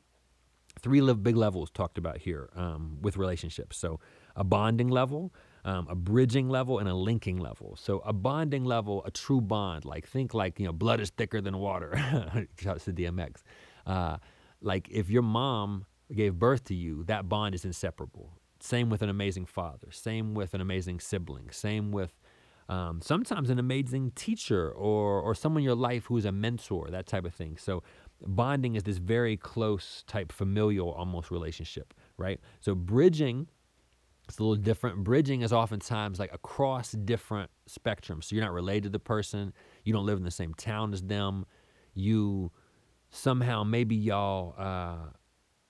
three 0.83 1.01
big 1.15 1.37
levels 1.37 1.71
talked 1.71 1.99
about 1.99 2.19
here 2.19 2.51
um, 2.57 2.99
with 3.01 3.17
relationships 3.17 3.77
so 3.77 4.01
a 4.37 4.45
bonding 4.45 4.89
level 4.89 5.33
um, 5.65 5.87
a 5.89 5.95
bridging 5.95 6.49
level 6.49 6.79
and 6.79 6.89
a 6.89 6.95
linking 6.95 7.39
level. 7.39 7.77
So 7.77 8.01
a 8.01 8.13
bonding 8.13 8.65
level, 8.65 9.03
a 9.05 9.11
true 9.11 9.41
bond, 9.41 9.85
like 9.85 10.07
think 10.07 10.35
like 10.35 10.59
you 10.59 10.67
know 10.67 10.73
blood 10.73 11.01
is 11.01 11.11
thicker 11.11 11.41
than 11.41 11.59
water. 11.59 11.97
Shout 12.59 12.77
out 12.77 12.81
to 12.81 12.93
DMX. 12.93 13.43
Uh, 13.87 14.19
like 14.61 14.89
if 14.91 15.11
your 15.11 15.23
mom 15.23 15.87
gave 16.13 16.35
birth 16.35 16.65
to 16.65 16.75
you, 16.75 17.05
that 17.05 17.29
bond 17.29 17.55
is 17.55 17.65
inseparable. 17.65 18.33
Same 18.61 18.91
with 18.91 19.03
an 19.03 19.09
amazing 19.09 19.47
father. 19.47 19.89
Same 19.91 20.35
with 20.35 20.55
an 20.55 20.61
amazing 20.61 21.01
sibling. 21.01 21.51
Same 21.51 21.91
with 21.91 22.13
um, 22.69 23.01
sometimes 23.03 23.51
an 23.51 23.59
amazing 23.59 24.13
teacher 24.13 24.71
or 24.71 25.21
or 25.21 25.35
someone 25.35 25.61
in 25.61 25.65
your 25.65 25.75
life 25.75 26.07
who's 26.07 26.25
a 26.25 26.33
mentor. 26.33 26.89
That 26.91 27.07
type 27.07 27.25
of 27.25 27.35
thing. 27.35 27.57
So 27.57 27.83
bonding 28.27 28.75
is 28.75 28.83
this 28.83 28.99
very 28.99 29.37
close 29.37 30.05
type 30.07 30.33
familial 30.33 30.93
almost 30.93 31.31
relationship, 31.31 31.95
right? 32.17 32.41
So 32.61 32.75
bridging 32.75 33.49
it's 34.29 34.39
a 34.39 34.43
little 34.43 34.57
different. 34.57 35.05
Bridging 35.05 35.43
is 35.43 35.53
oftentimes 35.53 36.19
like 36.19 36.33
across 36.33 36.93
different 36.93 37.51
spectrums. 37.69 38.25
So 38.25 38.37
you're 38.37 38.45
not 38.45 38.53
related 38.53 38.85
to 38.85 38.89
the 38.91 38.99
person, 38.99 39.53
you 39.85 39.93
don't 39.93 40.07
live 40.07 40.17
in 40.17 40.25
the 40.25 40.31
same 40.31 40.55
town 40.55 40.93
as 40.93 41.03
them. 41.03 41.45
You 41.95 42.51
somehow 43.11 43.63
maybe 43.65 43.95
y'all 43.95 44.55
uh, 44.57 45.11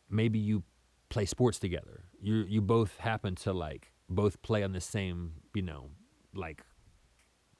maybe 0.09 0.39
you 0.39 0.63
play 1.09 1.27
sports 1.27 1.59
together. 1.59 2.05
You 2.21 2.45
you 2.49 2.61
both 2.61 2.97
happen 2.99 3.35
to 3.37 3.53
like 3.53 3.91
both 4.09 4.41
play 4.43 4.63
on 4.63 4.73
the 4.73 4.81
same, 4.81 5.33
you 5.55 5.63
know, 5.63 5.91
like 6.35 6.63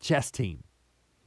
chess 0.01 0.31
team. 0.31 0.63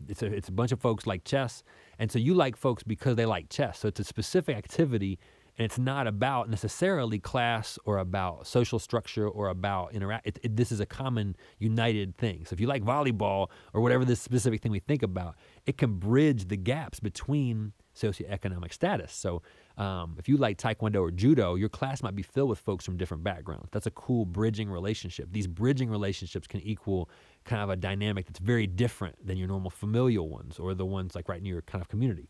It's 0.08 0.22
a 0.22 0.28
it's 0.28 0.48
a 0.48 0.54
bunch 0.54 0.72
of 0.72 0.80
folks 0.80 1.06
like 1.06 1.26
chess, 1.26 1.64
and 2.00 2.12
so 2.12 2.20
you 2.20 2.34
like 2.34 2.58
folks 2.58 2.84
because 2.84 3.16
they 3.16 3.26
like 3.26 3.50
chess. 3.50 3.80
So 3.80 3.88
it's 3.88 4.00
a 4.00 4.04
specific 4.04 4.56
activity 4.58 5.20
And 5.58 5.64
it's 5.66 5.78
not 5.78 6.06
about 6.06 6.50
necessarily 6.50 7.18
class 7.20 7.80
or 7.86 8.00
about 8.00 8.46
social 8.46 8.78
structure 8.78 9.28
or 9.28 9.48
about 9.48 9.94
interact. 9.94 10.28
It, 10.28 10.40
it, 10.44 10.56
this 10.58 10.72
is 10.72 10.82
a 10.82 10.86
common 10.86 11.36
united 11.60 12.18
thing. 12.18 12.46
So 12.46 12.54
if 12.54 12.60
you 12.60 12.68
like 12.68 12.84
volleyball 12.84 13.50
or 13.74 13.82
whatever 13.82 14.04
this 14.04 14.20
specific 14.20 14.62
thing 14.62 14.72
we 14.74 14.80
think 14.80 15.02
about, 15.02 15.36
it 15.66 15.78
can 15.78 15.98
bridge 15.98 16.50
the 16.50 16.58
gaps 16.58 17.00
between 17.00 17.72
socioeconomic 17.96 18.74
status. 18.74 19.14
So 19.14 19.42
um, 19.78 20.16
if 20.18 20.30
you 20.30 20.38
like 20.38 20.58
taekwondo 20.58 21.02
or 21.02 21.12
judo, 21.12 21.56
your 21.56 21.70
class 21.70 22.02
might 22.02 22.16
be 22.16 22.24
filled 22.24 22.50
with 22.50 22.60
folks 22.60 22.86
from 22.86 22.98
different 22.98 23.24
backgrounds. 23.24 23.68
That's 23.72 23.88
a 23.88 23.92
cool 23.92 24.26
bridging 24.26 24.70
relationship. 24.70 25.30
These 25.32 25.48
bridging 25.48 25.90
relationships 25.90 26.48
can 26.48 26.62
equal 26.62 27.10
kind 27.44 27.62
of 27.62 27.70
a 27.70 27.76
dynamic 27.76 28.26
that's 28.26 28.40
very 28.40 28.68
different 28.68 29.26
than 29.26 29.38
your 29.38 29.48
normal 29.48 29.70
familial 29.70 30.30
ones 30.30 30.60
or 30.60 30.74
the 30.74 30.86
ones 30.86 31.16
like 31.16 31.28
right 31.28 31.40
in 31.40 31.46
your 31.46 31.62
kind 31.62 31.82
of 31.82 31.90
community. 31.90 32.30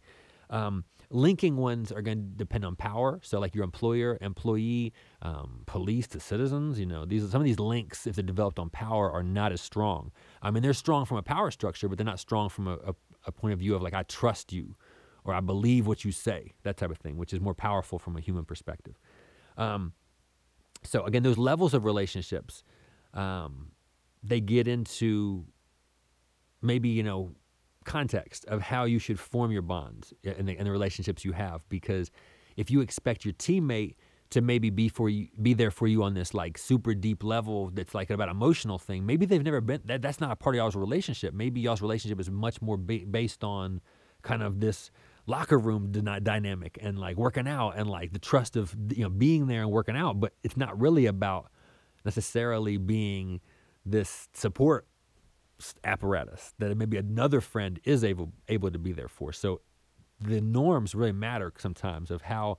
Um, 0.49 0.85
linking 1.09 1.55
ones 1.55 1.91
are 1.91 2.01
going 2.01 2.17
to 2.17 2.23
depend 2.23 2.65
on 2.65 2.75
power. 2.75 3.19
So, 3.23 3.39
like 3.39 3.55
your 3.55 3.63
employer, 3.63 4.17
employee, 4.21 4.93
um, 5.21 5.61
police 5.65 6.07
to 6.07 6.19
citizens. 6.19 6.79
You 6.79 6.85
know, 6.85 7.05
these 7.05 7.29
some 7.29 7.41
of 7.41 7.45
these 7.45 7.59
links, 7.59 8.07
if 8.07 8.15
they're 8.15 8.23
developed 8.23 8.59
on 8.59 8.69
power, 8.69 9.11
are 9.11 9.23
not 9.23 9.51
as 9.51 9.61
strong. 9.61 10.11
I 10.41 10.51
mean, 10.51 10.63
they're 10.63 10.73
strong 10.73 11.05
from 11.05 11.17
a 11.17 11.23
power 11.23 11.51
structure, 11.51 11.87
but 11.87 11.97
they're 11.97 12.05
not 12.05 12.19
strong 12.19 12.49
from 12.49 12.67
a, 12.67 12.75
a, 12.75 12.95
a 13.27 13.31
point 13.31 13.53
of 13.53 13.59
view 13.59 13.75
of 13.75 13.81
like 13.81 13.93
I 13.93 14.03
trust 14.03 14.53
you 14.53 14.75
or 15.25 15.33
I 15.33 15.41
believe 15.41 15.87
what 15.87 16.05
you 16.05 16.11
say, 16.11 16.53
that 16.63 16.77
type 16.77 16.91
of 16.91 16.97
thing, 16.97 17.17
which 17.17 17.33
is 17.33 17.41
more 17.41 17.55
powerful 17.55 17.99
from 17.99 18.15
a 18.15 18.21
human 18.21 18.45
perspective. 18.45 18.97
Um, 19.57 19.93
so 20.83 21.03
again, 21.03 21.23
those 21.23 21.37
levels 21.37 21.73
of 21.73 21.83
relationships, 21.83 22.63
um, 23.13 23.71
they 24.23 24.39
get 24.39 24.67
into 24.67 25.45
maybe 26.61 26.89
you 26.89 27.03
know 27.03 27.31
context 27.85 28.45
of 28.45 28.61
how 28.61 28.85
you 28.85 28.99
should 28.99 29.19
form 29.19 29.51
your 29.51 29.61
bonds 29.61 30.13
and 30.23 30.47
the, 30.47 30.57
and 30.57 30.67
the 30.67 30.71
relationships 30.71 31.25
you 31.25 31.33
have. 31.33 31.67
Because 31.69 32.11
if 32.55 32.69
you 32.69 32.81
expect 32.81 33.25
your 33.25 33.33
teammate 33.33 33.95
to 34.31 34.41
maybe 34.41 34.69
be 34.69 34.89
for 34.89 35.09
you, 35.09 35.27
be 35.41 35.53
there 35.53 35.71
for 35.71 35.87
you 35.87 36.03
on 36.03 36.13
this 36.13 36.33
like 36.33 36.57
super 36.57 36.93
deep 36.93 37.23
level 37.23 37.69
that's 37.69 37.95
like 37.95 38.09
about 38.09 38.29
emotional 38.29 38.77
thing, 38.77 39.05
maybe 39.05 39.25
they've 39.25 39.43
never 39.43 39.61
been. 39.61 39.81
That, 39.85 40.01
that's 40.01 40.19
not 40.19 40.31
a 40.31 40.35
part 40.35 40.55
of 40.55 40.57
y'all's 40.57 40.75
relationship. 40.75 41.33
Maybe 41.33 41.61
y'all's 41.61 41.81
relationship 41.81 42.19
is 42.19 42.29
much 42.29 42.61
more 42.61 42.77
ba- 42.77 43.05
based 43.09 43.43
on 43.43 43.81
kind 44.21 44.43
of 44.43 44.59
this 44.59 44.91
locker 45.27 45.57
room 45.57 45.91
dynamic 45.91 46.77
and 46.81 46.99
like 46.99 47.17
working 47.17 47.47
out 47.47 47.71
and 47.71 47.89
like 47.89 48.13
the 48.13 48.19
trust 48.19 48.55
of 48.55 48.75
you 48.91 49.03
know 49.03 49.09
being 49.09 49.47
there 49.47 49.61
and 49.61 49.71
working 49.71 49.95
out 49.95 50.19
but 50.19 50.33
it's 50.43 50.55
not 50.55 50.79
really 50.79 51.07
about 51.07 51.47
necessarily 52.05 52.77
being 52.77 53.41
this 53.85 54.29
support 54.33 54.87
apparatus 55.83 56.53
that 56.59 56.75
maybe 56.77 56.97
another 56.97 57.41
friend 57.41 57.79
is 57.83 58.03
able 58.03 58.31
able 58.47 58.71
to 58.71 58.79
be 58.79 58.91
there 58.91 59.07
for. 59.07 59.31
So 59.31 59.61
the 60.19 60.41
norms 60.41 60.95
really 60.95 61.11
matter 61.11 61.51
sometimes 61.57 62.11
of 62.11 62.23
how 62.23 62.57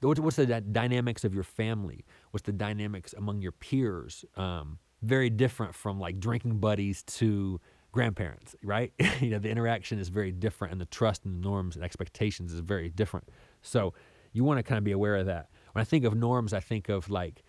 what's 0.00 0.36
the 0.36 0.60
dynamics 0.60 1.24
of 1.24 1.34
your 1.34 1.42
family, 1.42 2.04
what's 2.30 2.44
the 2.44 2.52
dynamics 2.52 3.14
among 3.16 3.42
your 3.42 3.52
peers. 3.52 4.24
Um, 4.36 4.78
very 5.02 5.30
different 5.30 5.74
from 5.74 5.98
like 5.98 6.20
drinking 6.20 6.58
buddies 6.58 7.02
to 7.04 7.60
grandparents, 7.96 8.54
right? 8.62 8.92
you 9.20 9.30
know, 9.30 9.38
the 9.38 9.50
interaction 9.50 9.98
is 9.98 10.08
very 10.08 10.30
different, 10.30 10.70
and 10.72 10.80
the 10.80 10.86
trust 10.86 11.24
and 11.24 11.34
the 11.34 11.48
norms 11.48 11.74
and 11.74 11.84
expectations 11.84 12.52
is 12.52 12.60
very 12.60 12.90
different. 12.90 13.28
So 13.62 13.94
you 14.32 14.44
want 14.44 14.58
to 14.58 14.62
kind 14.62 14.78
of 14.78 14.84
be 14.84 14.92
aware 14.92 15.16
of 15.16 15.26
that. 15.26 15.48
When 15.72 15.80
I 15.80 15.84
think 15.84 16.04
of 16.04 16.14
norms, 16.14 16.52
I 16.52 16.60
think 16.60 16.88
of 16.88 17.10
like 17.10 17.42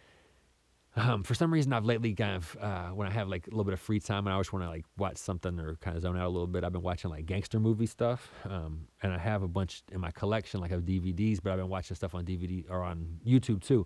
um, 0.95 1.21
for 1.21 1.35
some 1.35 1.53
reason, 1.53 1.73
I've 1.73 1.85
lately 1.85 2.15
kind 2.15 2.35
of 2.35 2.57
uh, 2.59 2.87
when 2.87 3.07
I 3.07 3.11
have 3.11 3.27
like 3.27 3.45
a 3.45 3.51
little 3.51 3.65
bit 3.65 3.73
of 3.73 3.79
free 3.79 3.99
time 3.99 4.25
and 4.25 4.29
I 4.29 4.33
always 4.33 4.51
want 4.51 4.65
to 4.65 4.69
like 4.69 4.85
watch 4.97 5.17
something 5.17 5.59
or 5.59 5.75
kind 5.75 5.95
of 5.95 6.01
zone 6.01 6.17
out 6.17 6.25
a 6.25 6.29
little 6.29 6.47
bit. 6.47 6.63
I've 6.63 6.71
been 6.71 6.81
watching 6.81 7.11
like 7.11 7.27
gangster 7.27 7.59
movie 7.59 7.85
stuff, 7.85 8.31
um, 8.45 8.87
and 9.03 9.13
I 9.13 9.19
have 9.19 9.43
a 9.43 9.47
bunch 9.47 9.83
in 9.91 10.01
my 10.01 10.09
collection 10.09 10.59
like 10.59 10.71
of 10.71 10.83
DVDs. 10.83 11.39
But 11.43 11.51
I've 11.51 11.59
been 11.59 11.69
watching 11.69 11.95
stuff 11.95 12.15
on 12.15 12.25
DVD 12.25 12.65
or 12.69 12.83
on 12.83 13.19
YouTube 13.25 13.61
too. 13.61 13.85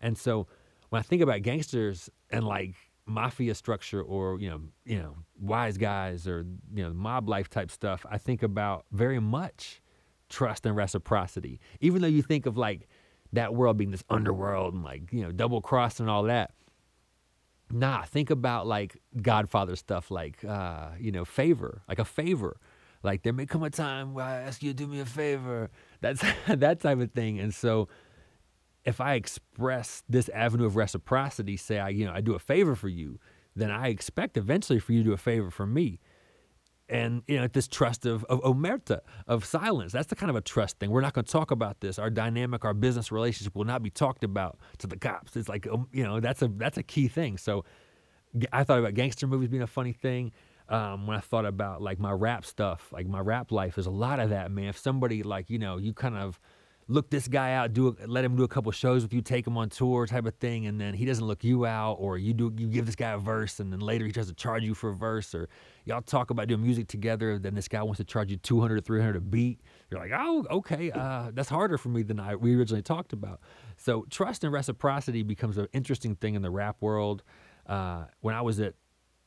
And 0.00 0.18
so 0.18 0.48
when 0.88 0.98
I 0.98 1.02
think 1.02 1.22
about 1.22 1.42
gangsters 1.42 2.10
and 2.30 2.44
like 2.44 2.74
mafia 3.10 3.54
structure 3.54 4.00
or 4.02 4.38
you 4.40 4.48
know 4.48 4.60
you 4.84 4.98
know 4.98 5.16
wise 5.38 5.76
guys 5.76 6.26
or 6.26 6.46
you 6.74 6.82
know 6.82 6.92
mob 6.92 7.28
life 7.28 7.50
type 7.50 7.70
stuff, 7.70 8.06
I 8.10 8.18
think 8.18 8.42
about 8.42 8.86
very 8.92 9.20
much 9.20 9.82
trust 10.28 10.64
and 10.64 10.74
reciprocity. 10.74 11.60
Even 11.80 12.00
though 12.00 12.08
you 12.08 12.22
think 12.22 12.46
of 12.46 12.56
like 12.56 12.88
that 13.32 13.54
world 13.54 13.76
being 13.76 13.90
this 13.90 14.04
underworld 14.08 14.74
and 14.74 14.82
like, 14.82 15.12
you 15.12 15.22
know, 15.22 15.32
double 15.32 15.60
cross 15.60 16.00
and 16.00 16.08
all 16.08 16.24
that. 16.24 16.52
Nah, 17.70 18.02
think 18.02 18.30
about 18.30 18.66
like 18.66 18.96
Godfather 19.20 19.76
stuff, 19.76 20.10
like, 20.10 20.44
uh, 20.44 20.88
you 20.98 21.12
know, 21.12 21.24
favor, 21.24 21.82
like 21.88 21.98
a 21.98 22.04
favor. 22.04 22.56
Like 23.02 23.22
there 23.22 23.32
may 23.32 23.46
come 23.46 23.62
a 23.62 23.70
time 23.70 24.12
where 24.12 24.24
I 24.24 24.36
ask 24.42 24.62
you 24.62 24.70
to 24.70 24.76
do 24.76 24.86
me 24.86 25.00
a 25.00 25.06
favor. 25.06 25.70
That's 26.00 26.22
that 26.48 26.80
type 26.80 26.98
of 27.00 27.12
thing. 27.12 27.38
And 27.38 27.54
so 27.54 27.88
if 28.84 29.00
I 29.00 29.14
express 29.14 30.02
this 30.08 30.28
avenue 30.30 30.64
of 30.64 30.76
reciprocity, 30.76 31.56
say 31.56 31.78
I, 31.78 31.90
you 31.90 32.06
know, 32.06 32.12
I 32.12 32.20
do 32.20 32.34
a 32.34 32.38
favor 32.38 32.74
for 32.74 32.88
you, 32.88 33.18
then 33.54 33.70
I 33.70 33.88
expect 33.88 34.36
eventually 34.36 34.78
for 34.78 34.92
you 34.92 35.00
to 35.00 35.04
do 35.04 35.12
a 35.12 35.18
favor 35.18 35.50
for 35.50 35.66
me. 35.66 36.00
And 36.88 37.22
you 37.28 37.38
know 37.38 37.46
this 37.46 37.68
trust 37.68 38.04
of, 38.04 38.24
of 38.24 38.40
omerta 38.42 38.98
of 39.28 39.44
silence 39.44 39.92
that's 39.92 40.08
the 40.08 40.16
kind 40.16 40.28
of 40.28 40.34
a 40.34 40.40
trust 40.40 40.80
thing. 40.80 40.90
We're 40.90 41.02
not 41.02 41.12
going 41.12 41.24
to 41.24 41.30
talk 41.30 41.52
about 41.52 41.80
this. 41.80 42.00
Our 42.00 42.10
dynamic 42.10 42.64
our 42.64 42.74
business 42.74 43.12
relationship 43.12 43.54
will 43.54 43.64
not 43.64 43.80
be 43.80 43.90
talked 43.90 44.24
about 44.24 44.58
to 44.78 44.88
the 44.88 44.96
cops. 44.96 45.36
It's 45.36 45.48
like 45.48 45.68
um, 45.68 45.86
you 45.92 46.02
know 46.02 46.18
that's 46.18 46.42
a 46.42 46.48
that's 46.48 46.78
a 46.78 46.82
key 46.82 47.06
thing. 47.06 47.38
So 47.38 47.64
i 48.52 48.62
thought 48.62 48.78
about 48.78 48.94
gangster 48.94 49.26
movies 49.26 49.48
being 49.48 49.62
a 49.62 49.66
funny 49.66 49.92
thing 49.92 50.30
um, 50.68 51.08
when 51.08 51.16
i 51.16 51.20
thought 51.20 51.44
about 51.44 51.82
like 51.82 51.98
my 51.98 52.12
rap 52.12 52.44
stuff 52.44 52.88
like 52.92 53.04
my 53.04 53.18
rap 53.18 53.50
life 53.50 53.74
there's 53.74 53.86
a 53.86 53.90
lot 53.90 54.20
of 54.20 54.30
that 54.30 54.52
man. 54.52 54.68
If 54.68 54.78
somebody 54.78 55.22
like 55.22 55.50
you 55.50 55.58
know 55.58 55.78
you 55.78 55.92
kind 55.92 56.16
of 56.16 56.40
look 56.90 57.08
this 57.08 57.28
guy 57.28 57.52
out, 57.52 57.72
do 57.72 57.88
a, 57.88 58.06
let 58.06 58.24
him 58.24 58.34
do 58.34 58.42
a 58.42 58.48
couple 58.48 58.70
shows 58.72 59.02
with 59.02 59.12
you, 59.14 59.22
take 59.22 59.46
him 59.46 59.56
on 59.56 59.68
tour 59.68 60.06
type 60.06 60.26
of 60.26 60.34
thing, 60.34 60.66
and 60.66 60.80
then 60.80 60.92
he 60.92 61.04
doesn't 61.04 61.24
look 61.24 61.44
you 61.44 61.64
out, 61.64 61.94
or 61.94 62.18
you 62.18 62.34
do 62.34 62.52
you 62.58 62.66
give 62.66 62.84
this 62.84 62.96
guy 62.96 63.12
a 63.12 63.18
verse, 63.18 63.60
and 63.60 63.72
then 63.72 63.78
later 63.78 64.04
he 64.04 64.12
tries 64.12 64.26
to 64.26 64.34
charge 64.34 64.64
you 64.64 64.74
for 64.74 64.90
a 64.90 64.94
verse, 64.94 65.34
or 65.34 65.48
y'all 65.84 66.02
talk 66.02 66.30
about 66.30 66.48
doing 66.48 66.62
music 66.62 66.88
together, 66.88 67.38
then 67.38 67.54
this 67.54 67.68
guy 67.68 67.82
wants 67.82 67.98
to 67.98 68.04
charge 68.04 68.30
you 68.30 68.36
200 68.36 68.78
or 68.78 68.80
300 68.80 69.16
a 69.16 69.20
beat. 69.20 69.60
You're 69.90 70.00
like, 70.00 70.12
oh, 70.14 70.44
okay, 70.50 70.90
uh, 70.90 71.30
that's 71.32 71.48
harder 71.48 71.78
for 71.78 71.90
me 71.90 72.02
than 72.02 72.18
I 72.18 72.34
we 72.34 72.56
originally 72.56 72.82
talked 72.82 73.12
about. 73.12 73.40
So 73.76 74.04
trust 74.10 74.42
and 74.42 74.52
reciprocity 74.52 75.22
becomes 75.22 75.58
an 75.58 75.68
interesting 75.72 76.16
thing 76.16 76.34
in 76.34 76.42
the 76.42 76.50
rap 76.50 76.76
world. 76.80 77.22
Uh, 77.66 78.06
when 78.20 78.34
I 78.34 78.42
was 78.42 78.58
at 78.58 78.74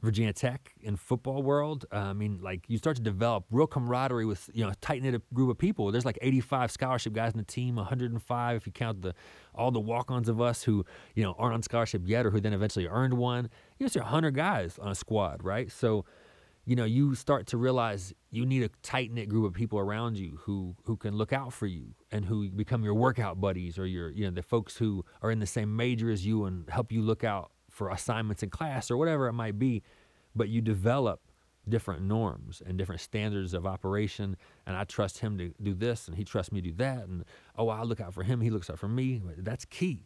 Virginia 0.03 0.33
Tech 0.33 0.73
in 0.81 0.97
football 0.97 1.41
world. 1.41 1.85
Uh, 1.91 1.97
I 1.97 2.13
mean, 2.13 2.39
like 2.41 2.65
you 2.67 2.77
start 2.77 2.97
to 2.97 3.01
develop 3.01 3.45
real 3.49 3.67
camaraderie 3.67 4.25
with 4.25 4.49
you 4.53 4.65
know 4.65 4.73
tight 4.81 5.01
knit 5.01 5.21
group 5.33 5.49
of 5.49 5.57
people. 5.57 5.91
There's 5.91 6.05
like 6.05 6.19
85 6.21 6.71
scholarship 6.71 7.13
guys 7.13 7.31
in 7.31 7.37
the 7.37 7.45
team, 7.45 7.77
105 7.77 8.57
if 8.57 8.67
you 8.67 8.73
count 8.73 9.01
the 9.01 9.15
all 9.55 9.71
the 9.71 9.79
walk-ons 9.79 10.27
of 10.27 10.41
us 10.41 10.63
who 10.63 10.85
you 11.15 11.23
know 11.23 11.35
aren't 11.39 11.53
on 11.53 11.63
scholarship 11.63 12.01
yet 12.05 12.25
or 12.25 12.31
who 12.31 12.41
then 12.41 12.53
eventually 12.53 12.85
earned 12.85 13.13
one. 13.13 13.45
You 13.79 13.85
know, 13.85 13.89
there's 13.89 13.95
100 13.95 14.35
guys 14.35 14.77
on 14.77 14.91
a 14.91 14.95
squad, 14.95 15.41
right? 15.41 15.71
So, 15.71 16.03
you 16.65 16.75
know, 16.75 16.85
you 16.85 17.15
start 17.15 17.47
to 17.47 17.57
realize 17.57 18.13
you 18.29 18.45
need 18.45 18.63
a 18.63 18.69
tight 18.81 19.09
knit 19.09 19.29
group 19.29 19.45
of 19.45 19.53
people 19.53 19.79
around 19.79 20.17
you 20.17 20.37
who 20.41 20.75
who 20.83 20.97
can 20.97 21.15
look 21.15 21.31
out 21.31 21.53
for 21.53 21.65
you 21.65 21.95
and 22.11 22.25
who 22.25 22.49
become 22.49 22.83
your 22.83 22.93
workout 22.93 23.39
buddies 23.39 23.79
or 23.79 23.87
your 23.87 24.11
you 24.11 24.25
know 24.25 24.31
the 24.31 24.43
folks 24.43 24.75
who 24.75 25.05
are 25.21 25.31
in 25.31 25.39
the 25.39 25.47
same 25.47 25.73
major 25.73 26.11
as 26.11 26.25
you 26.25 26.43
and 26.43 26.69
help 26.69 26.91
you 26.91 27.01
look 27.01 27.23
out 27.23 27.51
for 27.73 27.89
assignments 27.89 28.43
in 28.43 28.49
class 28.49 28.91
or 28.91 28.97
whatever 28.97 29.27
it 29.27 29.33
might 29.33 29.57
be, 29.57 29.81
but 30.35 30.47
you 30.47 30.61
develop 30.61 31.19
different 31.67 32.03
norms 32.03 32.61
and 32.65 32.77
different 32.77 33.01
standards 33.01 33.53
of 33.53 33.65
operation. 33.65 34.37
And 34.67 34.75
I 34.75 34.83
trust 34.83 35.19
him 35.19 35.37
to 35.39 35.53
do 35.61 35.73
this, 35.73 36.07
and 36.07 36.15
he 36.15 36.23
trusts 36.23 36.51
me 36.51 36.61
to 36.61 36.69
do 36.69 36.75
that. 36.75 37.07
And 37.07 37.25
oh, 37.57 37.69
I 37.69 37.83
look 37.83 37.99
out 37.99 38.13
for 38.13 38.23
him, 38.23 38.41
he 38.41 38.49
looks 38.49 38.69
out 38.69 38.79
for 38.79 38.87
me. 38.87 39.21
That's 39.37 39.65
key. 39.65 40.05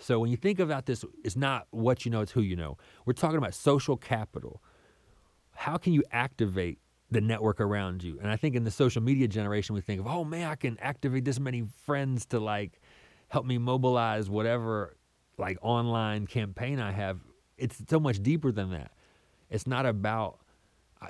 So 0.00 0.18
when 0.18 0.30
you 0.30 0.36
think 0.36 0.58
about 0.58 0.86
this, 0.86 1.04
it's 1.22 1.36
not 1.36 1.66
what 1.70 2.04
you 2.04 2.10
know, 2.10 2.22
it's 2.22 2.32
who 2.32 2.40
you 2.40 2.56
know. 2.56 2.78
We're 3.04 3.12
talking 3.12 3.36
about 3.36 3.54
social 3.54 3.96
capital. 3.96 4.62
How 5.54 5.76
can 5.76 5.92
you 5.92 6.02
activate 6.12 6.78
the 7.10 7.20
network 7.20 7.60
around 7.60 8.02
you? 8.02 8.18
And 8.22 8.30
I 8.30 8.36
think 8.36 8.56
in 8.56 8.64
the 8.64 8.70
social 8.70 9.02
media 9.02 9.28
generation, 9.28 9.74
we 9.74 9.82
think 9.82 10.00
of, 10.00 10.06
oh 10.06 10.24
man, 10.24 10.48
I 10.48 10.54
can 10.54 10.78
activate 10.80 11.26
this 11.26 11.38
many 11.38 11.64
friends 11.84 12.24
to 12.26 12.40
like 12.40 12.80
help 13.28 13.44
me 13.44 13.58
mobilize 13.58 14.30
whatever 14.30 14.96
like 15.42 15.58
online 15.60 16.26
campaign 16.26 16.78
I 16.78 16.92
have, 16.92 17.18
it's 17.58 17.82
so 17.88 17.98
much 17.98 18.22
deeper 18.22 18.52
than 18.52 18.70
that. 18.70 18.92
It's 19.50 19.66
not 19.66 19.84
about 19.84 20.38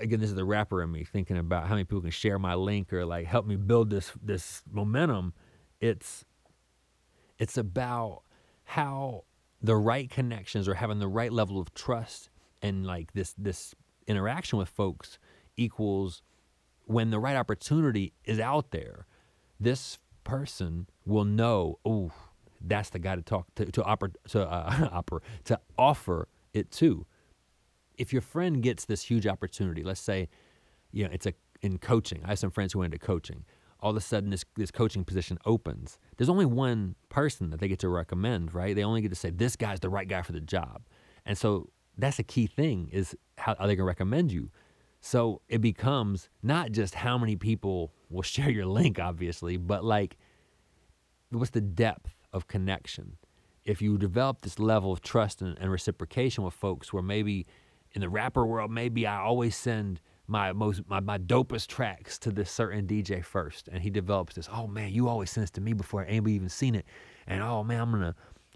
again, 0.01 0.21
this 0.21 0.31
is 0.31 0.37
the 0.37 0.45
rapper 0.45 0.83
in 0.83 0.91
me 0.91 1.05
thinking 1.05 1.37
about 1.37 1.65
how 1.65 1.75
many 1.75 1.85
people 1.85 2.01
can 2.01 2.11
share 2.11 2.39
my 2.39 2.55
link 2.55 2.91
or 2.95 3.05
like 3.05 3.27
help 3.27 3.47
me 3.47 3.57
build 3.57 3.91
this 3.91 4.11
this 4.23 4.63
momentum. 4.71 5.35
It's 5.81 6.25
it's 7.39 7.59
about 7.59 8.23
how 8.65 9.25
the 9.61 9.77
right 9.77 10.09
connections 10.09 10.67
or 10.67 10.75
having 10.75 10.99
the 10.99 11.09
right 11.09 11.31
level 11.31 11.61
of 11.61 11.75
trust 11.75 12.31
and 12.63 12.87
like 12.87 13.13
this 13.13 13.35
this 13.37 13.75
interaction 14.07 14.59
with 14.59 14.71
folks 14.71 15.19
equals 15.59 16.23
when 16.87 17.11
the 17.11 17.19
right 17.19 17.37
opportunity 17.37 18.15
is 18.25 18.41
out 18.41 18.71
there, 18.71 19.07
this 19.61 19.99
person 20.25 20.89
will 21.05 21.25
know, 21.25 21.79
oh, 21.85 22.13
that's 22.65 22.91
the 22.91 22.99
guy 22.99 23.17
to 23.17 23.23
talk 23.23 23.47
to 23.57 23.67
to 23.67 23.83
offer 23.85 24.11
to 24.31 24.43
uh, 24.49 25.01
to 25.45 25.61
offer 25.79 26.29
it 26.55 26.71
to. 26.73 27.07
If 27.99 28.13
your 28.13 28.23
friend 28.23 28.63
gets 28.63 28.85
this 28.85 29.03
huge 29.03 29.27
opportunity, 29.27 29.83
let's 29.83 30.01
say, 30.01 30.29
you 30.93 31.05
know, 31.05 31.11
it's 31.13 31.27
a 31.27 31.35
in 31.63 31.79
coaching. 31.79 32.23
I 32.25 32.29
have 32.31 32.39
some 32.39 32.51
friends 32.51 32.73
who 32.73 32.81
went 32.81 32.93
into 32.93 33.05
coaching. 33.07 33.45
all 33.81 33.91
of 33.91 33.97
a 33.97 34.01
sudden 34.01 34.31
this 34.31 34.45
this 34.57 34.71
coaching 34.71 35.05
position 35.05 35.39
opens. 35.45 35.99
There's 36.17 36.29
only 36.29 36.47
one 36.47 36.95
person 37.09 37.51
that 37.51 37.61
they 37.61 37.69
get 37.69 37.79
to 37.81 37.89
recommend, 37.89 38.55
right? 38.55 38.75
They 38.75 38.85
only 38.85 39.01
get 39.03 39.11
to 39.11 39.15
say 39.17 39.31
this 39.31 39.57
guy's 39.57 39.81
the 39.81 39.91
right 39.91 40.09
guy 40.09 40.23
for 40.23 40.33
the 40.33 40.41
job. 40.41 40.83
And 41.27 41.37
so 41.39 41.71
that's 41.99 42.19
a 42.19 42.23
key 42.25 42.47
thing 42.47 42.89
is 42.93 43.17
how 43.39 43.55
are 43.55 43.67
they 43.67 43.77
gonna 43.77 43.87
recommend 43.87 44.33
you? 44.33 44.51
So 45.01 45.43
it 45.49 45.61
becomes 45.61 46.29
not 46.43 46.71
just 46.73 46.95
how 46.95 47.19
many 47.19 47.37
people 47.37 47.93
will 48.09 48.23
share 48.35 48.51
your 48.51 48.67
link, 48.67 48.99
obviously, 48.99 49.57
but 49.57 49.85
like 49.85 50.17
what's 51.31 51.51
the 51.51 51.61
depth 51.61 52.22
of 52.33 52.49
connection? 52.49 53.17
If 53.65 53.81
you 53.81 53.97
develop 53.99 54.43
this 54.43 54.59
level 54.59 54.93
of 54.93 55.01
trust 55.01 55.43
and, 55.43 55.57
and 55.59 55.71
reciprocation 55.71 56.45
with 56.45 56.55
folks 56.55 56.93
where 56.93 57.03
maybe 57.03 57.47
in 57.93 58.01
the 58.01 58.09
rapper 58.09 58.45
world, 58.47 58.71
maybe 58.71 59.07
I 59.07 59.21
always 59.21 59.55
send 59.55 60.01
my 60.27 60.53
most 60.53 60.83
my, 60.89 61.01
my 61.01 61.19
dopest 61.19 61.67
tracks 61.67 62.19
to 62.21 62.31
this 62.31 62.51
certain 62.51 62.87
DJ 62.87 63.25
first. 63.25 63.69
And 63.69 63.83
he 63.83 63.91
develops 63.91 64.35
this, 64.35 64.49
oh 64.53 64.67
man, 64.67 64.93
you 64.93 65.09
always 65.09 65.31
send 65.31 65.43
this 65.43 65.51
to 65.53 65.61
me 65.61 65.73
before 65.73 66.05
anybody 66.05 66.35
even 66.35 66.49
seen 66.49 66.75
it. 66.75 66.87
And 67.27 67.43
oh 67.43 67.63
man, 67.63 67.81
I'm 67.81 67.91
gonna 67.93 68.15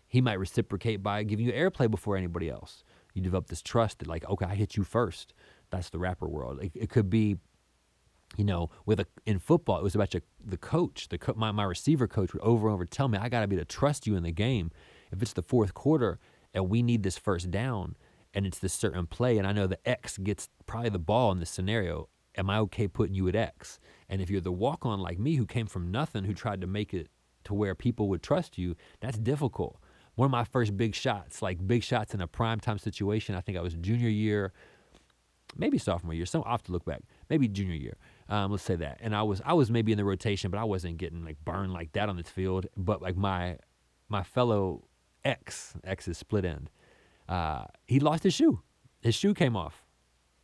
he 0.09 0.21
might 0.21 0.39
reciprocate 0.39 1.03
by 1.03 1.23
giving 1.23 1.47
you 1.47 1.53
airplay 1.53 1.91
before 1.91 2.17
anybody 2.17 2.49
else. 2.49 2.85
You 3.15 3.23
develop 3.23 3.49
this 3.49 3.63
trust 3.63 3.99
that 3.99 4.09
like, 4.09 4.29
okay, 4.29 4.47
I 4.47 4.55
hit 4.55 4.77
you 4.77 4.85
first. 4.85 5.35
That's 5.71 5.91
the 5.91 5.99
rapper 5.99 6.29
world. 6.29 6.61
It, 6.63 6.73
it 6.75 6.91
could 6.91 7.11
be 7.11 7.37
you 8.37 8.45
know, 8.45 8.71
with 8.85 9.01
a 9.01 9.07
in 9.25 9.39
football, 9.39 9.79
it 9.79 9.83
was 9.83 9.95
about 9.95 10.13
your, 10.13 10.23
the 10.45 10.57
coach. 10.57 11.09
The 11.09 11.19
co- 11.19 11.35
my 11.37 11.53
my 11.53 11.65
receiver 11.65 12.07
coach 12.07 12.33
would 12.33 12.43
over 12.43 12.67
and 12.69 12.75
over 12.75 12.85
tell 12.85 13.09
me, 13.09 13.19
"I 13.19 13.29
got 13.29 13.41
to 13.41 13.47
be 13.47 13.57
to 13.57 13.65
trust 13.65 14.07
you 14.07 14.17
in 14.17 14.23
the 14.23 14.33
game. 14.33 14.71
If 15.13 15.23
it's 15.23 15.33
the 15.33 15.43
fourth 15.43 15.75
quarter 15.75 16.19
and 16.53 16.69
we 16.69 16.83
need 16.83 17.03
this 17.03 17.19
first 17.19 17.51
down, 17.51 17.97
and 18.35 18.47
it's 18.47 18.59
this 18.59 18.73
certain 18.73 19.07
play, 19.07 19.39
and 19.39 19.47
I 19.47 19.53
know 19.53 19.67
the 19.67 19.89
X 19.89 20.19
gets 20.19 20.49
probably 20.67 20.91
the 20.91 20.99
ball 20.99 21.33
in 21.33 21.41
this 21.41 21.51
scenario. 21.51 22.09
Am 22.37 22.51
I 22.51 22.59
okay 22.61 22.87
putting 22.87 23.15
you 23.15 23.29
at 23.29 23.35
X? 23.35 23.79
And 24.11 24.21
if 24.21 24.29
you're 24.29 24.43
the 24.43 24.53
walk 24.53 24.85
on 24.85 25.01
like 25.01 25.19
me 25.19 25.37
who 25.37 25.47
came 25.47 25.67
from 25.67 25.91
nothing, 25.91 26.25
who 26.25 26.35
tried 26.35 26.61
to 26.61 26.67
make 26.67 26.93
it 26.93 27.09
to 27.45 27.55
where 27.55 27.75
people 27.75 28.09
would 28.09 28.23
trust 28.23 28.59
you, 28.59 28.77
that's 29.01 29.17
difficult. 29.17 29.79
One 30.17 30.27
of 30.27 30.33
my 30.33 30.45
first 30.45 30.77
big 30.77 30.95
shots, 30.95 31.41
like 31.41 31.67
big 31.67 31.83
shots 31.83 32.13
in 32.13 32.21
a 32.21 32.27
prime 32.27 32.61
time 32.61 32.79
situation, 32.79 33.35
I 33.35 33.41
think 33.41 33.57
I 33.57 33.63
was 33.63 33.75
junior 33.75 34.09
year, 34.09 34.53
maybe 35.57 35.79
sophomore 35.79 36.15
year. 36.15 36.27
Some 36.27 36.43
off 36.43 36.63
to 36.65 36.73
look 36.73 36.85
back, 36.85 37.03
maybe 37.31 37.49
junior 37.49 37.75
year. 37.75 37.97
Um, 38.29 38.51
let's 38.51 38.65
say 38.65 38.77
that. 38.77 38.99
And 39.01 39.15
I 39.15 39.23
was 39.23 39.41
I 39.45 39.53
was 39.55 39.71
maybe 39.71 39.93
in 39.93 39.99
the 39.99 40.05
rotation, 40.05 40.51
but 40.51 40.59
I 40.59 40.65
wasn't 40.65 40.97
getting 40.99 41.25
like 41.25 41.45
burned 41.45 41.73
like 41.73 41.93
that 41.93 42.09
on 42.09 42.17
the 42.17 42.25
field. 42.25 42.67
But 42.77 43.01
like 43.01 43.17
my 43.17 43.59
my 44.09 44.23
fellow 44.23 44.85
X, 45.25 45.75
X 45.85 46.09
is 46.09 46.19
split 46.19 46.45
end 46.45 46.71
uh, 47.29 47.65
he 47.87 48.01
lost 48.01 48.23
his 48.23 48.35
shoe. 48.35 48.61
His 49.01 49.15
shoe 49.15 49.35
came 49.35 49.57
off. 49.57 49.85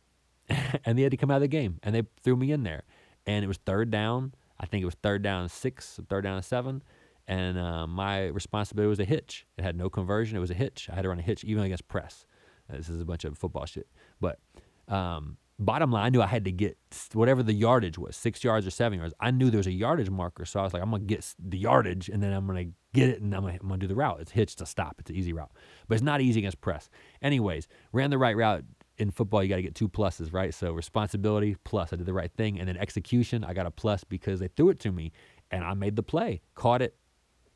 and 0.85 0.97
they 0.97 1.03
had 1.03 1.11
to 1.11 1.17
come 1.17 1.31
out 1.31 1.37
of 1.37 1.41
the 1.41 1.47
game. 1.47 1.79
And 1.83 1.95
they 1.95 2.03
threw 2.23 2.35
me 2.35 2.51
in 2.51 2.63
there. 2.63 2.83
And 3.25 3.43
it 3.43 3.47
was 3.47 3.57
third 3.57 3.89
down. 3.89 4.33
I 4.59 4.65
think 4.65 4.81
it 4.81 4.85
was 4.85 4.95
third 4.95 5.23
down 5.23 5.49
six, 5.49 5.99
third 6.09 6.23
down 6.23 6.41
seven. 6.43 6.83
And 7.27 7.57
uh, 7.57 7.87
my 7.87 8.27
responsibility 8.27 8.89
was 8.89 8.99
a 8.99 9.05
hitch. 9.05 9.45
It 9.57 9.63
had 9.63 9.77
no 9.77 9.89
conversion. 9.89 10.35
It 10.37 10.41
was 10.41 10.51
a 10.51 10.55
hitch. 10.55 10.89
I 10.91 10.95
had 10.95 11.03
to 11.03 11.09
run 11.09 11.19
a 11.19 11.23
hitch 11.23 11.43
even 11.43 11.63
against 11.63 11.87
press. 11.87 12.25
This 12.69 12.89
is 12.89 12.99
a 12.99 13.05
bunch 13.05 13.23
of 13.23 13.37
football 13.37 13.65
shit. 13.65 13.87
But 14.19 14.39
um, 14.87 15.37
bottom 15.59 15.91
line, 15.91 16.05
I 16.05 16.09
knew 16.09 16.21
I 16.21 16.27
had 16.27 16.45
to 16.45 16.51
get 16.51 16.77
whatever 17.13 17.43
the 17.43 17.53
yardage 17.53 17.97
was, 17.97 18.15
six 18.15 18.43
yards 18.43 18.65
or 18.65 18.71
seven 18.71 18.99
yards. 18.99 19.13
I 19.19 19.31
knew 19.31 19.49
there 19.49 19.59
was 19.59 19.67
a 19.67 19.71
yardage 19.71 20.09
marker, 20.09 20.45
so 20.45 20.59
I 20.59 20.63
was 20.63 20.73
like, 20.73 20.81
I'm 20.81 20.91
gonna 20.91 21.03
get 21.03 21.33
the 21.39 21.57
yardage, 21.57 22.09
and 22.09 22.21
then 22.21 22.33
I'm 22.33 22.47
gonna 22.47 22.65
get 22.93 23.09
it, 23.09 23.21
and 23.21 23.33
I'm 23.33 23.43
gonna, 23.43 23.77
do 23.77 23.87
the 23.87 23.95
route. 23.95 24.19
It's 24.21 24.31
hitched 24.31 24.59
to 24.59 24.65
stop. 24.65 24.95
It's 24.99 25.09
an 25.09 25.15
easy 25.15 25.33
route, 25.33 25.51
but 25.87 25.95
it's 25.95 26.03
not 26.03 26.21
easy 26.21 26.39
against 26.39 26.61
press. 26.61 26.89
Anyways, 27.21 27.67
ran 27.91 28.09
the 28.09 28.17
right 28.17 28.35
route. 28.35 28.63
In 28.99 29.09
football, 29.09 29.41
you 29.41 29.49
got 29.49 29.55
to 29.55 29.63
get 29.63 29.73
two 29.73 29.89
pluses, 29.89 30.31
right? 30.31 30.53
So 30.53 30.71
responsibility 30.71 31.55
plus, 31.63 31.91
I 31.91 31.95
did 31.95 32.05
the 32.05 32.13
right 32.13 32.31
thing, 32.31 32.59
and 32.59 32.67
then 32.67 32.77
execution, 32.77 33.43
I 33.43 33.53
got 33.53 33.65
a 33.65 33.71
plus 33.71 34.03
because 34.03 34.39
they 34.39 34.49
threw 34.49 34.69
it 34.69 34.79
to 34.81 34.91
me, 34.91 35.11
and 35.49 35.63
I 35.63 35.73
made 35.73 35.95
the 35.95 36.03
play, 36.03 36.41
caught 36.53 36.83
it, 36.83 36.95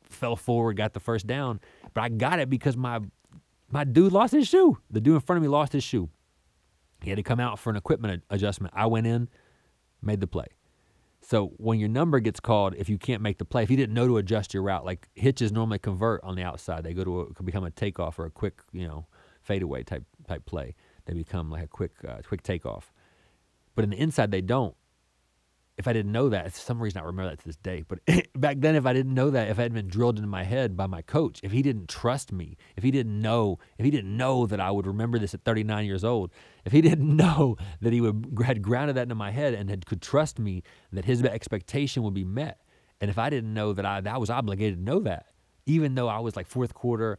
fell 0.02 0.34
forward, 0.34 0.76
got 0.76 0.94
the 0.94 1.00
first 1.00 1.28
down, 1.28 1.60
but 1.94 2.02
I 2.02 2.08
got 2.08 2.40
it 2.40 2.50
because 2.50 2.76
my 2.76 3.00
my 3.70 3.84
dude 3.84 4.12
lost 4.12 4.32
his 4.32 4.48
shoe. 4.48 4.78
The 4.90 5.00
dude 5.00 5.14
in 5.14 5.20
front 5.20 5.38
of 5.38 5.42
me 5.42 5.48
lost 5.48 5.72
his 5.72 5.84
shoe. 5.84 6.08
He 7.02 7.10
had 7.10 7.16
to 7.16 7.22
come 7.22 7.40
out 7.40 7.58
for 7.58 7.70
an 7.70 7.76
equipment 7.76 8.24
adjustment. 8.30 8.74
I 8.76 8.86
went 8.86 9.06
in, 9.06 9.28
made 10.02 10.20
the 10.20 10.26
play. 10.26 10.46
So 11.20 11.52
when 11.56 11.78
your 11.78 11.88
number 11.88 12.20
gets 12.20 12.40
called, 12.40 12.74
if 12.76 12.88
you 12.88 12.96
can't 12.96 13.22
make 13.22 13.38
the 13.38 13.44
play, 13.44 13.62
if 13.62 13.70
you 13.70 13.76
didn't 13.76 13.94
know 13.94 14.06
to 14.06 14.16
adjust 14.18 14.54
your 14.54 14.62
route, 14.62 14.84
like 14.84 15.08
hitches 15.14 15.52
normally 15.52 15.78
convert 15.78 16.22
on 16.22 16.36
the 16.36 16.42
outside, 16.42 16.84
they 16.84 16.94
go 16.94 17.04
to 17.04 17.20
a, 17.20 17.42
become 17.42 17.64
a 17.64 17.70
takeoff 17.70 18.18
or 18.18 18.26
a 18.26 18.30
quick, 18.30 18.60
you 18.72 18.86
know, 18.86 19.06
fadeaway 19.42 19.82
type 19.82 20.04
type 20.26 20.46
play. 20.46 20.74
They 21.06 21.14
become 21.14 21.50
like 21.50 21.64
a 21.64 21.68
quick 21.68 21.92
uh, 22.06 22.18
quick 22.26 22.42
takeoff. 22.42 22.92
But 23.74 23.84
in 23.84 23.90
the 23.90 23.96
inside, 23.98 24.30
they 24.30 24.40
don't 24.40 24.74
if 25.78 25.86
I 25.86 25.92
didn't 25.92 26.10
know 26.10 26.28
that, 26.30 26.52
for 26.52 26.58
some 26.58 26.82
reason 26.82 27.00
I 27.00 27.04
remember 27.04 27.30
that 27.30 27.38
to 27.38 27.46
this 27.46 27.56
day. 27.56 27.84
But 27.86 28.00
back 28.34 28.56
then, 28.58 28.74
if 28.74 28.84
I 28.84 28.92
didn't 28.92 29.14
know 29.14 29.30
that, 29.30 29.48
if 29.48 29.60
I 29.60 29.62
had 29.62 29.72
been 29.72 29.86
drilled 29.86 30.16
into 30.16 30.28
my 30.28 30.42
head 30.42 30.76
by 30.76 30.88
my 30.88 31.02
coach, 31.02 31.38
if 31.44 31.52
he 31.52 31.62
didn't 31.62 31.88
trust 31.88 32.32
me, 32.32 32.56
if 32.76 32.82
he 32.82 32.90
didn't 32.90 33.20
know, 33.20 33.60
if 33.78 33.84
he 33.84 33.90
didn't 33.92 34.14
know 34.14 34.44
that 34.46 34.60
I 34.60 34.72
would 34.72 34.88
remember 34.88 35.20
this 35.20 35.34
at 35.34 35.44
39 35.44 35.86
years 35.86 36.02
old, 36.02 36.32
if 36.64 36.72
he 36.72 36.80
didn't 36.88 37.16
know 37.16 37.56
that 37.80 37.92
he 37.92 38.00
would 38.00 38.38
had 38.44 38.60
grounded 38.60 38.96
that 38.96 39.02
into 39.02 39.14
my 39.14 39.30
head 39.30 39.54
and 39.54 39.70
had 39.70 39.86
could 39.86 40.02
trust 40.02 40.40
me 40.40 40.64
that 40.92 41.04
his 41.04 41.22
expectation 41.22 42.02
would 42.02 42.14
be 42.14 42.24
met, 42.24 42.60
and 43.00 43.08
if 43.08 43.16
I 43.16 43.30
didn't 43.30 43.54
know 43.54 43.72
that 43.72 43.86
I 43.86 44.00
that 44.00 44.14
I 44.14 44.18
was 44.18 44.30
obligated 44.30 44.78
to 44.78 44.84
know 44.84 44.98
that, 45.00 45.26
even 45.64 45.94
though 45.94 46.08
I 46.08 46.18
was 46.18 46.36
like 46.36 46.46
fourth 46.46 46.74
quarter. 46.74 47.18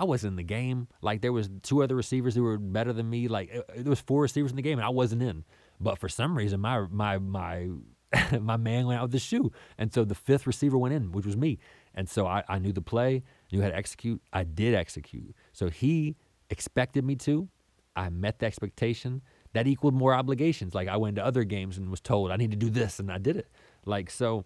I 0.00 0.04
wasn't 0.04 0.34
in 0.34 0.36
the 0.36 0.44
game. 0.44 0.86
Like 1.02 1.22
there 1.22 1.32
was 1.32 1.50
two 1.64 1.82
other 1.82 1.96
receivers 1.96 2.36
who 2.36 2.44
were 2.44 2.56
better 2.56 2.92
than 2.92 3.10
me. 3.10 3.26
Like 3.26 3.52
uh, 3.52 3.62
there 3.78 3.90
was 3.90 3.98
four 3.98 4.22
receivers 4.22 4.52
in 4.52 4.56
the 4.56 4.62
game, 4.62 4.78
and 4.78 4.86
I 4.86 4.90
wasn't 4.90 5.24
in. 5.24 5.44
But 5.80 5.98
for 5.98 6.08
some 6.08 6.36
reason, 6.36 6.60
my 6.60 6.86
my 6.90 7.18
my 7.18 7.68
my 8.40 8.56
man 8.56 8.86
went 8.86 8.98
out 8.98 9.04
with 9.04 9.12
the 9.12 9.18
shoe, 9.18 9.52
and 9.76 9.92
so 9.92 10.04
the 10.04 10.14
fifth 10.14 10.46
receiver 10.46 10.78
went 10.78 10.94
in, 10.94 11.12
which 11.12 11.26
was 11.26 11.36
me. 11.36 11.58
And 11.94 12.08
so 12.08 12.26
I, 12.26 12.44
I 12.48 12.58
knew 12.58 12.72
the 12.72 12.82
play, 12.82 13.24
knew 13.50 13.60
how 13.62 13.68
to 13.68 13.76
execute. 13.76 14.22
I 14.32 14.44
did 14.44 14.74
execute. 14.74 15.34
So 15.52 15.68
he 15.68 16.16
expected 16.50 17.04
me 17.04 17.16
to. 17.16 17.48
I 17.96 18.10
met 18.10 18.38
the 18.38 18.46
expectation. 18.46 19.22
That 19.54 19.66
equaled 19.66 19.94
more 19.94 20.14
obligations. 20.14 20.74
Like 20.74 20.88
I 20.88 20.96
went 20.96 21.16
to 21.16 21.24
other 21.24 21.42
games 21.42 21.78
and 21.78 21.90
was 21.90 22.00
told 22.00 22.30
I 22.30 22.36
need 22.36 22.50
to 22.50 22.56
do 22.56 22.70
this, 22.70 22.98
and 22.98 23.10
I 23.10 23.18
did 23.18 23.36
it. 23.36 23.48
Like 23.84 24.10
so, 24.10 24.44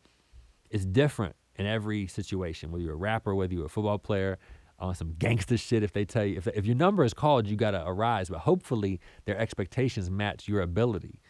it's 0.71 0.85
different 0.87 1.37
in 1.57 1.67
every 1.67 2.07
situation. 2.07 2.71
Whether 2.71 2.85
you're 2.85 2.95
a 2.95 2.97
rapper, 2.97 3.35
whether 3.35 3.53
you're 3.53 3.67
a 3.67 3.71
football 3.71 3.99
player, 3.99 4.39
on 4.83 4.95
some 4.95 5.15
gangster 5.19 5.57
shit. 5.57 5.83
If 5.83 5.93
they 5.93 6.05
tell 6.05 6.25
you 6.25 6.37
if, 6.37 6.49
if 6.49 6.67
your 6.67 6.75
number 6.75 7.05
is 7.05 7.15
called, 7.15 7.47
you 7.47 7.57
got 7.57 7.71
to 7.71 7.87
arise. 7.87 8.29
But 8.29 8.41
hopefully, 8.41 9.01
their 9.25 9.39
expectations 9.39 10.11
match 10.11 10.49
your 10.49 10.61
ability, 10.61 11.21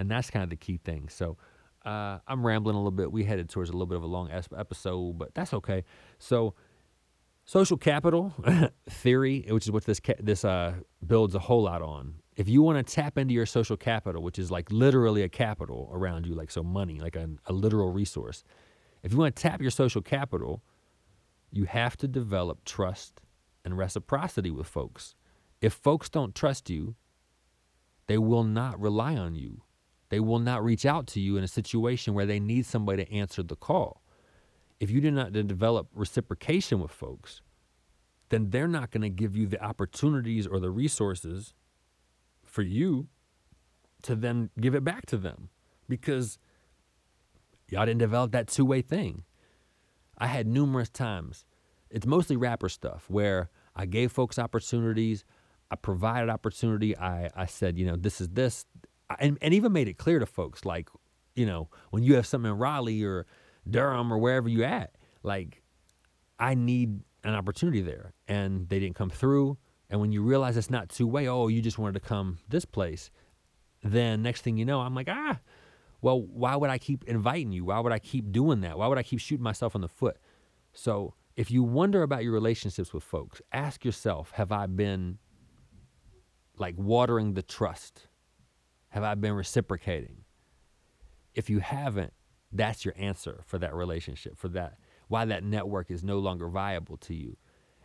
and 0.00 0.10
that's 0.10 0.30
kind 0.30 0.42
of 0.42 0.50
the 0.50 0.56
key 0.56 0.78
thing. 0.78 1.08
So. 1.08 1.36
Uh, 1.82 2.18
I'm 2.28 2.46
rambling 2.46 2.76
a 2.76 2.78
little 2.78 2.90
bit. 2.90 3.10
We 3.10 3.24
headed 3.24 3.48
towards 3.48 3.70
a 3.70 3.72
little 3.72 3.86
bit 3.86 3.96
of 3.96 4.02
a 4.02 4.06
long 4.06 4.30
episode, 4.30 5.16
but 5.16 5.34
that's 5.34 5.54
okay. 5.54 5.84
So, 6.18 6.52
social 7.46 7.78
capital 7.78 8.34
theory, 8.90 9.46
which 9.48 9.64
is 9.64 9.72
what 9.72 9.84
this 9.84 9.98
ca- 9.98 10.20
this 10.20 10.44
uh, 10.44 10.74
builds 11.06 11.34
a 11.34 11.38
whole 11.38 11.62
lot 11.62 11.82
on. 11.82 12.16
If 12.36 12.48
you 12.48 12.62
want 12.62 12.86
to 12.86 12.94
tap 12.94 13.18
into 13.18 13.34
your 13.34 13.46
social 13.46 13.76
capital, 13.76 14.22
which 14.22 14.38
is 14.38 14.50
like 14.50 14.70
literally 14.70 15.22
a 15.22 15.28
capital 15.28 15.90
around 15.92 16.26
you, 16.26 16.34
like 16.34 16.50
so 16.50 16.62
money, 16.62 17.00
like 17.00 17.16
a, 17.16 17.28
a 17.46 17.52
literal 17.52 17.90
resource. 17.90 18.44
If 19.02 19.12
you 19.12 19.18
want 19.18 19.34
to 19.34 19.42
tap 19.42 19.60
your 19.60 19.70
social 19.70 20.02
capital, 20.02 20.62
you 21.50 21.64
have 21.64 21.96
to 21.98 22.08
develop 22.08 22.64
trust 22.64 23.20
and 23.64 23.76
reciprocity 23.76 24.50
with 24.50 24.66
folks. 24.66 25.14
If 25.60 25.72
folks 25.72 26.08
don't 26.08 26.34
trust 26.34 26.70
you, 26.70 26.94
they 28.06 28.18
will 28.18 28.44
not 28.44 28.80
rely 28.80 29.16
on 29.16 29.34
you. 29.34 29.62
They 30.10 30.20
will 30.20 30.38
not 30.38 30.62
reach 30.62 30.84
out 30.84 31.06
to 31.08 31.20
you 31.20 31.36
in 31.36 31.44
a 31.44 31.48
situation 31.48 32.14
where 32.14 32.26
they 32.26 32.40
need 32.40 32.66
somebody 32.66 33.04
to 33.04 33.12
answer 33.12 33.42
the 33.42 33.56
call. 33.56 34.02
If 34.78 34.90
you 34.90 35.00
do 35.00 35.10
not 35.10 35.32
develop 35.32 35.88
reciprocation 35.94 36.80
with 36.80 36.90
folks, 36.90 37.42
then 38.30 38.50
they're 38.50 38.68
not 38.68 38.90
going 38.90 39.02
to 39.02 39.10
give 39.10 39.36
you 39.36 39.46
the 39.46 39.62
opportunities 39.62 40.46
or 40.46 40.58
the 40.58 40.70
resources 40.70 41.54
for 42.44 42.62
you 42.62 43.08
to 44.02 44.16
then 44.16 44.50
give 44.60 44.74
it 44.74 44.84
back 44.84 45.06
to 45.06 45.16
them 45.16 45.50
because 45.88 46.38
y'all 47.68 47.86
didn't 47.86 47.98
develop 47.98 48.32
that 48.32 48.48
two 48.48 48.64
way 48.64 48.82
thing. 48.82 49.24
I 50.18 50.26
had 50.26 50.46
numerous 50.46 50.88
times. 50.88 51.44
It's 51.90 52.06
mostly 52.06 52.36
rapper 52.36 52.68
stuff 52.68 53.04
where 53.08 53.50
I 53.76 53.86
gave 53.86 54.12
folks 54.12 54.38
opportunities. 54.38 55.24
I 55.70 55.76
provided 55.76 56.30
opportunity. 56.30 56.96
I, 56.96 57.30
I 57.34 57.46
said, 57.46 57.78
you 57.78 57.86
know, 57.86 57.96
this 57.96 58.20
is 58.20 58.28
this, 58.30 58.64
and, 59.18 59.38
and 59.42 59.54
even 59.54 59.72
made 59.72 59.88
it 59.88 59.98
clear 59.98 60.18
to 60.18 60.26
folks, 60.26 60.64
like, 60.64 60.88
you 61.34 61.46
know, 61.46 61.68
when 61.90 62.02
you 62.02 62.14
have 62.14 62.26
something 62.26 62.50
in 62.50 62.58
Raleigh 62.58 63.02
or 63.02 63.26
Durham 63.68 64.12
or 64.12 64.18
wherever 64.18 64.48
you 64.48 64.64
at, 64.64 64.96
like, 65.22 65.62
I 66.38 66.54
need 66.54 67.00
an 67.24 67.34
opportunity 67.34 67.82
there, 67.82 68.14
and 68.28 68.68
they 68.68 68.78
didn't 68.78 68.96
come 68.96 69.10
through. 69.10 69.58
And 69.90 70.00
when 70.00 70.12
you 70.12 70.22
realize 70.22 70.56
it's 70.56 70.70
not 70.70 70.88
two 70.88 71.06
way, 71.06 71.28
oh, 71.28 71.48
you 71.48 71.60
just 71.60 71.78
wanted 71.78 71.94
to 71.94 72.00
come 72.00 72.38
this 72.48 72.64
place, 72.64 73.10
then 73.82 74.22
next 74.22 74.42
thing 74.42 74.56
you 74.56 74.64
know, 74.64 74.80
I'm 74.80 74.94
like, 74.94 75.08
ah, 75.10 75.38
well, 76.00 76.22
why 76.22 76.56
would 76.56 76.70
I 76.70 76.78
keep 76.78 77.04
inviting 77.04 77.52
you? 77.52 77.66
Why 77.66 77.80
would 77.80 77.92
I 77.92 77.98
keep 77.98 78.32
doing 78.32 78.60
that? 78.62 78.78
Why 78.78 78.86
would 78.86 78.98
I 78.98 79.02
keep 79.02 79.20
shooting 79.20 79.42
myself 79.42 79.74
in 79.74 79.80
the 79.80 79.88
foot? 79.88 80.16
So 80.72 81.14
if 81.36 81.50
you 81.50 81.62
wonder 81.62 82.02
about 82.02 82.22
your 82.22 82.32
relationships 82.32 82.94
with 82.94 83.02
folks, 83.02 83.42
ask 83.52 83.84
yourself 83.84 84.30
have 84.32 84.52
I 84.52 84.66
been 84.66 85.18
like 86.56 86.76
watering 86.78 87.34
the 87.34 87.42
trust? 87.42 88.06
Have 88.90 89.02
I 89.02 89.14
been 89.14 89.32
reciprocating? 89.32 90.24
If 91.34 91.48
you 91.48 91.60
haven't, 91.60 92.12
that's 92.52 92.84
your 92.84 92.94
answer 92.96 93.40
for 93.46 93.58
that 93.58 93.74
relationship, 93.74 94.36
for 94.36 94.48
that 94.48 94.78
why 95.08 95.24
that 95.24 95.42
network 95.42 95.90
is 95.90 96.04
no 96.04 96.18
longer 96.20 96.48
viable 96.48 96.96
to 96.96 97.14
you. 97.14 97.36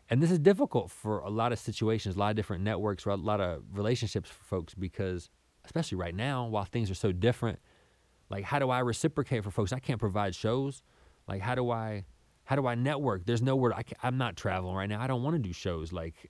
And 0.09 0.21
this 0.21 0.29
is 0.29 0.37
difficult 0.37 0.91
for 0.91 1.19
a 1.19 1.29
lot 1.29 1.51
of 1.51 1.57
situations, 1.57 2.15
a 2.15 2.19
lot 2.19 2.29
of 2.29 2.35
different 2.35 2.63
networks, 2.63 3.05
a 3.05 3.15
lot 3.15 3.41
of 3.41 3.63
relationships 3.73 4.29
for 4.29 4.43
folks 4.43 4.75
because, 4.75 5.31
especially 5.65 5.97
right 5.97 6.13
now, 6.13 6.45
while 6.45 6.65
things 6.65 6.91
are 6.91 6.95
so 6.95 7.11
different, 7.11 7.57
like 8.29 8.43
how 8.43 8.59
do 8.59 8.69
I 8.69 8.79
reciprocate 8.79 9.43
for 9.43 9.49
folks? 9.49 9.73
I 9.73 9.79
can't 9.79 9.99
provide 9.99 10.35
shows. 10.35 10.83
Like 11.27 11.41
how 11.41 11.55
do 11.55 11.71
I, 11.71 12.05
how 12.43 12.55
do 12.55 12.67
I 12.67 12.75
network? 12.75 13.25
There's 13.25 13.41
nowhere 13.41 13.73
I 13.73 13.83
I'm 14.03 14.17
not 14.17 14.35
traveling 14.35 14.75
right 14.75 14.87
now. 14.87 15.01
I 15.01 15.07
don't 15.07 15.23
want 15.23 15.35
to 15.35 15.41
do 15.41 15.51
shows. 15.51 15.91
Like 15.91 16.29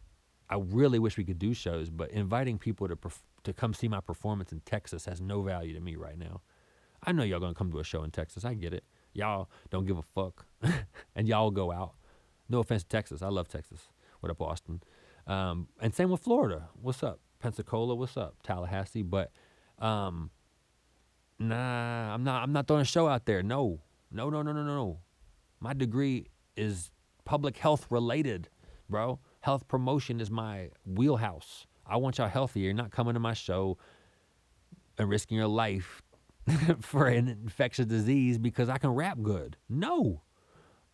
I 0.50 0.58
really 0.58 1.00
wish 1.00 1.18
we 1.18 1.24
could 1.24 1.40
do 1.40 1.54
shows, 1.54 1.90
but 1.90 2.12
inviting 2.12 2.58
people 2.58 2.88
to 2.88 2.96
perf- 2.96 3.22
to 3.44 3.54
come 3.54 3.74
see 3.74 3.88
my 3.88 4.02
performance 4.02 4.52
in 4.52 4.60
Texas 4.62 5.06
has 5.06 5.22
no 5.22 5.42
value 5.42 5.74
to 5.74 5.80
me 5.80 5.96
right 5.96 6.18
now. 6.18 6.42
I 7.04 7.12
know 7.12 7.24
y'all 7.24 7.40
gonna 7.40 7.54
come 7.54 7.72
to 7.72 7.80
a 7.80 7.84
show 7.84 8.04
in 8.04 8.12
Texas. 8.12 8.46
I 8.46 8.54
get 8.54 8.74
it. 8.74 8.84
Y'all 9.14 9.50
don't 9.70 9.86
give 9.86 9.98
a 9.98 10.02
fuck, 10.02 10.46
and 11.16 11.28
y'all 11.28 11.52
go 11.52 11.72
out. 11.72 11.94
No 12.50 12.60
offense 12.60 12.84
to 12.84 12.90
Texas. 12.90 13.22
I 13.22 13.30
love 13.30 13.48
Texas. 13.48 13.90
What 14.20 14.32
up, 14.32 14.42
Austin? 14.42 14.82
Um, 15.28 15.68
and 15.82 15.94
same 15.94 16.10
with 16.10 16.22
Florida. 16.22 16.70
What's 16.80 17.02
up? 17.02 17.20
Pensacola. 17.40 17.96
What's 17.96 18.18
up? 18.18 18.36
Tallahassee. 18.44 19.04
But 19.04 19.32
um, 19.80 20.30
nah, 21.40 22.14
I'm 22.14 22.24
not. 22.24 22.44
I'm 22.44 22.54
not 22.54 22.68
throwing 22.68 22.82
a 22.84 22.86
show 22.86 23.08
out 23.08 23.26
there. 23.26 23.42
No, 23.42 23.82
no, 24.12 24.30
no, 24.30 24.42
no, 24.42 24.54
no, 24.54 24.64
no. 24.64 25.00
My 25.60 25.74
degree 25.74 26.28
is 26.56 26.92
public 27.24 27.58
health 27.58 27.88
related, 27.90 28.50
bro. 28.90 29.20
Health 29.46 29.68
promotion 29.68 30.20
is 30.20 30.32
my 30.32 30.72
wheelhouse. 30.88 31.68
I 31.86 31.98
want 31.98 32.18
y'all 32.18 32.28
healthy. 32.28 32.62
You're 32.62 32.74
not 32.74 32.90
coming 32.90 33.14
to 33.14 33.20
my 33.20 33.36
show 33.36 33.78
and 34.98 35.08
risking 35.08 35.38
your 35.38 35.46
life 35.46 36.02
for 36.82 37.06
an 37.06 37.28
infectious 37.28 37.86
disease 37.86 38.40
because 38.40 38.70
I 38.70 38.80
can 38.80 38.90
rap 38.90 39.20
good. 39.22 39.56
No, 39.70 40.24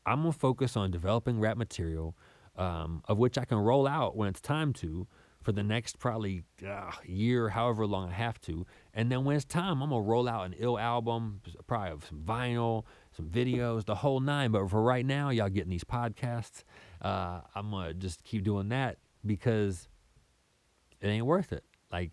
I'm 0.06 0.24
gonna 0.24 0.34
focus 0.34 0.76
on 0.76 0.92
developing 0.92 1.40
rap 1.40 1.56
material, 1.56 2.18
um, 2.58 3.02
of 3.08 3.18
which 3.18 3.38
I 3.38 3.46
can 3.46 3.58
roll 3.58 3.88
out 3.88 4.18
when 4.18 4.28
it's 4.28 4.42
time 4.42 4.74
to 4.74 5.08
for 5.42 5.54
the 5.54 5.64
next 5.64 5.98
probably 5.98 6.44
uh, 6.68 6.92
year, 7.06 7.48
however 7.48 7.88
long 7.88 8.10
I 8.10 8.14
have 8.14 8.42
to. 8.42 8.66
And 8.94 9.10
then 9.10 9.24
when 9.24 9.38
it's 9.38 9.46
time, 9.46 9.82
I'm 9.82 9.92
gonna 9.92 10.02
roll 10.02 10.28
out 10.28 10.46
an 10.46 10.56
ill 10.58 10.78
album, 10.78 11.40
probably 11.68 12.06
some 12.06 12.20
vinyl, 12.26 12.84
some 13.16 13.30
videos, 13.30 13.86
the 13.86 13.96
whole 13.96 14.20
nine. 14.20 14.52
But 14.52 14.70
for 14.70 14.82
right 14.82 15.06
now, 15.06 15.30
y'all 15.30 15.48
getting 15.48 15.72
these 15.72 15.86
podcasts. 15.86 16.66
Uh, 17.02 17.42
I'm 17.56 17.72
gonna 17.72 17.94
just 17.94 18.24
keep 18.24 18.44
doing 18.44 18.70
that 18.70 18.98
because 19.26 19.88
it 21.00 21.08
ain't 21.08 21.26
worth 21.26 21.52
it. 21.52 21.64
Like 21.92 22.12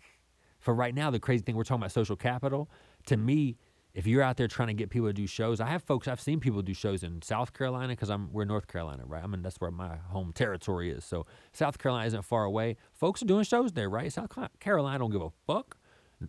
for 0.59 0.73
right 0.73 0.93
now, 0.93 1.11
the 1.11 1.19
crazy 1.19 1.43
thing 1.43 1.55
we're 1.55 1.63
talking 1.63 1.81
about 1.81 1.91
social 1.91 2.15
capital. 2.15 2.69
To 3.05 3.17
me, 3.17 3.57
if 3.93 4.05
you're 4.05 4.21
out 4.21 4.37
there 4.37 4.47
trying 4.47 4.67
to 4.67 4.73
get 4.73 4.89
people 4.89 5.07
to 5.07 5.13
do 5.13 5.27
shows, 5.27 5.59
I 5.59 5.67
have 5.67 5.83
folks 5.83 6.07
I've 6.07 6.19
seen 6.19 6.39
people 6.39 6.61
do 6.61 6.73
shows 6.73 7.03
in 7.03 7.21
South 7.21 7.53
Carolina 7.53 7.93
because 7.93 8.09
I'm 8.09 8.31
we're 8.31 8.45
North 8.45 8.67
Carolina, 8.67 9.03
right? 9.05 9.23
I 9.23 9.27
mean 9.27 9.41
that's 9.41 9.57
where 9.57 9.71
my 9.71 9.97
home 10.09 10.31
territory 10.33 10.91
is. 10.91 11.05
So 11.05 11.25
South 11.53 11.77
Carolina 11.77 12.07
isn't 12.07 12.23
far 12.23 12.43
away. 12.43 12.77
Folks 12.93 13.21
are 13.21 13.25
doing 13.25 13.43
shows 13.43 13.73
there, 13.73 13.89
right? 13.89 14.11
South 14.11 14.29
Carolina 14.59 14.99
don't 14.99 15.11
give 15.11 15.21
a 15.21 15.31
fuck. 15.47 15.77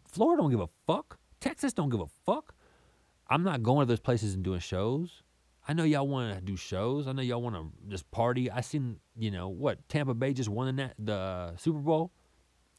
Florida 0.07 0.43
don't 0.43 0.51
give 0.51 0.61
a 0.61 0.69
fuck. 0.87 1.19
Texas 1.41 1.73
don't 1.73 1.89
give 1.91 2.01
a 2.01 2.07
fuck. 2.27 2.55
I'm 3.29 3.43
not 3.43 3.63
going 3.63 3.87
to 3.87 3.91
those 3.91 4.01
places 4.01 4.35
and 4.35 4.43
doing 4.43 4.61
shows. 4.61 5.23
I 5.71 5.73
know 5.73 5.85
y'all 5.85 6.09
want 6.09 6.35
to 6.35 6.41
do 6.41 6.57
shows. 6.57 7.07
I 7.07 7.13
know 7.13 7.23
y'all 7.23 7.41
want 7.41 7.55
to 7.55 7.71
just 7.89 8.11
party. 8.11 8.51
I 8.51 8.61
seen, 8.61 8.97
you 9.17 9.31
know, 9.31 9.49
what 9.49 9.89
Tampa 9.89 10.15
Bay 10.15 10.33
just 10.33 10.49
won 10.49 10.75
the, 10.75 10.91
the 10.99 11.57
Super 11.59 11.79
Bowl. 11.79 12.11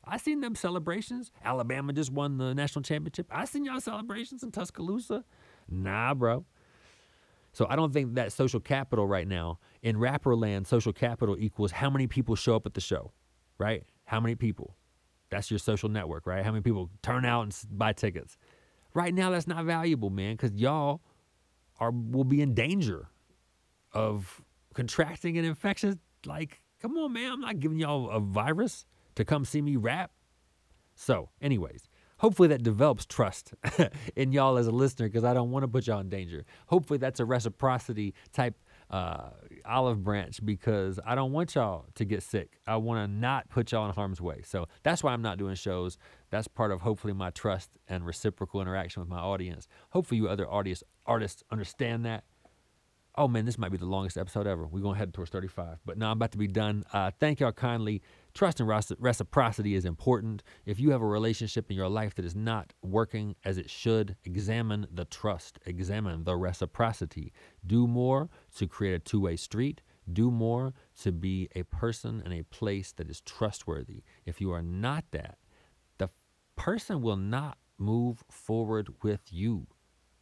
I 0.04 0.18
seen 0.18 0.42
them 0.42 0.56
celebrations. 0.56 1.32
Alabama 1.42 1.94
just 1.94 2.12
won 2.12 2.38
the 2.38 2.54
national 2.54 2.84
championship. 2.84 3.28
I 3.32 3.46
seen 3.46 3.64
y'all 3.64 3.80
celebrations 3.80 4.44
in 4.44 4.52
Tuscaloosa. 4.52 5.24
Nah, 5.70 6.14
bro. 6.14 6.44
So 7.54 7.66
I 7.70 7.78
don't 7.78 7.94
think 7.94 8.16
that 8.16 8.34
social 8.34 8.60
capital 8.60 9.08
right 9.08 9.26
now 9.26 9.60
in 9.82 9.98
rapper 9.98 10.36
land, 10.36 10.68
social 10.68 10.92
capital 10.92 11.38
equals 11.40 11.72
how 11.72 11.90
many 11.90 12.08
people 12.08 12.36
show 12.36 12.58
up 12.58 12.66
at 12.66 12.74
the 12.74 12.82
show, 12.82 13.14
right? 13.58 13.86
How 14.04 14.20
many 14.20 14.36
people? 14.36 14.76
That's 15.30 15.50
your 15.50 15.60
social 15.60 15.88
network, 15.88 16.28
right? 16.28 16.44
How 16.44 16.52
many 16.52 16.62
people 16.62 16.90
turn 17.02 17.24
out 17.24 17.44
and 17.44 17.58
buy 17.72 17.94
tickets? 17.94 18.36
Right 18.94 19.14
now, 19.14 19.30
that's 19.30 19.48
not 19.48 19.64
valuable, 19.64 20.10
man, 20.10 20.36
because 20.36 20.52
y'all 20.60 21.00
are 21.82 21.92
will 21.92 22.24
be 22.24 22.42
in 22.42 22.54
danger 22.54 23.10
of 23.92 24.42
contracting 24.74 25.38
an 25.38 25.44
infection. 25.44 26.00
Like, 26.26 26.62
come 26.82 26.96
on, 26.98 27.12
man, 27.12 27.32
I'm 27.32 27.42
not 27.42 27.60
giving 27.60 27.80
y'all 27.80 28.10
a 28.10 28.20
virus 28.20 28.86
to 29.16 29.26
come 29.26 29.44
see 29.44 29.62
me 29.62 29.76
rap. 29.76 30.12
So, 30.96 31.30
anyways, 31.42 31.90
hopefully 32.20 32.48
that 32.50 32.62
develops 32.62 33.06
trust 33.06 33.54
in 34.16 34.32
y'all 34.32 34.58
as 34.58 34.68
a 34.68 34.72
listener 34.72 35.08
because 35.08 35.24
I 35.24 35.34
don't 35.34 35.50
want 35.50 35.64
to 35.64 35.68
put 35.68 35.88
y'all 35.88 36.00
in 36.00 36.10
danger. 36.10 36.46
Hopefully 36.68 37.00
that's 37.00 37.20
a 37.20 37.26
reciprocity 37.26 38.14
type 38.32 38.56
uh, 38.92 39.30
olive 39.66 40.04
branch 40.04 40.46
because 40.46 41.00
I 41.04 41.16
don't 41.16 41.32
want 41.32 41.56
y'all 41.56 41.86
to 41.96 42.06
get 42.06 42.22
sick. 42.22 42.60
I 42.68 42.76
want 42.76 43.10
to 43.10 43.12
not 43.12 43.50
put 43.50 43.72
y'all 43.72 43.88
in 43.88 43.96
harm's 43.96 44.22
way. 44.22 44.42
So 44.46 44.68
that's 44.84 45.02
why 45.02 45.14
I'm 45.14 45.22
not 45.22 45.40
doing 45.40 45.56
shows. 45.56 45.98
That's 46.32 46.48
part 46.48 46.72
of 46.72 46.82
hopefully 46.82 47.14
my 47.14 47.30
trust 47.30 47.78
and 47.88 48.06
reciprocal 48.06 48.62
interaction 48.62 49.02
with 49.02 49.10
my 49.10 49.20
audience. 49.20 49.68
Hopefully 49.92 50.18
you 50.18 50.28
other 50.28 50.48
artists 50.48 50.84
artists 51.06 51.44
understand 51.52 52.06
that 52.06 52.24
Oh 53.16 53.28
man, 53.28 53.44
this 53.44 53.58
might 53.58 53.74
be 53.74 53.78
the 53.78 53.86
longest 53.86 54.18
episode 54.18 54.48
ever. 54.48 54.66
We're 54.66 54.80
gonna 54.80 54.98
head 54.98 55.14
towards 55.14 55.32
35, 55.32 55.80
but 55.86 55.98
now 55.98 56.12
I'm 56.12 56.18
about 56.18 56.32
to 56.32 56.38
be 56.38 56.48
done. 56.48 56.86
Uh, 56.94 57.12
thank 57.20 57.42
y'all 57.42 57.52
kindly. 57.52 58.02
Trust 58.34 58.62
and 58.62 58.70
reciprocity 58.70 59.76
is 59.76 59.84
important. 59.84 60.44
If 60.66 60.80
you 60.80 60.92
have 60.92 61.02
a 61.02 61.06
relationship 61.06 61.70
in 61.70 61.76
your 61.76 61.90
life 61.90 62.16
that 62.16 62.24
is 62.24 62.38
not 62.38 62.72
working 62.82 63.36
as 63.44 63.58
it 63.58 63.70
should, 63.70 64.16
examine 64.24 64.88
the 64.90 65.04
trust, 65.04 65.60
examine 65.66 66.24
the 66.24 66.38
reciprocity. 66.38 67.34
Do 67.68 67.86
more 67.86 68.30
to 68.56 68.66
create 68.66 68.94
a 68.94 69.00
two 69.00 69.20
way 69.20 69.36
street. 69.36 69.82
Do 70.12 70.32
more 70.32 70.74
to 71.02 71.12
be 71.12 71.50
a 71.54 71.64
person 71.64 72.22
and 72.24 72.34
a 72.34 72.44
place 72.44 72.94
that 72.94 73.10
is 73.10 73.20
trustworthy. 73.20 74.04
If 74.26 74.40
you 74.40 74.54
are 74.54 74.62
not 74.62 75.04
that, 75.12 75.38
person 76.56 77.02
will 77.02 77.18
not 77.18 77.58
move 77.78 78.24
forward 78.30 78.90
with 79.02 79.22
you. 79.32 79.68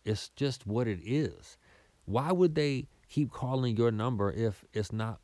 It's 0.06 0.30
just 0.30 0.66
what 0.66 0.88
it 0.88 1.00
is. 1.04 1.58
Why 2.06 2.32
would 2.32 2.56
they 2.56 2.88
keep 3.10 3.32
calling 3.32 3.76
your 3.76 3.92
number 3.92 4.32
if 4.32 4.64
it's 4.74 4.92
not 4.92 5.20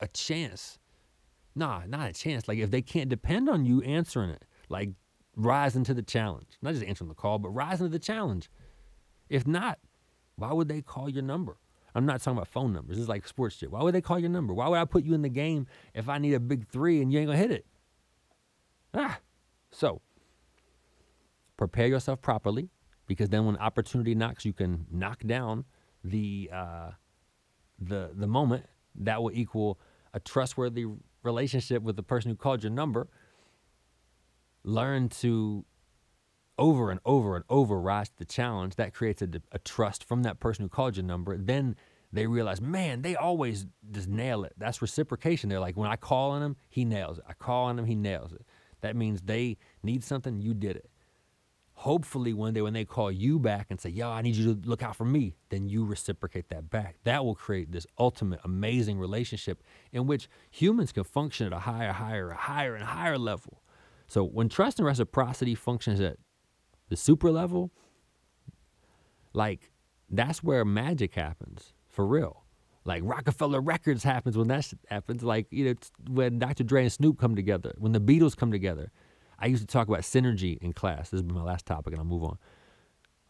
a 0.00 0.08
chance? 0.08 0.78
Nah, 1.54 1.82
not 1.86 2.10
a 2.10 2.12
chance. 2.12 2.46
Like 2.46 2.58
if 2.58 2.70
they 2.70 2.82
can't 2.82 3.08
depend 3.08 3.48
on 3.48 3.64
you 3.64 3.82
answering 3.82 4.30
it, 4.30 4.44
like 4.68 4.90
rising 5.34 5.84
to 5.84 5.94
the 5.94 6.02
challenge. 6.02 6.58
Not 6.62 6.74
just 6.74 6.84
answering 6.84 7.08
the 7.08 7.14
call, 7.14 7.38
but 7.38 7.50
rising 7.50 7.86
to 7.86 7.90
the 7.90 7.98
challenge. 7.98 8.50
If 9.28 9.46
not, 9.46 9.78
why 10.36 10.52
would 10.52 10.68
they 10.68 10.82
call 10.82 11.08
your 11.08 11.22
number? 11.22 11.56
I'm 11.94 12.04
not 12.04 12.20
talking 12.20 12.36
about 12.36 12.48
phone 12.48 12.74
numbers. 12.74 12.96
This 12.96 13.02
is 13.02 13.08
like 13.08 13.26
sports 13.26 13.56
shit. 13.56 13.70
Why 13.70 13.82
would 13.82 13.94
they 13.94 14.02
call 14.02 14.18
your 14.18 14.28
number? 14.28 14.52
Why 14.52 14.68
would 14.68 14.78
I 14.78 14.84
put 14.84 15.04
you 15.04 15.14
in 15.14 15.22
the 15.22 15.30
game 15.30 15.66
if 15.94 16.10
I 16.10 16.18
need 16.18 16.34
a 16.34 16.40
big 16.40 16.68
three 16.68 17.00
and 17.00 17.10
you 17.10 17.18
ain't 17.18 17.28
gonna 17.28 17.38
hit 17.38 17.50
it? 17.50 17.66
Ah. 18.92 19.18
So 19.72 20.02
prepare 21.56 21.86
yourself 21.86 22.20
properly 22.20 22.70
because 23.06 23.28
then 23.28 23.46
when 23.46 23.56
opportunity 23.56 24.14
knocks, 24.14 24.44
you 24.44 24.52
can 24.52 24.86
knock 24.90 25.22
down 25.24 25.64
the 26.04 26.50
uh, 26.52 26.90
the 27.78 28.10
the 28.14 28.26
moment 28.26 28.66
that 28.94 29.22
will 29.22 29.32
equal 29.32 29.78
a 30.12 30.20
trustworthy 30.20 30.86
relationship 31.22 31.82
with 31.82 31.96
the 31.96 32.02
person 32.02 32.30
who 32.30 32.36
called 32.36 32.62
your 32.62 32.72
number. 32.72 33.08
Learn 34.64 35.08
to 35.08 35.64
over 36.58 36.90
and 36.90 37.00
over 37.04 37.36
and 37.36 37.44
over 37.48 37.78
rise 37.78 38.08
to 38.08 38.18
the 38.18 38.24
challenge. 38.24 38.76
That 38.76 38.94
creates 38.94 39.22
a, 39.22 39.28
a 39.52 39.58
trust 39.58 40.04
from 40.04 40.22
that 40.22 40.40
person 40.40 40.64
who 40.64 40.68
called 40.68 40.96
your 40.96 41.04
number. 41.04 41.36
Then 41.36 41.76
they 42.12 42.26
realize, 42.26 42.60
man, 42.60 43.02
they 43.02 43.14
always 43.14 43.66
just 43.90 44.08
nail 44.08 44.44
it. 44.44 44.54
That's 44.56 44.80
reciprocation. 44.80 45.50
They're 45.50 45.60
like, 45.60 45.76
when 45.76 45.90
I 45.90 45.96
call 45.96 46.30
on 46.30 46.42
him, 46.42 46.56
he 46.68 46.84
nails 46.84 47.18
it. 47.18 47.24
I 47.28 47.34
call 47.34 47.66
on 47.66 47.78
him, 47.78 47.84
he 47.84 47.94
nails 47.94 48.32
it. 48.32 48.42
That 48.80 48.96
means 48.96 49.22
they 49.22 49.58
need 49.82 50.02
something, 50.02 50.40
you 50.40 50.54
did 50.54 50.76
it 50.76 50.90
hopefully 51.76 52.32
one 52.32 52.54
day 52.54 52.62
when 52.62 52.72
they 52.72 52.86
call 52.86 53.12
you 53.12 53.38
back 53.38 53.66
and 53.68 53.78
say, 53.78 53.90
yo, 53.90 54.08
I 54.08 54.22
need 54.22 54.34
you 54.34 54.54
to 54.54 54.68
look 54.68 54.82
out 54.82 54.96
for 54.96 55.04
me, 55.04 55.34
then 55.50 55.68
you 55.68 55.84
reciprocate 55.84 56.48
that 56.48 56.70
back. 56.70 56.96
That 57.04 57.22
will 57.24 57.34
create 57.34 57.70
this 57.70 57.86
ultimate 57.98 58.40
amazing 58.44 58.98
relationship 58.98 59.62
in 59.92 60.06
which 60.06 60.26
humans 60.50 60.90
can 60.90 61.04
function 61.04 61.46
at 61.46 61.52
a 61.52 61.60
higher, 61.60 61.92
higher, 61.92 62.30
higher, 62.30 62.74
and 62.74 62.84
higher 62.84 63.18
level. 63.18 63.62
So 64.08 64.24
when 64.24 64.48
trust 64.48 64.78
and 64.78 64.86
reciprocity 64.86 65.54
functions 65.54 66.00
at 66.00 66.16
the 66.88 66.96
super 66.96 67.30
level, 67.30 67.70
like 69.34 69.70
that's 70.08 70.42
where 70.42 70.64
magic 70.64 71.14
happens 71.14 71.74
for 71.90 72.06
real. 72.06 72.44
Like 72.86 73.02
Roc-A-Fella 73.04 73.60
Records 73.60 74.02
happens 74.02 74.38
when 74.38 74.48
that 74.48 74.72
happens. 74.88 75.22
Like 75.22 75.46
you 75.50 75.66
know 75.66 75.74
when 76.08 76.38
Dr. 76.38 76.64
Dre 76.64 76.82
and 76.84 76.92
Snoop 76.92 77.18
come 77.18 77.36
together, 77.36 77.74
when 77.76 77.92
the 77.92 78.00
Beatles 78.00 78.34
come 78.34 78.50
together. 78.50 78.90
I 79.38 79.46
used 79.46 79.62
to 79.62 79.66
talk 79.66 79.88
about 79.88 80.00
synergy 80.00 80.58
in 80.58 80.72
class. 80.72 81.10
This 81.10 81.20
is 81.20 81.24
my 81.24 81.42
last 81.42 81.66
topic, 81.66 81.92
and 81.92 82.00
I'll 82.00 82.06
move 82.06 82.24
on. 82.24 82.38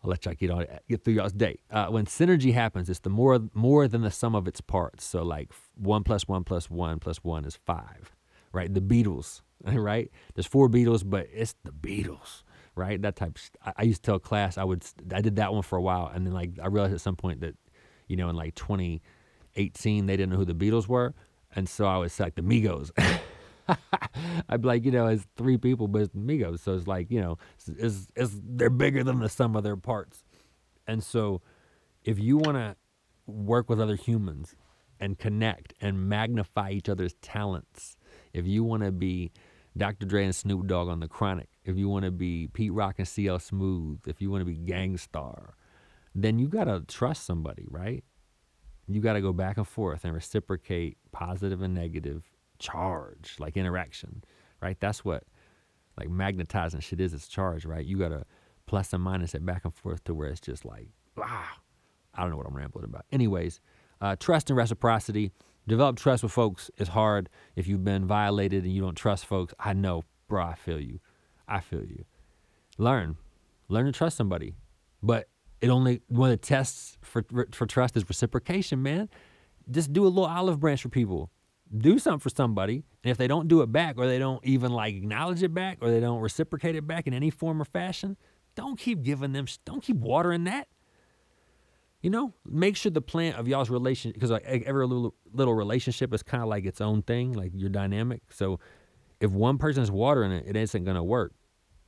I'll 0.02 0.10
let 0.10 0.24
y'all 0.24 0.34
get 0.34 0.50
on 0.50 0.66
get 0.88 1.04
through 1.04 1.14
y'all's 1.14 1.32
day. 1.32 1.58
Uh, 1.70 1.86
when 1.86 2.06
synergy 2.06 2.52
happens, 2.52 2.88
it's 2.88 3.00
the 3.00 3.10
more 3.10 3.40
more 3.54 3.88
than 3.88 4.02
the 4.02 4.10
sum 4.10 4.34
of 4.34 4.46
its 4.46 4.60
parts. 4.60 5.04
So 5.04 5.22
like 5.22 5.50
one 5.74 6.04
plus 6.04 6.28
one 6.28 6.44
plus 6.44 6.70
one 6.70 6.98
plus 7.00 7.18
one 7.18 7.44
is 7.44 7.56
five, 7.56 8.14
right? 8.52 8.72
The 8.72 8.80
Beatles, 8.80 9.42
right? 9.64 10.10
There's 10.34 10.46
four 10.46 10.68
Beatles, 10.68 11.02
but 11.04 11.28
it's 11.32 11.54
the 11.64 11.72
Beatles, 11.72 12.42
right? 12.74 13.00
That 13.00 13.16
type. 13.16 13.38
I, 13.64 13.72
I 13.78 13.82
used 13.82 14.02
to 14.04 14.10
tell 14.12 14.18
class 14.18 14.58
I 14.58 14.64
would. 14.64 14.84
I 15.12 15.20
did 15.20 15.36
that 15.36 15.52
one 15.52 15.62
for 15.62 15.76
a 15.76 15.82
while, 15.82 16.10
and 16.14 16.26
then 16.26 16.32
like 16.32 16.52
I 16.62 16.68
realized 16.68 16.94
at 16.94 17.00
some 17.00 17.16
point 17.16 17.40
that, 17.40 17.56
you 18.06 18.16
know, 18.16 18.28
in 18.28 18.36
like 18.36 18.54
2018 18.54 20.06
they 20.06 20.16
didn't 20.16 20.30
know 20.30 20.36
who 20.36 20.44
the 20.44 20.54
Beatles 20.54 20.86
were, 20.86 21.14
and 21.54 21.68
so 21.68 21.86
I 21.86 21.96
was 21.96 22.20
like 22.20 22.36
the 22.36 22.42
Migos. 22.42 22.90
I'd 24.48 24.62
be 24.62 24.68
like, 24.68 24.84
you 24.84 24.92
know, 24.92 25.06
it's 25.06 25.26
three 25.36 25.56
people, 25.56 25.88
but 25.88 26.02
it's 26.02 26.14
Migos, 26.14 26.60
so 26.60 26.74
it's 26.74 26.86
like, 26.86 27.10
you 27.10 27.20
know, 27.20 27.38
it's, 27.54 27.68
it's, 27.68 28.08
it's 28.16 28.40
they're 28.44 28.70
bigger 28.70 29.02
than 29.04 29.20
the 29.20 29.28
sum 29.28 29.56
of 29.56 29.64
their 29.64 29.76
parts, 29.76 30.24
and 30.86 31.02
so 31.02 31.42
if 32.04 32.18
you 32.18 32.38
want 32.38 32.56
to 32.56 32.76
work 33.26 33.68
with 33.68 33.80
other 33.80 33.96
humans 33.96 34.54
and 35.00 35.18
connect 35.18 35.74
and 35.80 36.08
magnify 36.08 36.70
each 36.70 36.88
other's 36.88 37.14
talents, 37.14 37.96
if 38.32 38.46
you 38.46 38.64
want 38.64 38.84
to 38.84 38.92
be 38.92 39.32
Dr. 39.76 40.06
Dre 40.06 40.24
and 40.24 40.34
Snoop 40.34 40.66
Dogg 40.66 40.88
on 40.88 41.00
the 41.00 41.08
Chronic, 41.08 41.48
if 41.64 41.76
you 41.76 41.88
want 41.88 42.04
to 42.04 42.10
be 42.10 42.48
Pete 42.52 42.72
Rock 42.72 42.94
and 42.98 43.06
CL 43.08 43.40
Smooth, 43.40 44.00
if 44.06 44.22
you 44.22 44.30
want 44.30 44.40
to 44.40 44.46
be 44.46 44.54
Gang 44.56 44.96
Starr, 44.96 45.54
then 46.14 46.38
you 46.38 46.48
got 46.48 46.64
to 46.64 46.80
trust 46.86 47.26
somebody, 47.26 47.66
right? 47.68 48.04
You 48.88 49.00
got 49.00 49.14
to 49.14 49.20
go 49.20 49.32
back 49.32 49.56
and 49.58 49.66
forth 49.66 50.04
and 50.04 50.14
reciprocate 50.14 50.96
positive 51.12 51.60
and 51.60 51.74
negative 51.74 52.22
charge, 52.58 53.36
like 53.38 53.56
interaction, 53.56 54.24
right? 54.60 54.78
That's 54.80 55.04
what 55.04 55.24
like 55.98 56.08
magnetizing 56.08 56.80
shit 56.80 57.00
is. 57.00 57.14
It's 57.14 57.28
charge, 57.28 57.64
right? 57.64 57.84
You 57.84 57.98
got 57.98 58.08
to 58.08 58.24
plus 58.66 58.92
and 58.92 59.02
minus 59.02 59.34
it 59.34 59.44
back 59.44 59.64
and 59.64 59.74
forth 59.74 60.04
to 60.04 60.14
where 60.14 60.28
it's 60.28 60.40
just 60.40 60.64
like, 60.64 60.88
blah. 61.14 61.44
I 62.14 62.22
don't 62.22 62.30
know 62.30 62.36
what 62.36 62.46
I'm 62.46 62.56
rambling 62.56 62.84
about. 62.84 63.04
Anyways, 63.12 63.60
uh, 64.00 64.16
trust 64.16 64.50
and 64.50 64.56
reciprocity. 64.56 65.32
Develop 65.68 65.96
trust 65.96 66.22
with 66.22 66.32
folks 66.32 66.70
is 66.76 66.88
hard 66.88 67.28
if 67.56 67.66
you've 67.66 67.84
been 67.84 68.06
violated 68.06 68.64
and 68.64 68.72
you 68.72 68.80
don't 68.80 68.94
trust 68.94 69.26
folks. 69.26 69.52
I 69.58 69.72
know, 69.72 70.04
bro, 70.28 70.44
I 70.44 70.54
feel 70.54 70.80
you. 70.80 71.00
I 71.48 71.60
feel 71.60 71.84
you. 71.84 72.04
Learn. 72.78 73.16
Learn 73.68 73.86
to 73.86 73.92
trust 73.92 74.16
somebody. 74.16 74.54
But 75.02 75.28
it 75.60 75.68
only 75.68 76.02
one 76.08 76.30
of 76.30 76.40
the 76.40 76.46
tests 76.46 76.98
for 77.02 77.24
for 77.52 77.66
trust 77.66 77.96
is 77.96 78.08
reciprocation, 78.08 78.82
man. 78.82 79.08
Just 79.70 79.92
do 79.92 80.04
a 80.04 80.08
little 80.08 80.26
olive 80.26 80.60
branch 80.60 80.82
for 80.82 80.88
people. 80.88 81.30
Do 81.74 81.98
something 81.98 82.20
for 82.20 82.28
somebody, 82.30 82.84
and 83.02 83.10
if 83.10 83.16
they 83.16 83.26
don't 83.26 83.48
do 83.48 83.62
it 83.62 83.72
back, 83.72 83.96
or 83.98 84.06
they 84.06 84.18
don't 84.18 84.44
even 84.44 84.72
like 84.72 84.94
acknowledge 84.94 85.42
it 85.42 85.52
back, 85.52 85.78
or 85.80 85.90
they 85.90 86.00
don't 86.00 86.20
reciprocate 86.20 86.76
it 86.76 86.86
back 86.86 87.06
in 87.06 87.14
any 87.14 87.30
form 87.30 87.60
or 87.60 87.64
fashion, 87.64 88.16
don't 88.54 88.78
keep 88.78 89.02
giving 89.02 89.32
them. 89.32 89.46
Don't 89.64 89.82
keep 89.82 89.96
watering 89.96 90.44
that. 90.44 90.68
You 92.02 92.10
know, 92.10 92.34
make 92.44 92.76
sure 92.76 92.92
the 92.92 93.00
plant 93.00 93.36
of 93.36 93.48
y'all's 93.48 93.68
relationship, 93.68 94.14
because 94.14 94.30
like 94.30 94.44
every 94.44 94.86
little, 94.86 95.14
little 95.32 95.54
relationship 95.54 96.14
is 96.14 96.22
kind 96.22 96.42
of 96.42 96.48
like 96.48 96.64
its 96.64 96.80
own 96.80 97.02
thing, 97.02 97.32
like 97.32 97.50
your 97.54 97.68
dynamic. 97.68 98.22
So 98.30 98.60
if 99.20 99.32
one 99.32 99.58
person 99.58 99.82
is 99.82 99.90
watering 99.90 100.30
it, 100.30 100.44
it 100.46 100.56
isn't 100.56 100.84
gonna 100.84 101.02
work. 101.02 101.32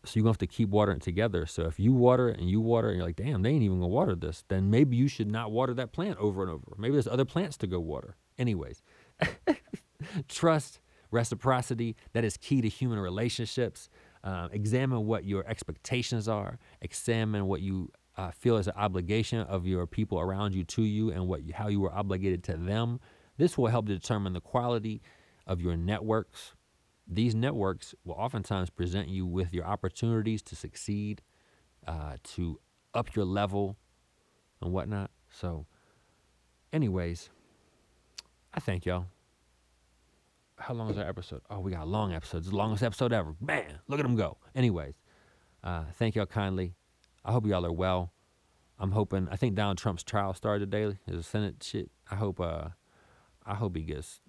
So 0.04 0.12
you're 0.14 0.24
gonna 0.24 0.32
have 0.32 0.38
to 0.38 0.46
keep 0.46 0.70
watering 0.70 0.96
it 0.96 1.02
together. 1.02 1.46
So 1.46 1.66
if 1.66 1.78
you 1.78 1.92
water 1.92 2.30
it 2.30 2.40
and 2.40 2.50
you 2.50 2.60
water 2.60 2.88
it, 2.88 2.92
and 2.92 2.98
you're 2.98 3.06
like, 3.06 3.16
damn, 3.16 3.42
they 3.42 3.50
ain't 3.50 3.62
even 3.62 3.78
gonna 3.78 3.88
water 3.88 4.16
this, 4.16 4.44
then 4.48 4.70
maybe 4.70 4.96
you 4.96 5.06
should 5.06 5.30
not 5.30 5.52
water 5.52 5.74
that 5.74 5.92
plant 5.92 6.18
over 6.18 6.42
and 6.42 6.50
over. 6.50 6.74
Maybe 6.76 6.94
there's 6.94 7.06
other 7.06 7.24
plants 7.24 7.56
to 7.58 7.66
go 7.68 7.78
water. 7.78 8.16
Anyways, 8.38 8.82
trust, 10.28 10.80
reciprocity, 11.10 11.96
that 12.12 12.24
is 12.24 12.36
key 12.36 12.60
to 12.60 12.68
human 12.68 12.98
relationships. 12.98 13.88
Um, 14.24 14.50
examine 14.52 15.06
what 15.06 15.24
your 15.24 15.46
expectations 15.46 16.28
are. 16.28 16.58
Examine 16.80 17.46
what 17.46 17.60
you 17.60 17.90
uh, 18.16 18.32
feel 18.32 18.56
as 18.56 18.66
an 18.66 18.74
obligation 18.76 19.40
of 19.40 19.66
your 19.66 19.86
people 19.86 20.18
around 20.18 20.54
you 20.54 20.64
to 20.64 20.82
you 20.82 21.10
and 21.10 21.28
what 21.28 21.40
how 21.54 21.68
you 21.68 21.80
were 21.80 21.92
obligated 21.92 22.42
to 22.44 22.56
them. 22.56 23.00
This 23.36 23.56
will 23.56 23.68
help 23.68 23.86
determine 23.86 24.32
the 24.32 24.40
quality 24.40 25.00
of 25.46 25.60
your 25.60 25.76
networks. 25.76 26.54
These 27.06 27.34
networks 27.34 27.94
will 28.04 28.16
oftentimes 28.16 28.70
present 28.70 29.08
you 29.08 29.24
with 29.24 29.54
your 29.54 29.64
opportunities 29.64 30.42
to 30.42 30.56
succeed, 30.56 31.22
uh, 31.86 32.16
to 32.34 32.60
up 32.92 33.14
your 33.14 33.24
level, 33.24 33.76
and 34.60 34.72
whatnot. 34.72 35.10
So, 35.30 35.66
anyways, 36.72 37.30
I 38.58 38.60
thank 38.60 38.86
y'all. 38.86 39.06
How 40.56 40.74
long 40.74 40.90
is 40.90 40.98
our 40.98 41.08
episode? 41.08 41.42
Oh, 41.48 41.60
we 41.60 41.70
got 41.70 41.82
a 41.82 41.84
long 41.84 42.12
episode. 42.12 42.38
It's 42.38 42.48
the 42.48 42.56
longest 42.56 42.82
episode 42.82 43.12
ever. 43.12 43.36
Man, 43.40 43.78
look 43.86 44.00
at 44.00 44.02
them 44.02 44.16
go. 44.16 44.36
Anyways, 44.52 44.94
uh, 45.62 45.84
thank 45.94 46.16
y'all 46.16 46.26
kindly. 46.26 46.74
I 47.24 47.30
hope 47.30 47.46
y'all 47.46 47.64
are 47.64 47.70
well. 47.70 48.12
I'm 48.76 48.90
hoping. 48.90 49.28
I 49.30 49.36
think 49.36 49.54
Donald 49.54 49.78
Trump's 49.78 50.02
trial 50.02 50.34
started 50.34 50.72
today. 50.72 50.98
His 51.06 51.24
Senate 51.24 51.62
shit. 51.62 51.88
I 52.10 52.16
hope. 52.16 52.40
Uh, 52.40 52.70
I 53.46 53.54
hope 53.54 53.76
he 53.76 53.82
gets. 53.82 54.22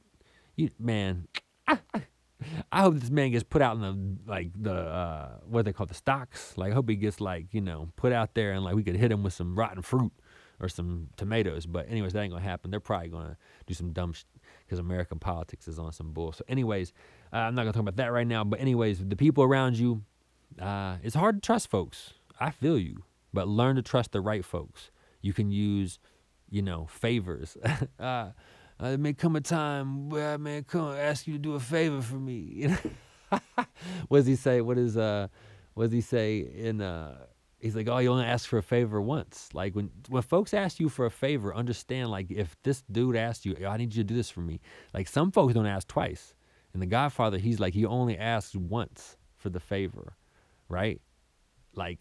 You 0.55 0.69
man. 0.77 1.27
I, 1.67 1.79
I 2.71 2.81
hope 2.81 2.99
this 2.99 3.09
man 3.09 3.31
gets 3.31 3.43
put 3.43 3.63
out 3.63 3.77
in 3.77 3.81
the 3.81 4.31
like 4.31 4.51
the 4.55 4.75
uh, 4.75 5.37
what 5.47 5.65
they 5.65 5.73
call 5.73 5.87
the 5.87 5.95
stocks. 5.95 6.55
Like, 6.55 6.71
I 6.71 6.75
hope 6.75 6.87
he 6.87 6.97
gets 6.97 7.19
like 7.19 7.47
you 7.51 7.61
know 7.61 7.89
put 7.95 8.13
out 8.13 8.35
there 8.35 8.51
and 8.51 8.63
like 8.63 8.75
we 8.75 8.83
could 8.83 8.95
hit 8.95 9.11
him 9.11 9.23
with 9.23 9.33
some 9.33 9.57
rotten 9.57 9.81
fruit 9.81 10.13
or 10.59 10.69
some 10.69 11.07
tomatoes. 11.17 11.65
But 11.65 11.89
anyways, 11.89 12.13
that 12.13 12.21
ain't 12.21 12.31
gonna 12.31 12.43
happen. 12.43 12.71
They're 12.71 12.79
probably 12.79 13.09
gonna 13.09 13.37
do 13.65 13.73
some 13.73 13.91
dumb 13.91 14.13
because 14.65 14.79
American 14.79 15.19
politics 15.19 15.67
is 15.67 15.79
on 15.79 15.91
some 15.91 16.11
bull. 16.11 16.31
So 16.31 16.43
anyways, 16.47 16.93
uh, 17.33 17.37
I'm 17.37 17.55
not 17.55 17.63
gonna 17.63 17.73
talk 17.73 17.81
about 17.81 17.97
that 17.97 18.11
right 18.11 18.27
now. 18.27 18.43
But 18.43 18.59
anyways, 18.59 18.99
the 19.07 19.15
people 19.15 19.43
around 19.43 19.77
you, 19.77 20.03
uh, 20.59 20.97
it's 21.03 21.15
hard 21.15 21.41
to 21.41 21.45
trust 21.45 21.69
folks. 21.69 22.13
I 22.39 22.51
feel 22.51 22.77
you, 22.77 23.03
but 23.33 23.47
learn 23.47 23.75
to 23.75 23.81
trust 23.81 24.11
the 24.11 24.21
right 24.21 24.43
folks. 24.43 24.91
You 25.21 25.33
can 25.33 25.51
use, 25.51 25.99
you 26.49 26.61
know, 26.61 26.87
favors. 26.87 27.57
uh, 27.99 28.31
uh, 28.79 28.97
may 28.97 29.13
come 29.13 29.35
a 29.35 29.41
time 29.41 30.09
where 30.09 30.33
I 30.33 30.37
may 30.37 30.61
come 30.61 30.93
ask 30.95 31.27
you 31.27 31.33
to 31.33 31.39
do 31.39 31.55
a 31.55 31.59
favor 31.59 32.01
for 32.01 32.15
me. 32.15 32.73
what 34.07 34.19
does 34.19 34.25
he 34.25 34.35
say? 34.35 34.61
What 34.61 34.77
is 34.77 34.97
uh? 34.97 35.27
What 35.73 35.85
does 35.85 35.93
he 35.93 36.01
say 36.01 36.39
in 36.39 36.81
uh? 36.81 37.25
He's 37.59 37.75
like, 37.75 37.89
oh, 37.89 37.97
you 37.97 38.09
only 38.09 38.25
ask 38.25 38.47
for 38.47 38.57
a 38.57 38.63
favor 38.63 39.01
once. 39.01 39.49
Like 39.53 39.75
when 39.75 39.91
when 40.07 40.21
folks 40.21 40.53
ask 40.53 40.79
you 40.79 40.87
for 40.87 41.05
a 41.05 41.11
favor, 41.11 41.53
understand 41.53 42.09
like 42.09 42.31
if 42.31 42.55
this 42.63 42.83
dude 42.89 43.15
asked 43.15 43.45
you, 43.45 43.55
I 43.67 43.77
need 43.77 43.93
you 43.93 44.03
to 44.03 44.07
do 44.07 44.15
this 44.15 44.29
for 44.29 44.41
me. 44.41 44.61
Like 44.93 45.07
some 45.07 45.31
folks 45.31 45.53
don't 45.53 45.65
ask 45.65 45.87
twice. 45.87 46.35
And 46.73 46.81
the 46.81 46.85
Godfather, 46.87 47.37
he's 47.37 47.59
like 47.59 47.73
he 47.73 47.85
only 47.85 48.17
asks 48.17 48.55
once 48.55 49.17
for 49.37 49.49
the 49.49 49.59
favor, 49.59 50.15
right? 50.69 51.01
Like 51.75 51.99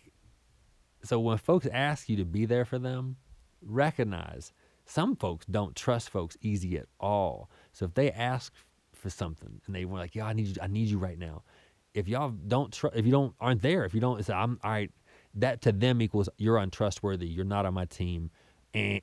so 1.02 1.18
when 1.18 1.38
folks 1.38 1.66
ask 1.72 2.08
you 2.08 2.16
to 2.16 2.24
be 2.24 2.44
there 2.44 2.64
for 2.64 2.78
them, 2.78 3.16
recognize 3.62 4.52
some 4.84 5.16
folks 5.16 5.44
don't 5.46 5.76
trust 5.76 6.10
folks 6.10 6.36
easy 6.40 6.78
at 6.78 6.86
all. 6.98 7.50
So 7.72 7.84
if 7.84 7.94
they 7.94 8.10
ask 8.10 8.54
for 8.94 9.10
something 9.10 9.60
and 9.66 9.74
they 9.74 9.84
were 9.84 9.98
like, 9.98 10.14
"Yeah, 10.14 10.26
I 10.26 10.32
need 10.32 10.48
you. 10.48 10.54
I 10.62 10.66
need 10.66 10.88
you 10.88 10.98
right 10.98 11.18
now." 11.18 11.42
If 11.94 12.08
y'all 12.08 12.30
don't 12.30 12.72
trust, 12.72 12.96
if 12.96 13.04
you 13.04 13.12
don't 13.12 13.34
aren't 13.40 13.62
there, 13.62 13.84
if 13.84 13.94
you 13.94 14.00
don't 14.00 14.24
say, 14.24 14.32
"I'm 14.32 14.58
all 14.62 14.70
right," 14.70 14.90
that 15.40 15.62
to 15.62 15.72
them 15.72 16.02
equals 16.02 16.28
you're 16.38 16.58
untrustworthy. 16.58 17.26
You're 17.26 17.44
not 17.44 17.66
on 17.66 17.74
my 17.74 17.84
team, 17.84 18.30
and 18.74 19.00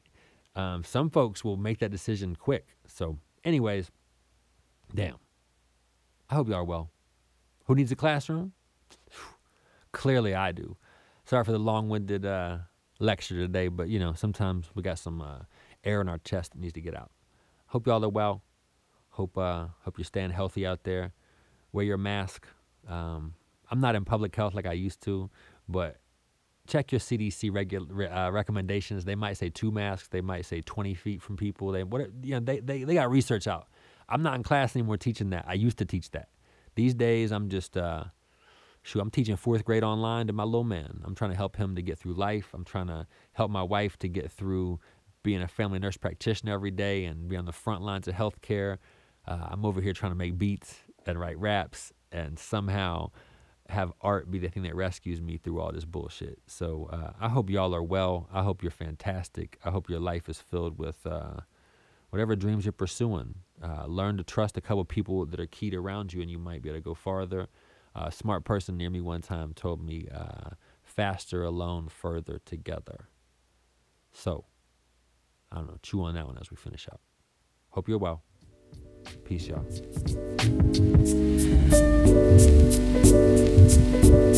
um, 0.55 0.83
some 0.83 1.09
folks 1.09 1.43
will 1.43 1.57
make 1.57 1.79
that 1.79 1.91
decision 1.91 2.35
quick. 2.35 2.65
So, 2.87 3.19
anyways, 3.43 3.91
damn. 4.93 5.17
I 6.29 6.35
hope 6.35 6.47
you 6.47 6.55
are 6.55 6.63
well. 6.63 6.89
Who 7.65 7.75
needs 7.75 7.91
a 7.91 7.95
classroom? 7.95 8.53
Clearly, 9.91 10.33
I 10.33 10.51
do 10.51 10.77
sorry 11.25 11.43
for 11.43 11.51
the 11.51 11.59
long-winded 11.59 12.25
uh, 12.25 12.59
lecture 12.99 13.35
today, 13.35 13.67
but 13.67 13.89
you 13.89 13.99
know 13.99 14.13
sometimes 14.13 14.69
we 14.73 14.81
got 14.81 14.99
some 14.99 15.21
uh, 15.21 15.39
air 15.83 16.01
in 16.01 16.07
our 16.07 16.19
chest 16.19 16.51
that 16.51 16.61
needs 16.61 16.73
to 16.73 16.81
get 16.81 16.95
out. 16.95 17.11
Hope 17.67 17.87
y'all 17.87 18.03
are 18.05 18.09
well. 18.09 18.43
Hope 19.09 19.37
uh, 19.37 19.67
hope 19.81 19.97
you're 19.97 20.05
staying 20.05 20.31
healthy 20.31 20.65
out 20.65 20.83
there. 20.83 21.13
Wear 21.73 21.85
your 21.85 21.97
mask. 21.97 22.47
Um, 22.87 23.33
I'm 23.69 23.81
not 23.81 23.95
in 23.95 24.05
public 24.05 24.35
health 24.35 24.53
like 24.53 24.67
I 24.67 24.73
used 24.73 25.01
to, 25.01 25.29
but 25.67 25.97
check 26.67 26.91
your 26.91 26.99
CDC 26.99 27.53
regular 27.53 28.11
uh, 28.11 28.29
recommendations. 28.31 29.05
They 29.05 29.15
might 29.15 29.37
say 29.37 29.49
two 29.49 29.71
masks. 29.71 30.07
They 30.07 30.21
might 30.21 30.45
say 30.45 30.61
20 30.61 30.93
feet 30.93 31.21
from 31.21 31.37
people. 31.37 31.71
They 31.71 31.83
what 31.83 32.09
you 32.23 32.35
know 32.35 32.39
they, 32.39 32.59
they 32.59 32.83
they 32.83 32.93
got 32.93 33.09
research 33.09 33.47
out. 33.47 33.67
I'm 34.07 34.21
not 34.21 34.35
in 34.35 34.43
class 34.43 34.75
anymore 34.75 34.97
teaching 34.97 35.31
that. 35.31 35.45
I 35.47 35.53
used 35.53 35.77
to 35.79 35.85
teach 35.85 36.11
that. 36.11 36.29
These 36.75 36.93
days 36.93 37.31
I'm 37.31 37.49
just 37.49 37.75
uh, 37.77 38.05
shoot, 38.83 38.99
I'm 38.99 39.09
teaching 39.09 39.35
fourth 39.35 39.65
grade 39.65 39.83
online 39.83 40.27
to 40.27 40.33
my 40.33 40.43
little 40.43 40.63
man. 40.63 41.01
I'm 41.03 41.15
trying 41.15 41.31
to 41.31 41.37
help 41.37 41.55
him 41.55 41.75
to 41.75 41.81
get 41.81 41.97
through 41.97 42.13
life. 42.13 42.49
I'm 42.53 42.65
trying 42.65 42.87
to 42.87 43.07
help 43.33 43.49
my 43.49 43.63
wife 43.63 43.97
to 43.99 44.07
get 44.07 44.31
through 44.31 44.79
being 45.23 45.41
a 45.41 45.47
family 45.47 45.79
nurse 45.79 45.97
practitioner 45.97 46.53
every 46.53 46.71
day 46.71 47.05
and 47.05 47.27
be 47.27 47.35
on 47.35 47.45
the 47.45 47.51
front 47.51 47.81
lines 47.81 48.07
of 48.07 48.13
healthcare. 48.13 48.77
Uh, 49.27 49.47
I'm 49.49 49.65
over 49.65 49.81
here 49.81 49.93
trying 49.93 50.11
to 50.11 50.17
make 50.17 50.37
beats 50.37 50.83
and 51.07 51.19
write 51.19 51.39
raps 51.39 51.91
and 52.11 52.37
somehow 52.37 53.09
have 53.69 53.91
art 54.01 54.29
be 54.29 54.39
the 54.39 54.49
thing 54.49 54.63
that 54.63 54.75
rescues 54.75 55.19
me 55.21 55.37
through 55.37 55.59
all 55.59 55.71
this 55.71 55.85
bullshit. 55.85 56.39
So 56.47 56.89
uh, 56.91 57.13
I 57.19 57.29
hope 57.29 57.49
y'all 57.49 57.73
are 57.73 57.83
well. 57.83 58.29
I 58.31 58.43
hope 58.43 58.61
you're 58.61 58.71
fantastic. 58.71 59.57
I 59.65 59.71
hope 59.71 59.89
your 59.89 59.99
life 59.99 60.29
is 60.29 60.39
filled 60.39 60.77
with 60.77 61.05
uh, 61.05 61.41
whatever 62.11 62.35
dreams 62.35 62.65
you're 62.65 62.71
pursuing. 62.71 63.35
Uh, 63.63 63.85
learn 63.87 64.17
to 64.17 64.23
trust 64.23 64.57
a 64.57 64.61
couple 64.61 64.85
people 64.85 65.25
that 65.25 65.39
are 65.39 65.47
keyed 65.47 65.73
around 65.73 66.13
you, 66.13 66.21
and 66.21 66.29
you 66.29 66.37
might 66.37 66.61
be 66.61 66.69
able 66.69 66.79
to 66.79 66.83
go 66.83 66.93
farther 66.93 67.47
a 67.95 68.11
smart 68.11 68.43
person 68.43 68.77
near 68.77 68.89
me 68.89 68.99
one 69.01 69.21
time 69.21 69.53
told 69.53 69.81
me, 69.83 70.07
uh, 70.13 70.51
faster 70.83 71.43
alone, 71.43 71.87
further 71.87 72.41
together. 72.45 73.07
So, 74.11 74.45
I 75.51 75.55
don't 75.57 75.67
know, 75.67 75.77
chew 75.81 76.03
on 76.03 76.15
that 76.15 76.27
one 76.27 76.37
as 76.39 76.51
we 76.51 76.57
finish 76.57 76.87
up. 76.91 76.99
Hope 77.69 77.87
you're 77.87 77.97
well. 77.97 78.23
Peace, 79.23 79.47
y'all. 79.47 79.65
Thank 82.15 84.05
you. 84.05 84.34